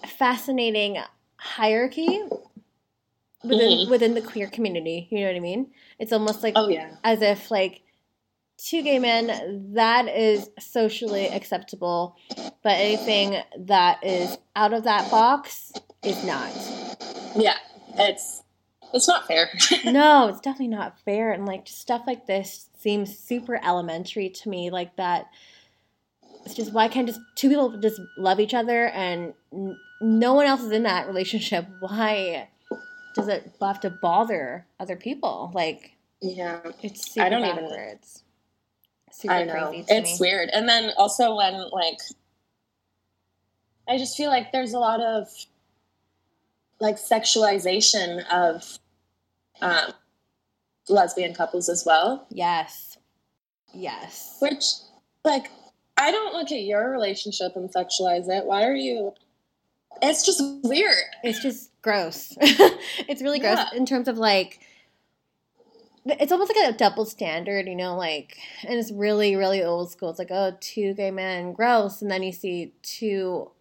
fascinating 0.07 0.97
hierarchy 1.37 2.23
within 3.43 3.85
Mhm. 3.85 3.89
within 3.89 4.13
the 4.15 4.21
queer 4.21 4.47
community. 4.47 5.07
You 5.11 5.19
know 5.21 5.27
what 5.27 5.35
I 5.35 5.39
mean? 5.39 5.71
It's 5.99 6.13
almost 6.13 6.41
like 6.43 6.53
Oh, 6.57 6.67
yeah. 6.69 6.95
as 7.03 7.21
if 7.21 7.51
like 7.51 7.83
two 8.57 8.81
gay 8.81 8.99
men 8.99 9.73
that 9.73 10.07
is 10.07 10.49
socially 10.59 11.27
acceptable, 11.27 12.15
but 12.63 12.71
anything 12.79 13.41
that 13.57 14.03
is 14.03 14.37
out 14.55 14.73
of 14.73 14.83
that 14.85 15.09
box 15.11 15.71
is 16.03 16.23
not. 16.23 16.51
Yeah. 17.35 17.57
It's, 17.95 18.41
it's 18.93 19.07
not 19.07 19.27
fair. 19.27 19.49
no, 19.85 20.27
it's 20.29 20.39
definitely 20.39 20.69
not 20.75 20.99
fair. 21.01 21.31
And 21.31 21.45
like 21.45 21.67
stuff 21.67 22.03
like 22.07 22.25
this 22.25 22.69
seems 22.79 23.17
super 23.17 23.59
elementary 23.63 24.29
to 24.29 24.49
me. 24.49 24.69
Like 24.69 24.95
that, 24.95 25.27
it's 26.45 26.53
just 26.55 26.73
why 26.73 26.87
can't 26.87 27.07
just 27.07 27.19
two 27.35 27.49
people 27.49 27.77
just 27.79 27.99
love 28.17 28.39
each 28.39 28.53
other 28.53 28.87
and 28.89 29.33
n- 29.53 29.77
no 30.01 30.33
one 30.33 30.45
else 30.45 30.61
is 30.61 30.71
in 30.71 30.83
that 30.83 31.07
relationship? 31.07 31.65
Why 31.79 32.49
does 33.15 33.27
it 33.27 33.51
have 33.61 33.79
to 33.81 33.89
bother 33.89 34.65
other 34.79 34.95
people? 34.95 35.51
Like 35.53 35.91
yeah. 36.21 36.59
it's 36.81 37.11
super 37.11 37.25
I 37.25 37.29
don't 37.29 37.45
even- 37.45 37.99
Super 39.11 39.33
I 39.33 39.43
know. 39.43 39.67
crazy 39.69 39.83
to 39.83 39.93
It's 39.95 40.19
me. 40.19 40.27
weird. 40.27 40.49
And 40.51 40.67
then 40.67 40.91
also 40.97 41.35
when 41.35 41.53
like 41.71 41.99
I 43.87 43.97
just 43.97 44.15
feel 44.15 44.29
like 44.29 44.51
there's 44.51 44.73
a 44.73 44.79
lot 44.79 45.01
of 45.01 45.27
like 46.79 46.97
sexualization 46.97 48.25
of 48.31 48.77
um, 49.61 49.93
lesbian 50.89 51.33
couples 51.33 51.69
as 51.69 51.83
well. 51.85 52.27
Yes. 52.29 52.97
Yes. 53.73 54.37
Which, 54.39 54.63
like, 55.23 55.49
I 55.97 56.11
don't 56.11 56.33
look 56.33 56.51
at 56.51 56.61
your 56.61 56.89
relationship 56.91 57.55
and 57.55 57.71
sexualize 57.73 58.27
it. 58.29 58.45
Why 58.45 58.65
are 58.65 58.75
you? 58.75 59.13
It's 60.01 60.25
just 60.25 60.41
weird. 60.63 60.97
It's 61.23 61.41
just 61.41 61.69
gross. 61.81 62.35
it's 62.41 63.21
really 63.21 63.39
gross 63.39 63.57
Yeah. 63.57 63.77
in 63.77 63.85
terms 63.85 64.07
of 64.07 64.17
like 64.17 64.59
it's 66.05 66.33
almost 66.33 66.53
like 66.53 66.73
a 66.73 66.77
double 66.77 67.05
standard, 67.05 67.67
you 67.67 67.75
know, 67.75 67.95
like 67.95 68.37
and 68.67 68.77
it's 68.77 68.91
really, 68.91 69.35
really 69.35 69.63
old 69.63 69.91
school. 69.91 70.09
It's 70.09 70.19
like, 70.19 70.31
oh, 70.31 70.57
two 70.59 70.93
gay 70.95 71.11
men, 71.11 71.53
gross, 71.53 72.01
and 72.01 72.11
then 72.11 72.23
you 72.23 72.31
see 72.33 72.73
two 72.81 73.51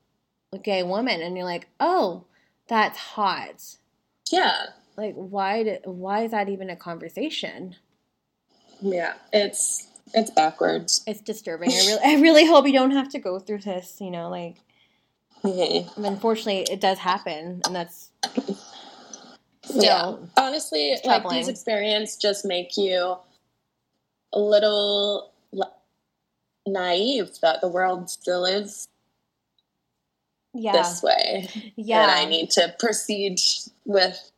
gay 0.58 0.82
woman 0.82 1.22
and 1.22 1.36
you're 1.36 1.46
like, 1.46 1.68
oh, 1.80 2.24
that's 2.68 2.98
hot. 2.98 3.76
Yeah, 4.30 4.66
Like 4.96 5.14
why 5.14 5.62
did, 5.62 5.80
why 5.84 6.22
is 6.24 6.30
that 6.30 6.48
even 6.48 6.70
a 6.70 6.76
conversation? 6.76 7.76
yeah. 8.80 9.14
It's 9.32 9.86
it's 10.14 10.30
backwards. 10.30 11.02
It's 11.06 11.20
disturbing. 11.20 11.70
I 11.70 11.76
really 11.86 12.00
I 12.04 12.20
really 12.20 12.46
hope 12.46 12.66
you 12.66 12.72
don't 12.72 12.90
have 12.92 13.08
to 13.10 13.18
go 13.18 13.38
through 13.38 13.58
this, 13.60 14.00
you 14.00 14.10
know, 14.10 14.28
like 14.28 14.56
Mhm. 15.42 15.90
unfortunately 16.04 16.62
it 16.72 16.80
does 16.80 16.98
happen 16.98 17.62
and 17.66 17.74
that's 17.74 18.10
still 19.64 19.82
Yeah. 19.82 20.16
Honestly, 20.36 20.96
like 21.04 21.28
these 21.28 21.48
experiences 21.48 22.16
just 22.16 22.44
make 22.44 22.76
you 22.76 23.16
a 24.32 24.38
little 24.40 25.32
naive 26.66 27.38
that 27.42 27.60
the 27.60 27.68
world 27.68 28.08
still 28.10 28.44
is 28.44 28.88
yeah. 30.54 30.72
this 30.72 31.02
way, 31.02 31.48
yeah. 31.76 32.02
and 32.02 32.10
I 32.10 32.24
need 32.24 32.50
to 32.52 32.74
proceed 32.78 33.38
with 33.84 34.30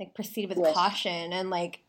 like 0.00 0.14
proceed 0.14 0.48
with 0.48 0.58
With- 0.58 0.74
caution 0.74 1.32
and 1.32 1.50
like 1.50 1.80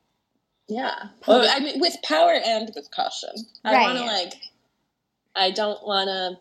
yeah. 0.67 1.09
Well, 1.27 1.47
I 1.49 1.59
mean, 1.59 1.79
with 1.79 1.95
power 2.03 2.39
and 2.43 2.71
with 2.75 2.89
caution. 2.91 3.29
Right. 3.63 3.75
I 3.75 3.81
want 3.83 3.97
to 3.99 4.05
like. 4.05 4.33
I 5.35 5.51
don't 5.51 5.85
want 5.85 6.07
to 6.07 6.39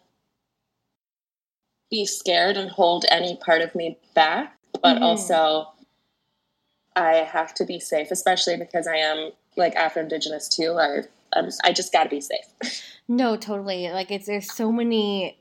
be 1.90 2.06
scared 2.06 2.56
and 2.56 2.70
hold 2.70 3.04
any 3.10 3.36
part 3.36 3.60
of 3.60 3.74
me 3.74 3.98
back, 4.14 4.56
but 4.82 4.96
Mhm. 4.98 5.02
also 5.02 5.68
I 6.96 7.16
have 7.16 7.54
to 7.54 7.64
be 7.64 7.80
safe, 7.80 8.10
especially 8.10 8.56
because 8.56 8.86
I 8.86 8.96
am 8.96 9.32
like 9.56 9.74
Afro 9.76 10.02
Indigenous 10.02 10.48
too. 10.48 10.78
I 10.78 11.02
I'm, 11.36 11.48
I 11.64 11.72
just 11.72 11.92
got 11.92 12.04
to 12.04 12.08
be 12.10 12.20
safe. 12.20 12.46
no 13.08 13.36
totally 13.36 13.90
like 13.90 14.10
it's 14.10 14.26
there's 14.26 14.50
so 14.50 14.72
many 14.72 15.36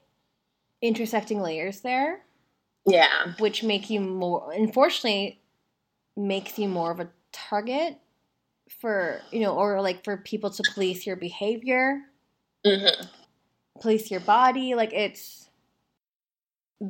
intersecting 0.84 1.42
layers 1.42 1.82
there 1.82 2.22
yeah. 2.86 3.34
which 3.40 3.64
make 3.64 3.90
you 3.90 4.00
more 4.00 4.52
unfortunately 4.54 5.42
makes 6.16 6.60
you 6.60 6.68
more 6.68 6.92
of 6.92 7.00
a 7.00 7.10
target 7.32 7.98
for 8.80 9.20
you 9.32 9.40
know 9.40 9.56
or 9.56 9.82
like 9.82 10.04
for 10.04 10.18
people 10.18 10.52
to 10.52 10.64
police 10.74 11.08
your 11.08 11.16
behavior. 11.16 12.02
Hmm 12.66 13.06
police 13.82 14.12
your 14.12 14.20
body. 14.20 14.76
Like 14.76 14.94
it's 14.94 15.50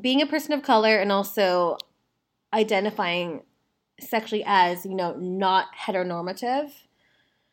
being 0.02 0.22
a 0.22 0.28
person 0.28 0.54
of 0.54 0.64
color 0.64 0.98
and 0.98 1.12
also 1.12 1.78
identifying 2.54 3.44
sexually 4.00 4.44
as 4.46 4.86
you 4.86 4.96
know 4.96 5.14
not 5.14 5.68
heteronormative 5.76 6.72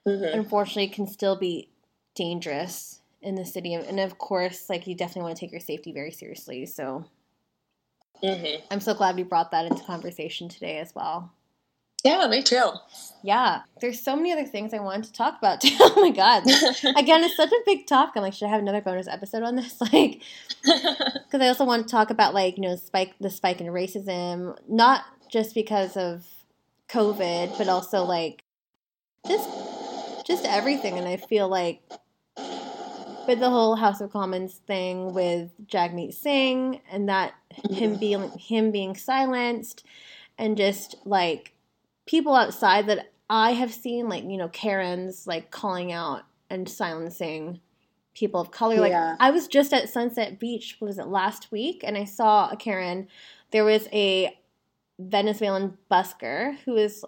hmm 0.06 0.24
unfortunately 0.32 0.88
can 0.88 1.06
still 1.06 1.36
be 1.36 1.68
dangerous 2.16 2.99
in 3.22 3.34
the 3.34 3.44
city 3.44 3.74
and 3.74 4.00
of 4.00 4.16
course 4.18 4.70
like 4.70 4.86
you 4.86 4.94
definitely 4.94 5.22
want 5.22 5.36
to 5.36 5.40
take 5.40 5.52
your 5.52 5.60
safety 5.60 5.92
very 5.92 6.10
seriously 6.10 6.64
so 6.66 7.04
hmm 8.22 8.44
i'm 8.70 8.80
so 8.80 8.94
glad 8.94 9.14
we 9.16 9.22
brought 9.22 9.50
that 9.50 9.66
into 9.66 9.82
conversation 9.84 10.48
today 10.48 10.78
as 10.78 10.94
well. 10.94 11.32
Yeah, 12.02 12.26
me 12.28 12.42
too. 12.42 12.70
yeah 13.22 13.60
there's 13.82 14.00
so 14.02 14.16
many 14.16 14.32
other 14.32 14.46
things 14.46 14.72
i 14.72 14.78
wanted 14.78 15.04
to 15.04 15.12
talk 15.12 15.36
about 15.36 15.60
too 15.64 15.76
oh 15.78 16.00
my 16.00 16.10
god. 16.10 16.44
Again 16.96 17.22
it's 17.24 17.36
such 17.36 17.52
a 17.52 17.60
big 17.66 17.86
topic 17.86 18.14
i'm 18.16 18.22
like 18.22 18.32
should 18.32 18.46
i 18.46 18.50
have 18.50 18.60
another 18.62 18.80
bonus 18.80 19.06
episode 19.06 19.42
on 19.42 19.56
this? 19.56 19.78
Like 19.92 20.22
because 20.64 21.40
i 21.42 21.48
also 21.48 21.64
want 21.66 21.86
to 21.86 21.90
talk 21.90 22.08
about 22.10 22.32
like 22.32 22.56
you 22.56 22.62
know 22.62 22.76
spike 22.76 23.14
the 23.20 23.28
spike 23.30 23.60
in 23.60 23.66
racism 23.66 24.56
not 24.66 25.04
just 25.30 25.54
because 25.54 25.96
of 25.96 26.24
covid 26.88 27.56
but 27.58 27.68
also 27.68 28.02
like 28.04 28.42
just 29.28 29.48
just 30.26 30.44
everything 30.46 30.96
and 30.98 31.06
i 31.06 31.16
feel 31.16 31.48
like 31.48 31.82
with 33.30 33.38
the 33.38 33.48
whole 33.48 33.76
house 33.76 34.00
of 34.00 34.10
commons 34.10 34.54
thing 34.66 35.14
with 35.14 35.50
jagmeet 35.66 36.12
singh 36.12 36.80
and 36.90 37.08
that 37.08 37.32
him 37.70 37.96
being 37.96 38.28
him 38.32 38.72
being 38.72 38.96
silenced 38.96 39.84
and 40.36 40.56
just 40.56 40.96
like 41.04 41.54
people 42.06 42.34
outside 42.34 42.88
that 42.88 43.12
i 43.30 43.52
have 43.52 43.72
seen 43.72 44.08
like 44.08 44.24
you 44.24 44.36
know 44.36 44.48
karens 44.48 45.28
like 45.28 45.52
calling 45.52 45.92
out 45.92 46.22
and 46.50 46.68
silencing 46.68 47.60
people 48.12 48.40
of 48.40 48.50
color. 48.50 48.80
Like 48.80 48.90
Yeah. 48.90 49.14
i 49.20 49.30
was 49.30 49.46
just 49.46 49.72
at 49.72 49.88
sunset 49.88 50.40
beach 50.40 50.76
what 50.80 50.88
was 50.88 50.98
it 50.98 51.06
last 51.06 51.52
week? 51.52 51.82
And 51.84 51.96
i 51.96 52.04
saw 52.04 52.50
a 52.50 52.56
karen. 52.56 53.06
There 53.52 53.64
was 53.64 53.88
a 53.92 54.36
venezuelan 54.98 55.78
busker 55.88 56.58
who 56.64 56.72
was 56.72 57.04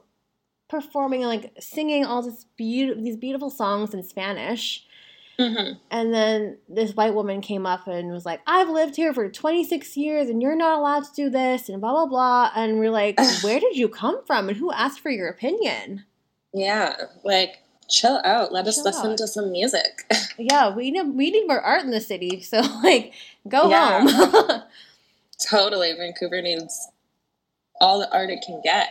performing 0.69 1.23
like 1.23 1.53
singing 1.59 2.05
all 2.05 2.23
this 2.23 2.47
beautiful 2.57 3.03
these 3.03 3.17
beautiful 3.17 3.51
songs 3.51 3.93
in 3.93 4.03
spanish 4.03 4.87
hmm 5.39 5.73
and 5.91 6.13
then 6.15 6.59
this 6.69 6.95
white 6.95 7.15
woman 7.15 7.41
came 7.43 7.67
up 7.67 7.87
and 7.87 8.11
was 8.11 8.25
like, 8.25 8.41
I've 8.47 8.69
lived 8.71 8.97
here 8.97 9.13
for 9.13 9.29
26 9.29 9.97
years 9.97 10.31
and 10.31 10.41
you're 10.41 10.57
not 10.57 10.79
allowed 10.79 11.05
to 11.05 11.11
do 11.15 11.29
this 11.31 11.69
and 11.69 11.81
blah, 11.83 11.93
blah, 11.93 12.07
blah. 12.07 12.51
And 12.55 12.79
we're 12.79 12.91
like, 12.91 13.19
where 13.43 13.61
did 13.61 13.77
you 13.77 13.89
come 13.91 14.25
from 14.25 14.49
and 14.49 14.57
who 14.57 14.73
asked 14.73 15.01
for 15.01 15.11
your 15.11 15.29
opinion? 15.29 16.05
Yeah, 16.55 16.97
like 17.25 17.63
chill 17.91 18.21
out. 18.25 18.53
Let 18.53 18.67
us 18.67 18.77
Chill 18.77 18.85
listen 18.85 19.11
out. 19.13 19.19
to 19.19 19.27
some 19.27 19.53
music. 19.53 20.05
Yeah, 20.39 20.75
we 20.75 20.91
need, 20.91 21.03
we 21.15 21.31
need 21.31 21.47
more 21.47 21.61
art 21.61 21.83
in 21.83 21.91
the 21.91 22.01
city. 22.01 22.41
So, 22.49 22.61
like, 22.83 23.13
go 23.47 23.69
Yeah. 23.69 24.01
home. 24.09 24.63
totally, 25.51 25.93
Vancouver 25.93 26.41
needs 26.41 26.89
all 27.81 27.99
the 27.99 28.11
art 28.13 28.31
it 28.31 28.43
can 28.47 28.61
get. 28.65 28.89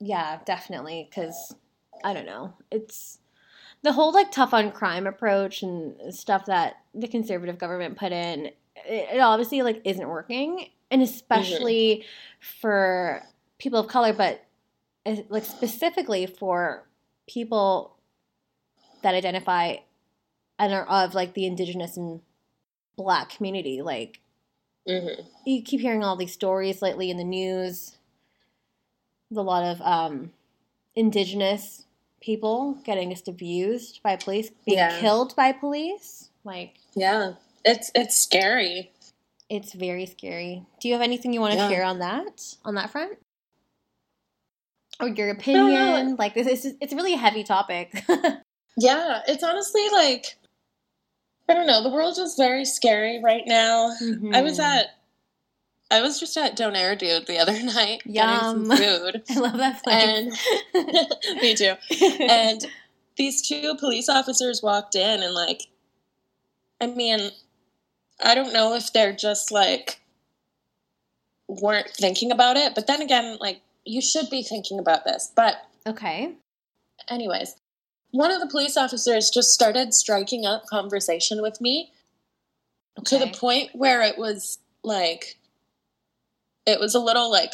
yeah, 0.00 0.38
definitely. 0.44 1.06
Because, 1.08 1.54
I 2.04 2.12
don't 2.12 2.26
know. 2.26 2.52
It's 2.70 3.18
the 3.82 3.92
whole, 3.92 4.12
like, 4.12 4.30
tough 4.30 4.54
on 4.54 4.72
crime 4.72 5.06
approach 5.06 5.62
and 5.62 6.14
stuff 6.14 6.46
that 6.46 6.76
the 6.94 7.08
conservative 7.08 7.58
government 7.58 7.98
put 7.98 8.12
in. 8.12 8.46
It, 8.46 9.16
it 9.16 9.20
obviously, 9.20 9.62
like, 9.62 9.82
isn't 9.84 10.08
working. 10.08 10.68
And 10.90 11.02
especially 11.02 12.04
for 12.40 13.22
people 13.58 13.80
of 13.80 13.88
color, 13.88 14.12
but 14.12 14.44
like 15.28 15.44
specifically 15.44 16.26
for 16.26 16.86
people 17.28 17.96
that 19.02 19.14
identify 19.14 19.76
and 20.58 20.72
are 20.72 20.86
of 20.86 21.14
like 21.14 21.34
the 21.34 21.46
indigenous 21.46 21.96
and 21.96 22.20
black 22.96 23.30
community. 23.30 23.82
Like 23.82 24.20
hmm 24.86 25.22
you 25.44 25.62
keep 25.62 25.80
hearing 25.80 26.04
all 26.04 26.16
these 26.16 26.32
stories 26.32 26.82
lately 26.82 27.10
in 27.10 27.16
the 27.16 27.24
news. 27.24 27.96
A 29.34 29.40
lot 29.40 29.64
of 29.64 29.80
um, 29.80 30.32
indigenous 30.94 31.86
people 32.22 32.78
getting 32.84 33.10
just 33.10 33.28
abused 33.28 34.00
by 34.02 34.16
police, 34.16 34.50
being 34.64 34.78
Yeah. 34.78 34.98
killed 35.00 35.36
by 35.36 35.52
police. 35.52 36.30
Like 36.44 36.76
Yeah, 36.94 37.34
it's 37.64 37.90
it's 37.94 38.16
scary. 38.16 38.92
it's 39.50 39.72
very 39.74 40.06
scary. 40.06 40.64
Do 40.80 40.88
you 40.88 40.94
have 40.94 41.02
anything 41.02 41.32
you 41.34 41.40
want 41.40 41.52
to 41.54 41.58
Yeah. 41.58 41.68
share 41.68 41.84
on 41.84 41.98
that? 41.98 42.54
On 42.64 42.74
that 42.76 42.90
front? 42.90 43.18
Or 45.00 45.08
your 45.08 45.34
don't 45.34 45.36
know. 45.72 45.94
opinion? 45.96 46.16
Like 46.16 46.34
this 46.34 46.64
is 46.64 46.74
it's 46.80 46.92
really 46.92 47.14
a 47.14 47.18
heavy 47.18 47.44
topic. 47.44 48.04
Yeah, 48.78 49.20
it's 49.28 49.42
honestly 49.44 49.86
like 49.92 50.38
I 51.46 51.52
don't 51.52 51.66
know. 51.66 51.82
The 51.82 51.90
world 51.90 52.16
is 52.18 52.36
very 52.36 52.64
scary 52.64 53.20
right 53.22 53.42
now. 53.46 53.88
I 54.32 54.40
was 54.40 54.58
Mhm. 54.58 54.64
at 54.64 54.86
I 55.92 56.00
was 56.00 56.18
just 56.18 56.36
at 56.38 56.56
Donair 56.56 56.96
Dude 56.98 57.26
the 57.26 57.38
other 57.38 57.62
night 57.62 58.02
Yum. 58.06 58.14
getting 58.14 58.40
some 58.40 58.76
food. 58.76 59.22
I 59.30 59.38
love 59.38 59.58
that 59.58 59.82
place. 59.84 60.38
And 60.74 61.40
me 61.42 61.54
too. 61.54 61.74
And 62.28 62.66
these 63.16 63.46
two 63.46 63.74
police 63.78 64.08
officers 64.08 64.62
walked 64.62 64.94
in 64.94 65.22
and 65.22 65.34
like 65.34 65.62
I 66.80 66.86
mean, 66.86 67.30
I 68.24 68.34
don't 68.34 68.52
know 68.52 68.74
if 68.74 68.92
they're 68.92 69.12
just 69.12 69.52
like 69.52 70.00
weren't 71.46 71.90
thinking 71.90 72.32
about 72.32 72.56
it, 72.56 72.74
but 72.74 72.86
then 72.86 73.02
again, 73.02 73.36
like 73.40 73.60
you 73.84 74.00
should 74.00 74.30
be 74.30 74.42
thinking 74.42 74.78
about 74.78 75.04
this. 75.04 75.30
But 75.36 75.56
okay. 75.86 76.32
anyways, 77.08 77.54
one 78.10 78.32
of 78.32 78.40
the 78.40 78.48
police 78.48 78.76
officers 78.76 79.30
just 79.30 79.50
started 79.50 79.92
striking 79.92 80.46
up 80.46 80.66
conversation 80.66 81.42
with 81.42 81.60
me 81.60 81.92
to 83.04 83.18
the 83.18 83.28
point 83.28 83.70
where 83.74 84.02
it 84.02 84.18
was 84.18 84.58
like 84.82 85.36
it 86.66 86.78
was 86.80 86.94
a 86.94 87.00
little 87.00 87.30
like 87.30 87.52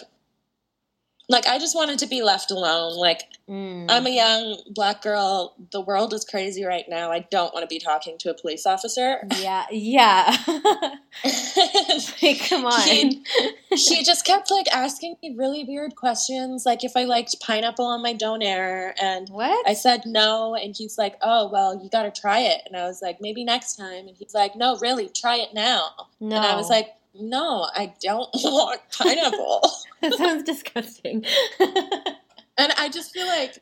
like 1.30 1.46
I 1.46 1.58
just 1.58 1.74
wanted 1.76 1.98
to 2.00 2.06
be 2.06 2.22
left 2.22 2.50
alone. 2.50 2.96
Like 2.96 3.22
Mm. 3.48 3.86
I'm 3.88 4.06
a 4.06 4.10
young 4.10 4.58
black 4.72 5.00
girl. 5.00 5.54
The 5.72 5.80
world 5.80 6.12
is 6.12 6.22
crazy 6.22 6.64
right 6.66 6.84
now. 6.86 7.10
I 7.10 7.20
don't 7.30 7.54
want 7.54 7.62
to 7.62 7.66
be 7.66 7.78
talking 7.78 8.18
to 8.18 8.30
a 8.30 8.34
police 8.34 8.66
officer. 8.66 9.26
yeah, 9.40 9.64
yeah. 9.70 10.36
like, 12.22 12.40
come 12.48 12.66
on. 12.66 12.82
He- 12.86 13.24
he 13.70 14.04
just 14.04 14.24
kept 14.26 14.50
like 14.50 14.66
asking 14.70 15.16
me 15.22 15.34
really 15.36 15.64
weird 15.64 15.94
questions, 15.96 16.66
like 16.66 16.84
if 16.84 16.92
I 16.96 17.04
liked 17.04 17.40
pineapple 17.40 17.84
on 17.86 18.02
my 18.02 18.12
donair, 18.14 18.92
and 19.00 19.28
what? 19.30 19.66
I 19.68 19.72
said 19.74 20.02
no, 20.04 20.54
and 20.54 20.74
he's 20.76 20.98
like, 20.98 21.16
"Oh, 21.22 21.48
well, 21.50 21.78
you 21.82 21.88
got 21.90 22.02
to 22.02 22.20
try 22.20 22.40
it." 22.40 22.62
And 22.66 22.76
I 22.76 22.84
was 22.84 23.00
like, 23.02 23.20
"Maybe 23.20 23.44
next 23.44 23.76
time." 23.76 24.08
And 24.08 24.16
he's 24.16 24.34
like, 24.34 24.56
"No, 24.56 24.76
really, 24.78 25.08
try 25.08 25.36
it 25.36 25.54
now." 25.54 25.88
no. 26.20 26.36
And 26.36 26.44
I 26.44 26.54
was 26.56 26.68
like, 26.70 26.88
"No, 27.18 27.68
I 27.74 27.94
don't 28.00 28.28
want 28.34 28.80
pineapple." 28.96 29.60
that 30.02 30.14
sounds 30.14 30.44
disgusting. 30.44 31.24
and 31.60 32.72
I 32.78 32.88
just 32.92 33.12
feel 33.12 33.26
like 33.26 33.58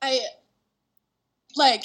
I 0.00 0.20
like 1.56 1.84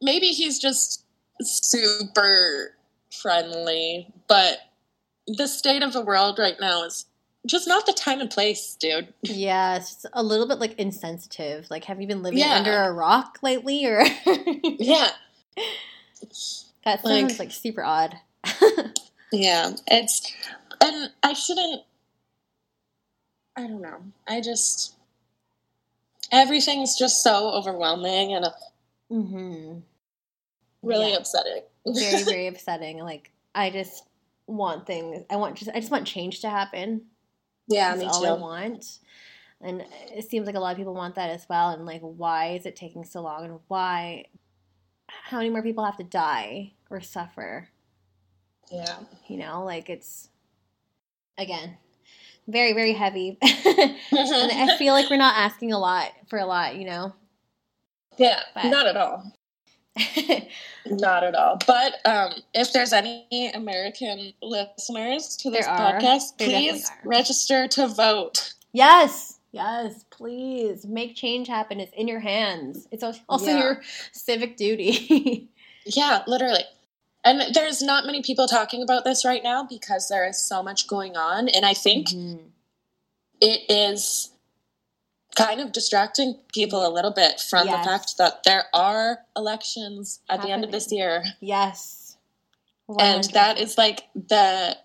maybe 0.00 0.26
he's 0.28 0.58
just 0.58 1.04
super 1.40 2.74
friendly, 3.10 4.08
but 4.28 4.58
the 5.26 5.46
state 5.46 5.82
of 5.82 5.92
the 5.92 6.00
world 6.02 6.38
right 6.38 6.56
now 6.60 6.84
is 6.84 7.06
just 7.46 7.66
not 7.66 7.86
the 7.86 7.92
time 7.92 8.20
and 8.20 8.30
place, 8.30 8.76
dude. 8.78 9.12
yeah, 9.22 9.76
it's 9.76 9.94
just 9.94 10.06
a 10.12 10.22
little 10.22 10.46
bit 10.46 10.58
like 10.58 10.74
insensitive. 10.78 11.68
Like, 11.70 11.84
have 11.84 12.00
you 12.00 12.06
been 12.06 12.22
living 12.22 12.38
Yeah. 12.38 12.54
under 12.56 12.72
a 12.84 12.92
rock 12.92 13.38
lately, 13.42 13.84
or 13.86 14.02
Yeah. 14.62 15.10
that 16.84 17.02
sounds 17.02 17.04
Like- 17.04 17.38
like 17.38 17.50
super 17.52 17.82
odd. 17.84 18.16
Yeah. 19.32 19.72
It's 19.86 20.32
and 20.80 21.10
I 21.22 21.32
shouldn't 21.32 21.82
I 23.56 23.62
don't 23.62 23.82
know. 23.82 24.02
I 24.28 24.40
just 24.40 24.94
everything's 26.30 26.98
just 26.98 27.22
so 27.22 27.50
overwhelming 27.52 28.34
and 28.34 28.44
uh, 28.46 28.50
hmm 29.10 29.78
really 30.82 31.10
Yeah. 31.10 31.16
upsetting. 31.18 31.62
Very, 31.86 32.22
very 32.24 32.46
upsetting. 32.46 32.98
Like, 32.98 33.30
I 33.54 33.70
just 33.70 34.04
want 34.46 34.86
things. 34.86 35.24
I 35.30 35.36
want 35.36 35.56
just. 35.56 35.70
I 35.74 35.80
just 35.80 35.92
want 35.92 36.06
change 36.06 36.40
to 36.40 36.50
happen. 36.50 37.02
yeah, 37.68 37.90
That's 37.90 38.00
me 38.00 38.06
all 38.08 38.26
I 38.26 38.32
too. 38.36 38.40
want. 38.40 38.98
And 39.60 39.84
it 40.10 40.28
seems 40.28 40.46
like 40.46 40.56
a 40.56 40.60
lot 40.60 40.72
of 40.72 40.76
people 40.78 40.94
want 40.94 41.14
that 41.14 41.30
as 41.30 41.46
well. 41.48 41.70
And 41.70 41.86
like, 41.86 42.00
why 42.00 42.54
is 42.54 42.66
it 42.66 42.74
taking 42.74 43.04
so 43.04 43.22
long? 43.22 43.44
And 43.44 43.60
why? 43.68 44.26
How 45.08 45.36
many 45.38 45.50
more 45.50 45.62
people 45.62 45.84
have 45.84 45.98
to 45.98 46.04
die 46.04 46.72
or 46.90 47.00
suffer? 47.00 47.68
Yeah. 48.72 48.96
You 49.28 49.36
know, 49.38 49.64
like 49.64 49.90
it's 49.90 50.28
again 51.38 51.76
very, 52.48 52.72
very 52.72 52.92
heavy. 52.92 53.38
and 53.42 53.96
I 54.12 54.76
feel 54.78 54.94
like 54.94 55.08
we're 55.10 55.16
not 55.16 55.36
asking 55.36 55.72
a 55.72 55.78
lot 55.78 56.10
for 56.28 56.38
a 56.38 56.46
lot. 56.46 56.76
You 56.76 56.86
know. 56.86 57.12
yeah, 58.16 58.40
But- 58.54 58.66
not 58.66 58.86
at 58.86 58.96
all. 58.96 59.32
Not 60.86 61.22
at 61.22 61.34
all. 61.34 61.58
But 61.66 61.96
um, 62.06 62.32
if 62.54 62.72
there's 62.72 62.94
any 62.94 63.50
American 63.54 64.32
listeners 64.42 65.36
to 65.36 65.50
this 65.50 65.66
podcast, 65.66 66.38
There 66.38 66.48
please 66.48 66.90
register 67.04 67.68
to 67.68 67.88
vote. 67.88 68.54
yes. 68.72 69.38
Yes, 69.54 70.06
please 70.08 70.86
make 70.86 71.14
change 71.14 71.46
happen. 71.46 71.78
It's 71.78 71.92
in 71.92 72.08
your 72.08 72.20
hands. 72.20 72.88
It's 72.90 73.02
also 73.04 73.46
Yeah. 73.50 73.58
your 73.58 73.82
civic 74.12 74.56
duty. 74.56 75.50
Yeah, 75.84 76.22
literally. 76.26 76.64
And 77.24 77.54
there's 77.54 77.80
not 77.82 78.04
many 78.04 78.20
people 78.22 78.46
talking 78.48 78.82
about 78.82 79.04
this 79.04 79.24
right 79.24 79.42
now 79.42 79.62
because 79.64 80.08
there 80.08 80.26
is 80.26 80.38
so 80.38 80.62
much 80.62 80.86
going 80.88 81.16
on. 81.16 81.48
And 81.48 81.64
I 81.64 81.72
think 81.74 82.08
Mhm. 82.08 82.50
it 83.40 83.70
is 83.70 84.30
kind 85.36 85.60
of 85.60 85.72
distracting 85.72 86.34
people 86.52 86.84
a 86.86 86.90
little 86.90 87.10
bit 87.12 87.40
from 87.40 87.66
Yes. 87.66 87.78
the 87.84 87.90
fact 87.90 88.16
that 88.18 88.42
there 88.42 88.66
are 88.74 89.24
elections 89.36 90.20
at 90.28 90.42
the 90.42 90.50
end 90.50 90.64
of 90.64 90.72
this 90.72 90.90
year. 90.92 91.24
Yes. 91.40 92.16
And 92.98 93.24
that 93.32 93.56
100%. 93.56 93.58
is 93.60 93.78
like 93.78 94.08
the 94.14 94.78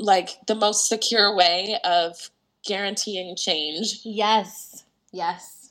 like 0.00 0.46
the 0.46 0.54
most 0.54 0.88
secure 0.88 1.34
way 1.34 1.76
of 1.82 2.30
guaranteeing 2.64 3.34
change 3.34 4.00
Yes. 4.04 4.84
Yes. 5.10 5.70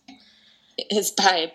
is 0.89 1.11
by 1.11 1.53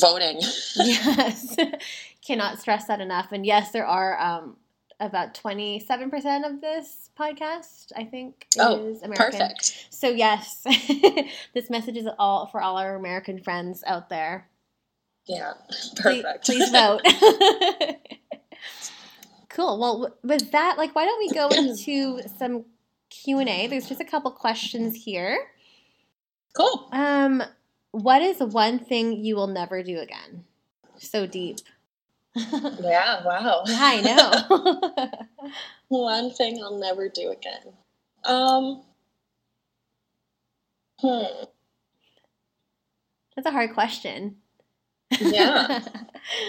voting. 0.00 0.40
Yes. 0.74 1.54
Cannot 2.26 2.58
stress 2.60 2.86
that 2.86 3.00
enough. 3.00 3.32
And 3.32 3.44
yes, 3.44 3.70
there 3.72 3.86
are 3.86 4.18
um, 4.18 4.56
about 5.00 5.34
27% 5.34 6.48
of 6.48 6.60
this 6.60 7.10
podcast, 7.18 7.92
I 7.96 8.04
think, 8.04 8.46
Oh, 8.58 8.86
is 8.88 9.02
American. 9.02 9.40
Perfect. 9.40 9.86
So, 9.90 10.08
yes, 10.08 10.62
this 11.54 11.68
message 11.68 11.96
is 11.96 12.08
all 12.18 12.46
for 12.46 12.60
all 12.62 12.78
our 12.78 12.94
American 12.96 13.42
friends 13.42 13.82
out 13.86 14.08
there. 14.08 14.48
Yeah. 15.26 15.52
Perfect. 15.96 16.46
Please, 16.46 16.70
vote. 16.72 17.00
cool. 19.48 19.78
Well, 19.78 20.14
with 20.22 20.50
that, 20.52 20.76
like, 20.78 20.94
why 20.94 21.04
don't 21.04 21.18
we 21.18 21.30
go 21.30 21.48
into 21.48 22.20
some 22.38 22.64
Q&A? 23.10 23.66
There's 23.66 23.88
just 23.88 24.00
a 24.00 24.04
couple 24.04 24.30
questions 24.30 24.94
here. 25.04 25.38
cool. 26.56 26.88
Um, 26.92 27.42
what 27.92 28.22
is 28.22 28.38
one 28.40 28.78
thing 28.78 29.24
you 29.24 29.36
will 29.36 29.46
never 29.46 29.82
do 29.82 29.98
again? 29.98 30.44
So 30.98 31.26
deep. 31.26 31.58
Yeah, 32.34 33.24
wow. 33.24 33.62
Yeah, 33.66 33.78
I 33.80 34.00
know. 34.00 35.08
One 35.88 36.30
thing 36.32 36.60
I'll 36.62 36.78
never 36.78 37.08
do 37.08 37.30
again. 37.30 37.72
Um 38.24 38.82
hmm. 41.00 41.44
That's 43.36 43.46
a 43.46 43.50
hard 43.50 43.74
question. 43.74 44.36
Yeah. 45.20 45.80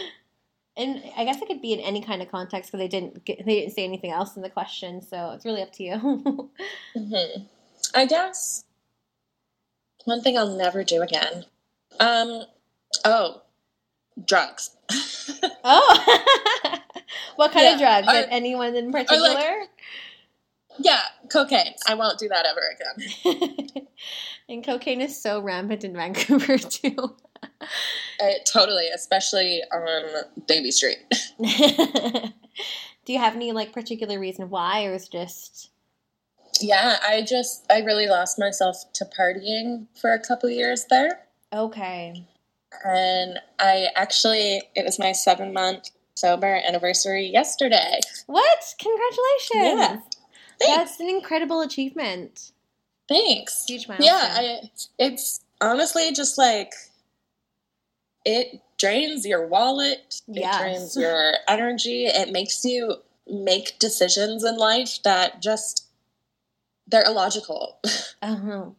and 0.77 1.03
I 1.17 1.25
guess 1.25 1.41
it 1.41 1.47
could 1.47 1.61
be 1.61 1.73
in 1.73 1.79
any 1.79 2.01
kind 2.01 2.21
of 2.21 2.31
context 2.31 2.71
because 2.71 2.79
they 2.79 2.87
didn't 2.87 3.25
get, 3.25 3.45
they 3.45 3.61
didn't 3.61 3.73
say 3.73 3.83
anything 3.83 4.11
else 4.11 4.35
in 4.35 4.41
the 4.41 4.49
question, 4.49 5.01
so 5.01 5.31
it's 5.31 5.45
really 5.45 5.61
up 5.61 5.71
to 5.73 5.83
you. 5.83 6.49
hmm 6.95 7.41
I 7.93 8.05
guess 8.05 8.65
one 10.05 10.21
thing 10.21 10.37
I'll 10.37 10.55
never 10.55 10.83
do 10.83 11.01
again. 11.01 11.45
Um 11.99 12.43
oh, 13.03 13.41
drugs. 14.25 14.74
oh, 15.63 16.77
what 17.35 17.51
kind 17.51 17.73
of 17.73 17.79
drugs? 17.79 18.07
or- 18.07 18.27
Anyone 18.29 18.75
in 18.75 18.91
particular? 18.91 19.63
yeah, 20.79 21.01
cocaine. 21.31 21.73
I 21.87 21.95
won't 21.95 22.19
do 22.19 22.27
that 22.29 22.45
ever 22.45 22.61
again. 22.75 23.87
and 24.49 24.63
cocaine 24.63 25.01
is 25.01 25.19
so 25.21 25.39
rampant 25.41 25.83
in 25.83 25.93
Vancouver 25.93 26.57
too. 26.57 27.15
Uh, 28.21 28.29
totally, 28.45 28.87
especially 28.93 29.61
on 29.71 30.23
Davie 30.47 30.71
Street. 30.71 30.97
Do 31.37 33.13
you 33.13 33.19
have 33.19 33.35
any 33.35 33.51
like 33.51 33.71
particular 33.71 34.19
reason 34.19 34.49
why, 34.49 34.85
or 34.85 34.93
is 34.93 35.07
just 35.07 35.69
Yeah, 36.61 36.97
I 37.07 37.21
just 37.21 37.65
I 37.71 37.79
really 37.79 38.07
lost 38.07 38.39
myself 38.39 38.77
to 38.93 39.05
partying 39.05 39.87
for 39.99 40.11
a 40.11 40.19
couple 40.19 40.49
years 40.49 40.85
there. 40.89 41.19
okay? 41.53 42.25
And 42.83 43.39
I 43.59 43.87
actually 43.95 44.63
it 44.75 44.83
was 44.85 44.99
my 44.99 45.11
7 45.11 45.53
month 45.53 45.89
sober 46.15 46.61
anniversary 46.65 47.25
yesterday. 47.25 47.99
What? 48.27 48.73
Congratulations! 48.79 50.03
Yeah. 50.61 50.75
That's 50.75 50.99
an 50.99 51.09
incredible 51.09 51.61
achievement. 51.61 52.51
Thanks. 53.09 53.65
Huge 53.67 53.87
milestone. 53.87 54.07
Yeah, 54.07 54.27
I, 54.31 54.59
it's 54.97 55.41
honestly 55.61 56.11
just 56.13 56.37
like 56.37 56.71
it 58.23 58.61
drains 58.77 59.25
your 59.25 59.47
wallet. 59.47 60.21
It 60.27 60.51
drains 60.57 60.95
your 60.95 61.33
energy. 61.47 62.05
It 62.05 62.31
makes 62.31 62.63
you 62.65 62.95
make 63.27 63.77
decisions 63.79 64.43
in 64.43 64.57
life 64.57 64.99
that 65.03 65.41
just 65.41 65.87
they're 66.87 67.05
illogical. 67.05 67.79
Uh-huh. 68.21 68.69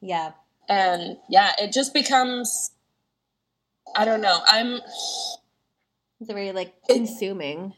Yeah. 0.00 0.32
and 0.68 1.18
yeah, 1.28 1.52
it 1.58 1.72
just 1.72 1.92
becomes 1.92 2.70
I 3.96 4.04
don't 4.04 4.20
know. 4.20 4.38
I'm 4.46 4.80
It's 6.20 6.30
very 6.30 6.52
like 6.52 6.74
consuming. 6.88 7.74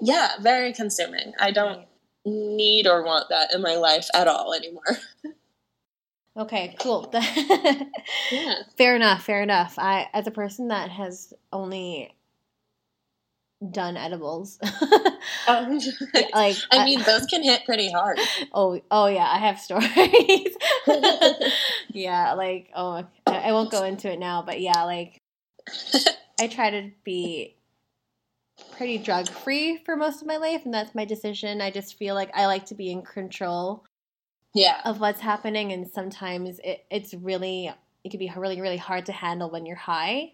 yeah, 0.00 0.32
very 0.40 0.72
consuming. 0.72 1.32
I 1.40 1.50
don't 1.50 1.86
need 2.24 2.86
or 2.86 3.02
want 3.04 3.28
that 3.30 3.52
in 3.54 3.60
my 3.62 3.76
life 3.76 4.08
at 4.14 4.28
all 4.28 4.54
anymore. 4.54 4.82
Okay, 6.36 6.74
cool. 6.80 7.12
Yeah. 8.32 8.54
fair 8.76 8.96
enough, 8.96 9.22
fair 9.22 9.40
enough. 9.40 9.78
I 9.78 10.08
as 10.12 10.26
a 10.26 10.32
person 10.32 10.66
that 10.68 10.90
has 10.90 11.32
only 11.52 12.12
done 13.70 13.96
edibles. 13.96 14.58
Um, 15.46 15.78
like 16.34 16.56
I 16.72 16.84
mean, 16.84 17.02
those 17.02 17.26
can 17.26 17.42
hit 17.44 17.64
pretty 17.64 17.88
hard. 17.90 18.18
Oh, 18.52 18.80
oh 18.90 19.06
yeah, 19.06 19.26
I 19.30 19.38
have 19.38 19.60
stories. 19.60 20.56
yeah, 21.90 22.32
like 22.32 22.70
oh, 22.74 23.04
I, 23.28 23.32
I 23.32 23.52
won't 23.52 23.70
go 23.70 23.84
into 23.84 24.10
it 24.10 24.18
now, 24.18 24.42
but 24.42 24.60
yeah, 24.60 24.82
like 24.84 25.20
I 26.40 26.48
try 26.48 26.70
to 26.70 26.90
be 27.04 27.56
pretty 28.72 28.98
drug 28.98 29.28
free 29.28 29.78
for 29.84 29.96
most 29.96 30.20
of 30.20 30.26
my 30.28 30.36
life, 30.36 30.64
and 30.64 30.74
that's 30.74 30.94
my 30.94 31.04
decision. 31.04 31.60
I 31.60 31.70
just 31.70 31.96
feel 31.96 32.14
like 32.14 32.30
I 32.34 32.46
like 32.46 32.66
to 32.66 32.74
be 32.74 32.90
in 32.90 33.02
control 33.02 33.84
Yeah. 34.54 34.80
of 34.84 35.00
what's 35.00 35.20
happening 35.20 35.72
and 35.72 35.88
sometimes 35.88 36.60
it, 36.64 36.84
it's 36.90 37.14
really 37.14 37.72
it 38.04 38.10
can 38.10 38.18
be 38.18 38.30
really 38.36 38.60
really 38.60 38.76
hard 38.76 39.06
to 39.06 39.12
handle 39.12 39.50
when 39.50 39.66
you're 39.66 39.76
high 39.76 40.32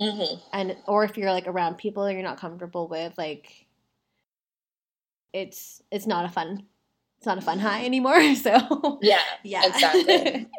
hmm 0.00 0.34
and 0.52 0.76
or 0.86 1.04
if 1.04 1.16
you're 1.16 1.32
like 1.32 1.48
around 1.48 1.76
people 1.78 2.04
that 2.04 2.12
you're 2.12 2.22
not 2.22 2.38
comfortable 2.38 2.86
with 2.86 3.16
like 3.18 3.66
it's 5.32 5.82
it's 5.90 6.06
not 6.06 6.24
a 6.24 6.28
fun 6.28 6.64
it's 7.18 7.26
not 7.26 7.38
a 7.38 7.40
fun 7.40 7.58
high 7.58 7.84
anymore 7.84 8.34
so 8.36 8.98
Yeah. 9.02 9.20
yeah 9.42 9.66
Exactly. 9.66 10.46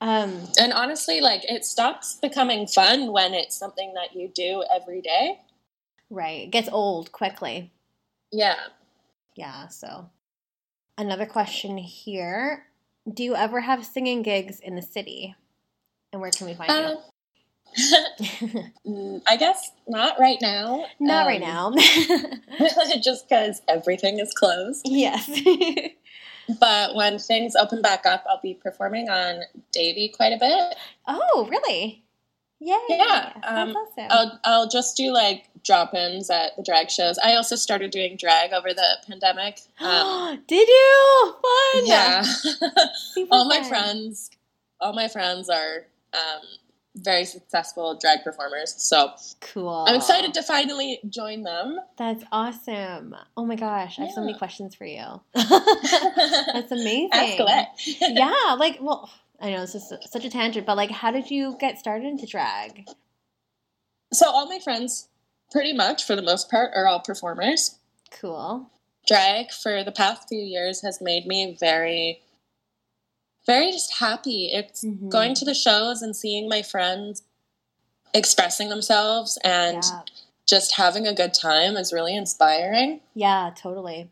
um 0.00 0.42
And 0.58 0.72
honestly, 0.72 1.20
like 1.20 1.42
it 1.50 1.64
stops 1.64 2.14
becoming 2.20 2.66
fun 2.66 3.12
when 3.12 3.34
it's 3.34 3.56
something 3.56 3.94
that 3.94 4.14
you 4.14 4.28
do 4.28 4.62
every 4.74 5.00
day. 5.00 5.40
right 6.10 6.42
it 6.42 6.50
gets 6.50 6.68
old 6.70 7.10
quickly 7.12 7.72
Yeah. 8.32 8.56
yeah 9.34 9.68
so 9.68 10.10
another 10.98 11.26
question 11.26 11.78
here 11.78 12.66
do 13.12 13.22
you 13.24 13.34
ever 13.34 13.60
have 13.60 13.84
singing 13.84 14.22
gigs 14.22 14.60
in 14.60 14.74
the 14.76 14.82
city 14.82 15.34
and 16.12 16.20
where 16.22 16.30
can 16.30 16.46
we 16.46 16.54
find 16.54 16.70
Um, 16.70 16.96
you 16.96 16.98
mm, 18.86 19.20
I 19.26 19.36
guess 19.36 19.70
not 19.88 20.18
right 20.18 20.38
now. 20.40 20.86
not 21.00 21.26
right 21.26 21.42
Um, 21.42 21.74
now 21.74 21.74
just 23.02 23.28
because 23.28 23.60
everything 23.68 24.18
is 24.18 24.32
closed. 24.32 24.82
yes 24.88 25.28
But 26.60 26.94
when 26.94 27.18
things 27.18 27.56
open 27.56 27.82
back 27.82 28.06
up, 28.06 28.24
I'll 28.28 28.40
be 28.40 28.54
performing 28.54 29.08
on 29.08 29.42
Davie 29.72 30.08
quite 30.08 30.32
a 30.32 30.38
bit. 30.38 30.76
oh 31.06 31.46
really 31.50 32.02
yay 32.60 32.78
Yeah, 32.88 33.32
um, 33.44 33.70
awesome 33.76 34.06
I'll 34.10 34.40
I'll 34.44 34.68
just 34.68 34.96
do 34.96 35.12
like 35.12 35.48
drop-ins 35.64 36.30
at 36.30 36.56
the 36.56 36.62
drag 36.62 36.90
shows. 36.90 37.18
I 37.18 37.34
also 37.34 37.56
started 37.56 37.90
doing 37.90 38.16
drag 38.16 38.52
over 38.52 38.72
the 38.72 38.96
pandemic. 39.06 39.60
Um, 39.80 40.42
Did 40.46 40.68
you? 40.68 41.34
Fun. 41.42 41.86
yeah, 41.86 42.24
all 43.30 43.48
my 43.48 43.60
fun. 43.60 43.68
friends, 43.68 44.30
all 44.80 44.92
my 44.92 45.08
friends 45.08 45.48
are 45.48 45.86
um, 46.14 46.42
very 46.96 47.24
successful 47.24 47.98
drag 48.00 48.22
performers. 48.24 48.74
So 48.78 49.12
Cool. 49.40 49.84
I'm 49.88 49.96
excited 49.96 50.34
to 50.34 50.42
finally 50.42 50.98
join 51.08 51.42
them. 51.42 51.78
That's 51.96 52.24
awesome. 52.32 53.14
Oh 53.36 53.44
my 53.44 53.56
gosh, 53.56 53.98
I 53.98 54.04
have 54.04 54.12
so 54.12 54.20
many 54.22 54.36
questions 54.36 54.74
for 54.74 54.84
you. 54.86 55.20
That's 55.34 56.72
amazing. 56.72 57.10
Yeah, 58.00 58.56
like, 58.58 58.78
well, 58.80 59.10
I 59.40 59.50
know 59.50 59.60
this 59.60 59.74
is 59.74 59.92
such 60.10 60.24
a 60.24 60.30
tangent, 60.30 60.66
but 60.66 60.76
like, 60.76 60.90
how 60.90 61.10
did 61.10 61.30
you 61.30 61.56
get 61.60 61.78
started 61.78 62.06
into 62.06 62.26
drag? 62.26 62.86
So 64.12 64.30
all 64.30 64.48
my 64.48 64.58
friends, 64.58 65.08
pretty 65.50 65.72
much 65.72 66.04
for 66.04 66.16
the 66.16 66.22
most 66.22 66.50
part, 66.50 66.70
are 66.74 66.86
all 66.86 67.00
performers. 67.00 67.78
Cool. 68.10 68.70
Drag 69.06 69.52
for 69.52 69.84
the 69.84 69.92
past 69.92 70.28
few 70.28 70.40
years 70.40 70.82
has 70.82 71.00
made 71.00 71.26
me 71.26 71.56
very, 71.60 72.20
very 73.46 73.70
just 73.72 73.94
happy. 73.98 74.50
It's 74.52 74.84
Mhm. 74.84 75.08
going 75.08 75.34
to 75.34 75.44
the 75.44 75.54
shows 75.54 76.02
and 76.02 76.16
seeing 76.16 76.48
my 76.48 76.62
friends 76.62 77.22
expressing 78.14 78.68
themselves 78.68 79.38
and 79.44 79.82
Yeah. 79.82 80.02
just 80.46 80.74
having 80.76 81.06
a 81.06 81.12
good 81.14 81.34
time 81.34 81.76
is 81.76 81.92
really 81.92 82.16
inspiring. 82.16 83.00
Yeah, 83.14 83.50
totally. 83.56 84.10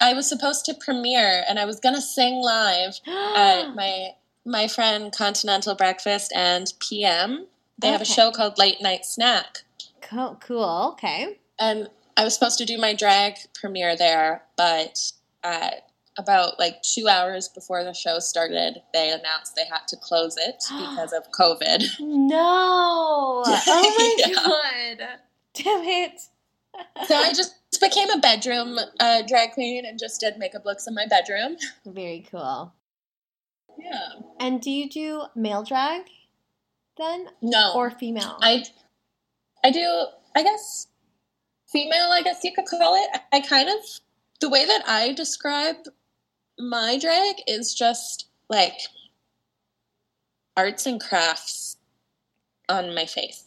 I 0.00 0.12
was 0.12 0.28
supposed 0.28 0.64
to 0.66 0.74
premiere 0.74 1.44
and 1.48 1.58
I 1.58 1.64
was 1.64 1.80
gonna 1.80 2.00
sing 2.02 2.42
live 2.42 3.00
at 3.06 3.74
my 3.74 4.14
my 4.46 4.68
friend 4.68 5.10
Continental 5.10 5.74
Breakfast 5.74 6.30
and 6.34 6.70
PM. 6.78 7.46
They 7.78 7.88
have 7.88 8.02
a 8.02 8.04
show 8.04 8.30
called 8.30 8.58
Late 8.58 8.80
Night 8.82 9.06
Snack. 9.06 9.64
cool. 10.02 10.36
cool. 10.38 10.90
Okay. 10.92 11.38
And 11.58 11.88
I 12.16 12.24
was 12.24 12.34
supposed 12.34 12.58
to 12.58 12.66
do 12.66 12.76
my 12.76 12.92
drag 12.92 13.38
premiere 13.54 13.96
there, 13.96 14.44
but 14.54 15.12
at 15.42 15.83
about 16.18 16.58
like 16.58 16.80
two 16.82 17.08
hours 17.08 17.48
before 17.48 17.82
the 17.84 17.92
show 17.92 18.18
started, 18.18 18.80
they 18.92 19.10
announced 19.10 19.56
they 19.56 19.64
had 19.66 19.86
to 19.88 19.96
close 19.96 20.36
it 20.36 20.62
because 20.78 21.12
of 21.12 21.30
COVID. 21.32 21.84
No. 22.00 23.42
Oh 23.46 23.94
my 23.98 24.14
Yeah. 24.18 24.34
god. 24.34 25.08
Damn 25.54 25.82
it. 25.84 26.20
So 27.06 27.14
I 27.16 27.32
just 27.32 27.54
became 27.80 28.10
a 28.10 28.18
bedroom 28.18 28.78
uh, 29.00 29.22
drag 29.22 29.52
queen 29.52 29.84
and 29.86 29.98
just 29.98 30.20
did 30.20 30.38
makeup 30.38 30.64
looks 30.64 30.86
in 30.86 30.94
my 30.94 31.06
bedroom. 31.06 31.56
Very 31.86 32.26
cool. 32.30 32.72
Yeah. 33.78 34.08
And 34.40 34.60
do 34.60 34.70
you 34.70 34.88
do 34.88 35.22
male 35.34 35.62
drag 35.62 36.02
then 36.96 37.28
No. 37.42 37.72
or 37.74 37.90
female? 37.90 38.38
I 38.40 38.64
I 39.64 39.70
do 39.70 40.06
I 40.34 40.42
guess 40.42 40.88
female 41.68 42.10
I 42.12 42.22
guess 42.22 42.40
you 42.44 42.52
could 42.52 42.66
call 42.66 42.94
it. 42.94 43.20
I 43.32 43.40
kind 43.40 43.68
of 43.68 43.76
the 44.40 44.48
way 44.48 44.64
that 44.66 44.82
I 44.86 45.12
describe 45.12 45.76
my 46.58 46.98
drag 46.98 47.36
is 47.46 47.74
just 47.74 48.26
like 48.48 48.78
arts 50.56 50.86
and 50.86 51.00
crafts 51.00 51.76
on 52.68 52.94
my 52.94 53.06
face. 53.06 53.44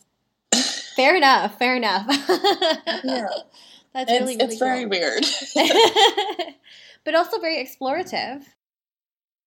Fair 0.96 1.16
enough. 1.16 1.58
Fair 1.58 1.76
enough. 1.76 2.06
Yeah. 3.04 3.28
That's 3.94 4.12
It's, 4.12 4.20
really, 4.22 4.36
really 4.38 4.46
it's 4.46 4.60
very 4.60 4.86
weird. 4.86 5.26
but 7.04 7.16
also 7.16 7.40
very 7.40 7.58
explorative 7.64 8.44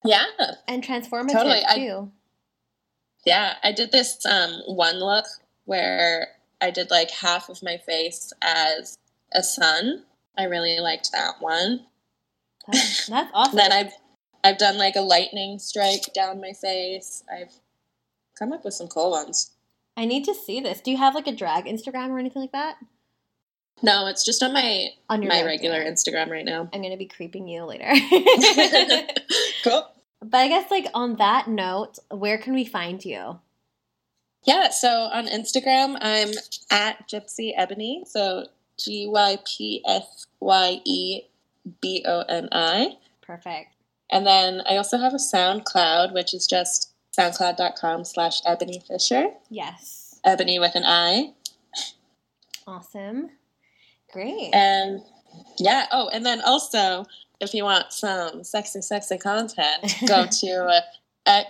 yeah. 0.05 0.25
and 0.67 0.83
transformative 0.83 1.33
Totally, 1.33 1.63
I- 1.69 1.75
too. 1.77 2.11
Yeah. 3.27 3.55
I 3.63 3.73
did 3.73 3.93
this 3.93 4.25
um 4.27 4.63
one 4.67 4.99
look 4.99 5.27
where 5.67 6.29
I 6.61 6.71
did 6.71 6.91
like 6.91 7.11
half 7.11 7.49
of 7.49 7.63
my 7.63 7.77
face 7.79 8.33
as 8.43 8.97
a 9.33 9.43
sun. 9.43 10.05
I 10.39 10.45
really 10.45 10.79
liked 10.81 11.13
that 11.13 11.35
one. 11.41 11.87
Oh, 12.73 12.77
that's, 12.79 13.07
that's 13.07 13.31
awesome. 13.35 13.57
Then 13.57 13.73
I've 13.73 13.93
I've 14.43 14.59
done 14.59 14.79
like 14.79 14.97
a 14.97 15.01
lightning 15.03 15.59
strike 15.59 16.13
down 16.15 16.41
my 16.41 16.53
face. 16.53 17.23
I've 17.31 17.53
come 18.39 18.53
up 18.53 18.65
with 18.65 18.75
some 18.75 18.89
cool 18.89 19.11
ones. 19.11 19.51
I 19.97 20.05
need 20.07 20.25
to 20.25 20.35
see 20.35 20.61
this. 20.61 20.81
Do 20.81 20.91
you 20.91 20.97
have 20.97 21.15
like 21.15 21.27
a 21.27 21.35
drag 21.35 21.67
Instagram 21.67 22.09
or 22.11 22.19
anything 22.19 22.41
like 22.43 22.53
that? 22.53 22.77
No, 23.83 24.07
it's 24.07 24.25
just 24.25 24.43
on 24.43 24.53
my 24.53 24.89
On 25.09 25.23
your 25.23 25.31
my 25.31 25.43
regular- 25.43 25.79
regular 25.79 25.93
Instagram 25.93 26.31
right 26.31 26.45
now. 26.45 26.69
I'm 26.73 26.83
gonna 26.83 26.97
be 26.97 27.07
creeping 27.07 27.49
you 27.49 27.65
later. 27.65 27.91
cool. 29.65 29.91
but 30.23 30.39
I 30.39 30.49
guess 30.49 30.71
like 30.71 30.87
on 30.95 31.17
that 31.17 31.49
note, 31.49 31.99
where 32.11 32.39
can 32.39 32.55
we 32.55 32.65
find 32.65 33.05
you? 33.05 33.41
Yeah, 34.45 34.71
so 34.71 34.89
on 35.13 35.27
Instagram 35.27 35.99
I'm 36.01 36.31
at 36.71 37.09
Gypsy 37.09 37.57
Eboni. 37.59 38.07
So 38.07 38.47
G 38.79 39.07
Y 39.07 39.39
P 39.47 39.83
S 39.87 40.27
Y 40.41 40.81
E 40.85 41.23
B 41.81 42.05
O 42.07 42.23
N 42.29 42.49
I. 42.53 42.97
Perfect. 43.23 43.75
And 44.11 44.27
then 44.27 44.63
I 44.69 44.77
also 44.77 44.99
have 44.99 45.15
a 45.15 45.19
SoundCloud, 45.19 46.13
which 46.13 46.35
is 46.35 46.47
just 46.47 46.93
soundcloud.com 47.17 48.05
slash 48.05 48.43
Eboni 48.43 48.85
Fisher. 48.87 49.29
Yes. 49.49 50.21
Eboni 50.27 50.61
with 50.61 50.75
an 50.75 50.85
I. 50.85 51.33
Awesome. 52.67 53.31
Great. 54.13 54.51
And 54.53 55.01
yeah, 55.59 55.87
oh, 55.93 56.11
and 56.13 56.27
then 56.27 56.41
also, 56.45 57.05
if 57.41 57.55
you 57.55 57.65
want 57.65 57.93
some 57.93 58.43
sexy, 58.45 58.81
sexy 58.83 59.19
content, 59.19 59.95
go 60.07 60.27
to 60.41 60.83
uh, 61.27 61.43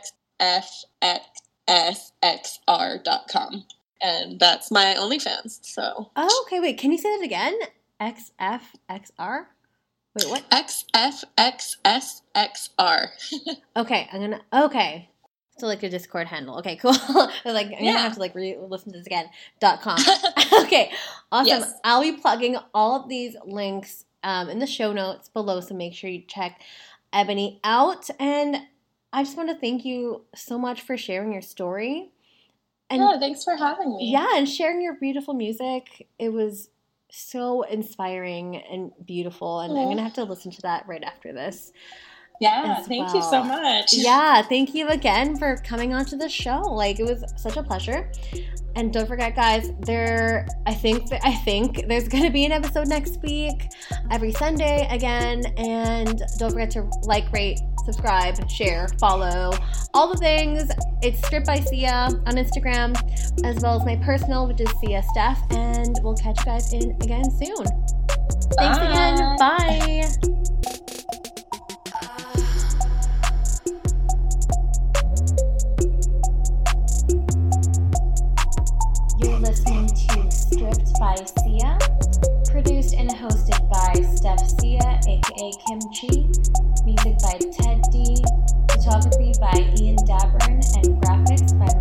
xfxsxr.com. 1.69 3.65
And 4.03 4.41
that's 4.41 4.71
my 4.71 4.95
OnlyFans. 4.99 5.59
So 5.63 6.11
oh, 6.17 6.45
okay. 6.47 6.61
Wait. 6.61 6.79
Can 6.79 6.93
you 6.93 6.99
say 6.99 7.17
that 7.17 7.25
again? 7.25 7.59
XFXR. 8.01 9.47
Wait. 10.15 10.29
What? 10.29 10.45
xfxsxr. 10.51 12.11
Okay. 13.77 14.09
I'm 14.13 14.21
gonna. 14.21 14.41
Okay. 14.53 15.09
So 15.59 15.67
like 15.67 15.83
a 15.83 15.91
Discord 15.91 16.27
handle. 16.27 16.59
Okay. 16.59 16.77
Cool. 16.83 16.93
like 17.45 17.67
I'm 17.67 17.85
gonna 17.85 17.99
have 17.99 18.15
to 18.15 18.21
like 18.21 18.35
re- 18.35 18.57
listen 18.59 18.93
to 18.93 18.99
this 18.99 19.07
again. 19.07 19.27
Dot 19.61 19.81
com. 19.83 19.99
okay, 20.65 20.91
awesome. 21.31 21.47
Yes. 21.49 21.75
I'll 21.85 22.03
be 22.03 22.13
plugging 22.13 22.57
all 22.75 23.01
of 23.01 23.09
these 23.09 23.37
links 23.45 24.05
um, 24.25 24.49
in 24.49 24.59
the 24.59 24.67
show 24.67 24.93
notes 24.93 25.29
below, 25.29 25.61
so 25.61 25.75
make 25.75 25.95
sure 25.95 26.11
you 26.11 26.23
check 26.27 26.61
Eboni 27.13 27.61
out. 27.63 28.09
And 28.19 28.57
I 29.13 29.23
just 29.25 29.37
want 29.37 29.51
to 29.51 29.57
thank 29.57 29.85
you 29.85 30.25
so 30.35 30.59
much 30.59 30.81
for 30.83 30.97
sharing 30.97 31.33
your 31.33 31.43
story. 31.43 32.11
And 32.89 33.03
yeah, 33.03 33.19
thanks 33.21 33.45
for 33.45 33.55
having 33.57 33.97
me. 33.97 34.11
yeah, 34.11 34.27
and 34.37 34.49
sharing 34.49 34.83
your 34.83 34.95
beautiful 34.95 35.35
music. 35.35 36.09
It 36.19 36.33
was 36.33 36.71
so 37.11 37.63
inspiring 37.63 38.57
and 38.57 38.93
beautiful, 39.05 39.61
and 39.61 39.79
I'm 39.79 39.89
gonna 39.89 40.03
have 40.03 40.15
to 40.15 40.25
listen 40.25 40.51
to 40.53 40.63
that 40.63 40.87
right 40.87 41.03
after 41.03 41.33
this. 41.33 41.73
Yeah, 42.41 42.77
thank 42.83 43.13
you 43.13 43.23
so 43.23 43.45
much. 43.45 43.93
Yeah, 43.93 44.41
thank 44.43 44.75
you 44.75 44.89
again 44.89 45.37
for 45.37 45.57
coming 45.59 45.93
onto 45.93 46.17
the 46.17 46.29
show. 46.29 46.61
Like 46.61 46.99
it 46.99 47.05
was 47.05 47.23
such 47.37 47.57
a 47.57 47.63
pleasure. 47.63 48.11
And 48.77 48.93
don't 48.93 49.07
forget, 49.07 49.35
guys, 49.35 49.73
there 49.81 50.47
I 50.67 50.75
think 50.75 51.09
I 51.23 51.35
think 51.35 51.87
there's 51.89 52.09
gonna 52.09 52.31
be 52.31 52.45
an 52.45 52.53
episode 52.53 52.89
next 52.89 53.21
week, 53.23 53.71
every 54.11 54.33
Sunday 54.33 54.87
again. 54.91 55.45
And 55.57 56.23
don't 56.39 56.53
forget 56.53 56.71
to 56.73 56.89
like, 57.03 57.31
rate, 57.33 57.59
subscribe, 57.85 58.49
share, 58.51 58.89
follow, 58.99 59.53
all 59.95 60.09
the 60.13 60.19
things. 60.19 60.71
It's 61.03 61.25
Strip 61.27 61.45
by 61.45 61.61
Sia 61.61 62.09
on 62.27 62.37
Instagram, 62.37 62.97
as 63.45 63.63
well 63.63 63.79
as 63.79 63.85
my 63.85 63.97
personal, 63.97 64.47
which 64.47 64.61
is 64.61 64.71
Sia 64.81 65.03
Steph. 65.11 65.41
And 65.51 65.99
we'll 66.03 66.15
catch 66.15 66.39
you 66.41 66.45
guys 66.45 66.73
in 66.73 66.91
again 67.03 67.31
soon. 67.31 67.67
Thanks 68.57 68.79
again. 68.79 69.37
Bye. 69.39 70.71
Stripped 80.61 81.01
by 81.01 81.15
Sia, 81.41 81.79
produced 82.53 82.95
and 82.95 83.09
hosted 83.09 83.67
by 83.71 83.95
Steph 84.15 84.47
Sia, 84.61 85.01
aka 85.09 85.53
Kimchi, 85.67 86.29
music 86.85 87.17
by 87.23 87.39
Ted 87.51 87.81
D, 87.91 88.15
photography 88.69 89.33
by 89.41 89.57
Ian 89.81 89.97
Dabern, 90.05 90.61
and 90.77 91.01
graphics 91.01 91.59
by 91.59 91.73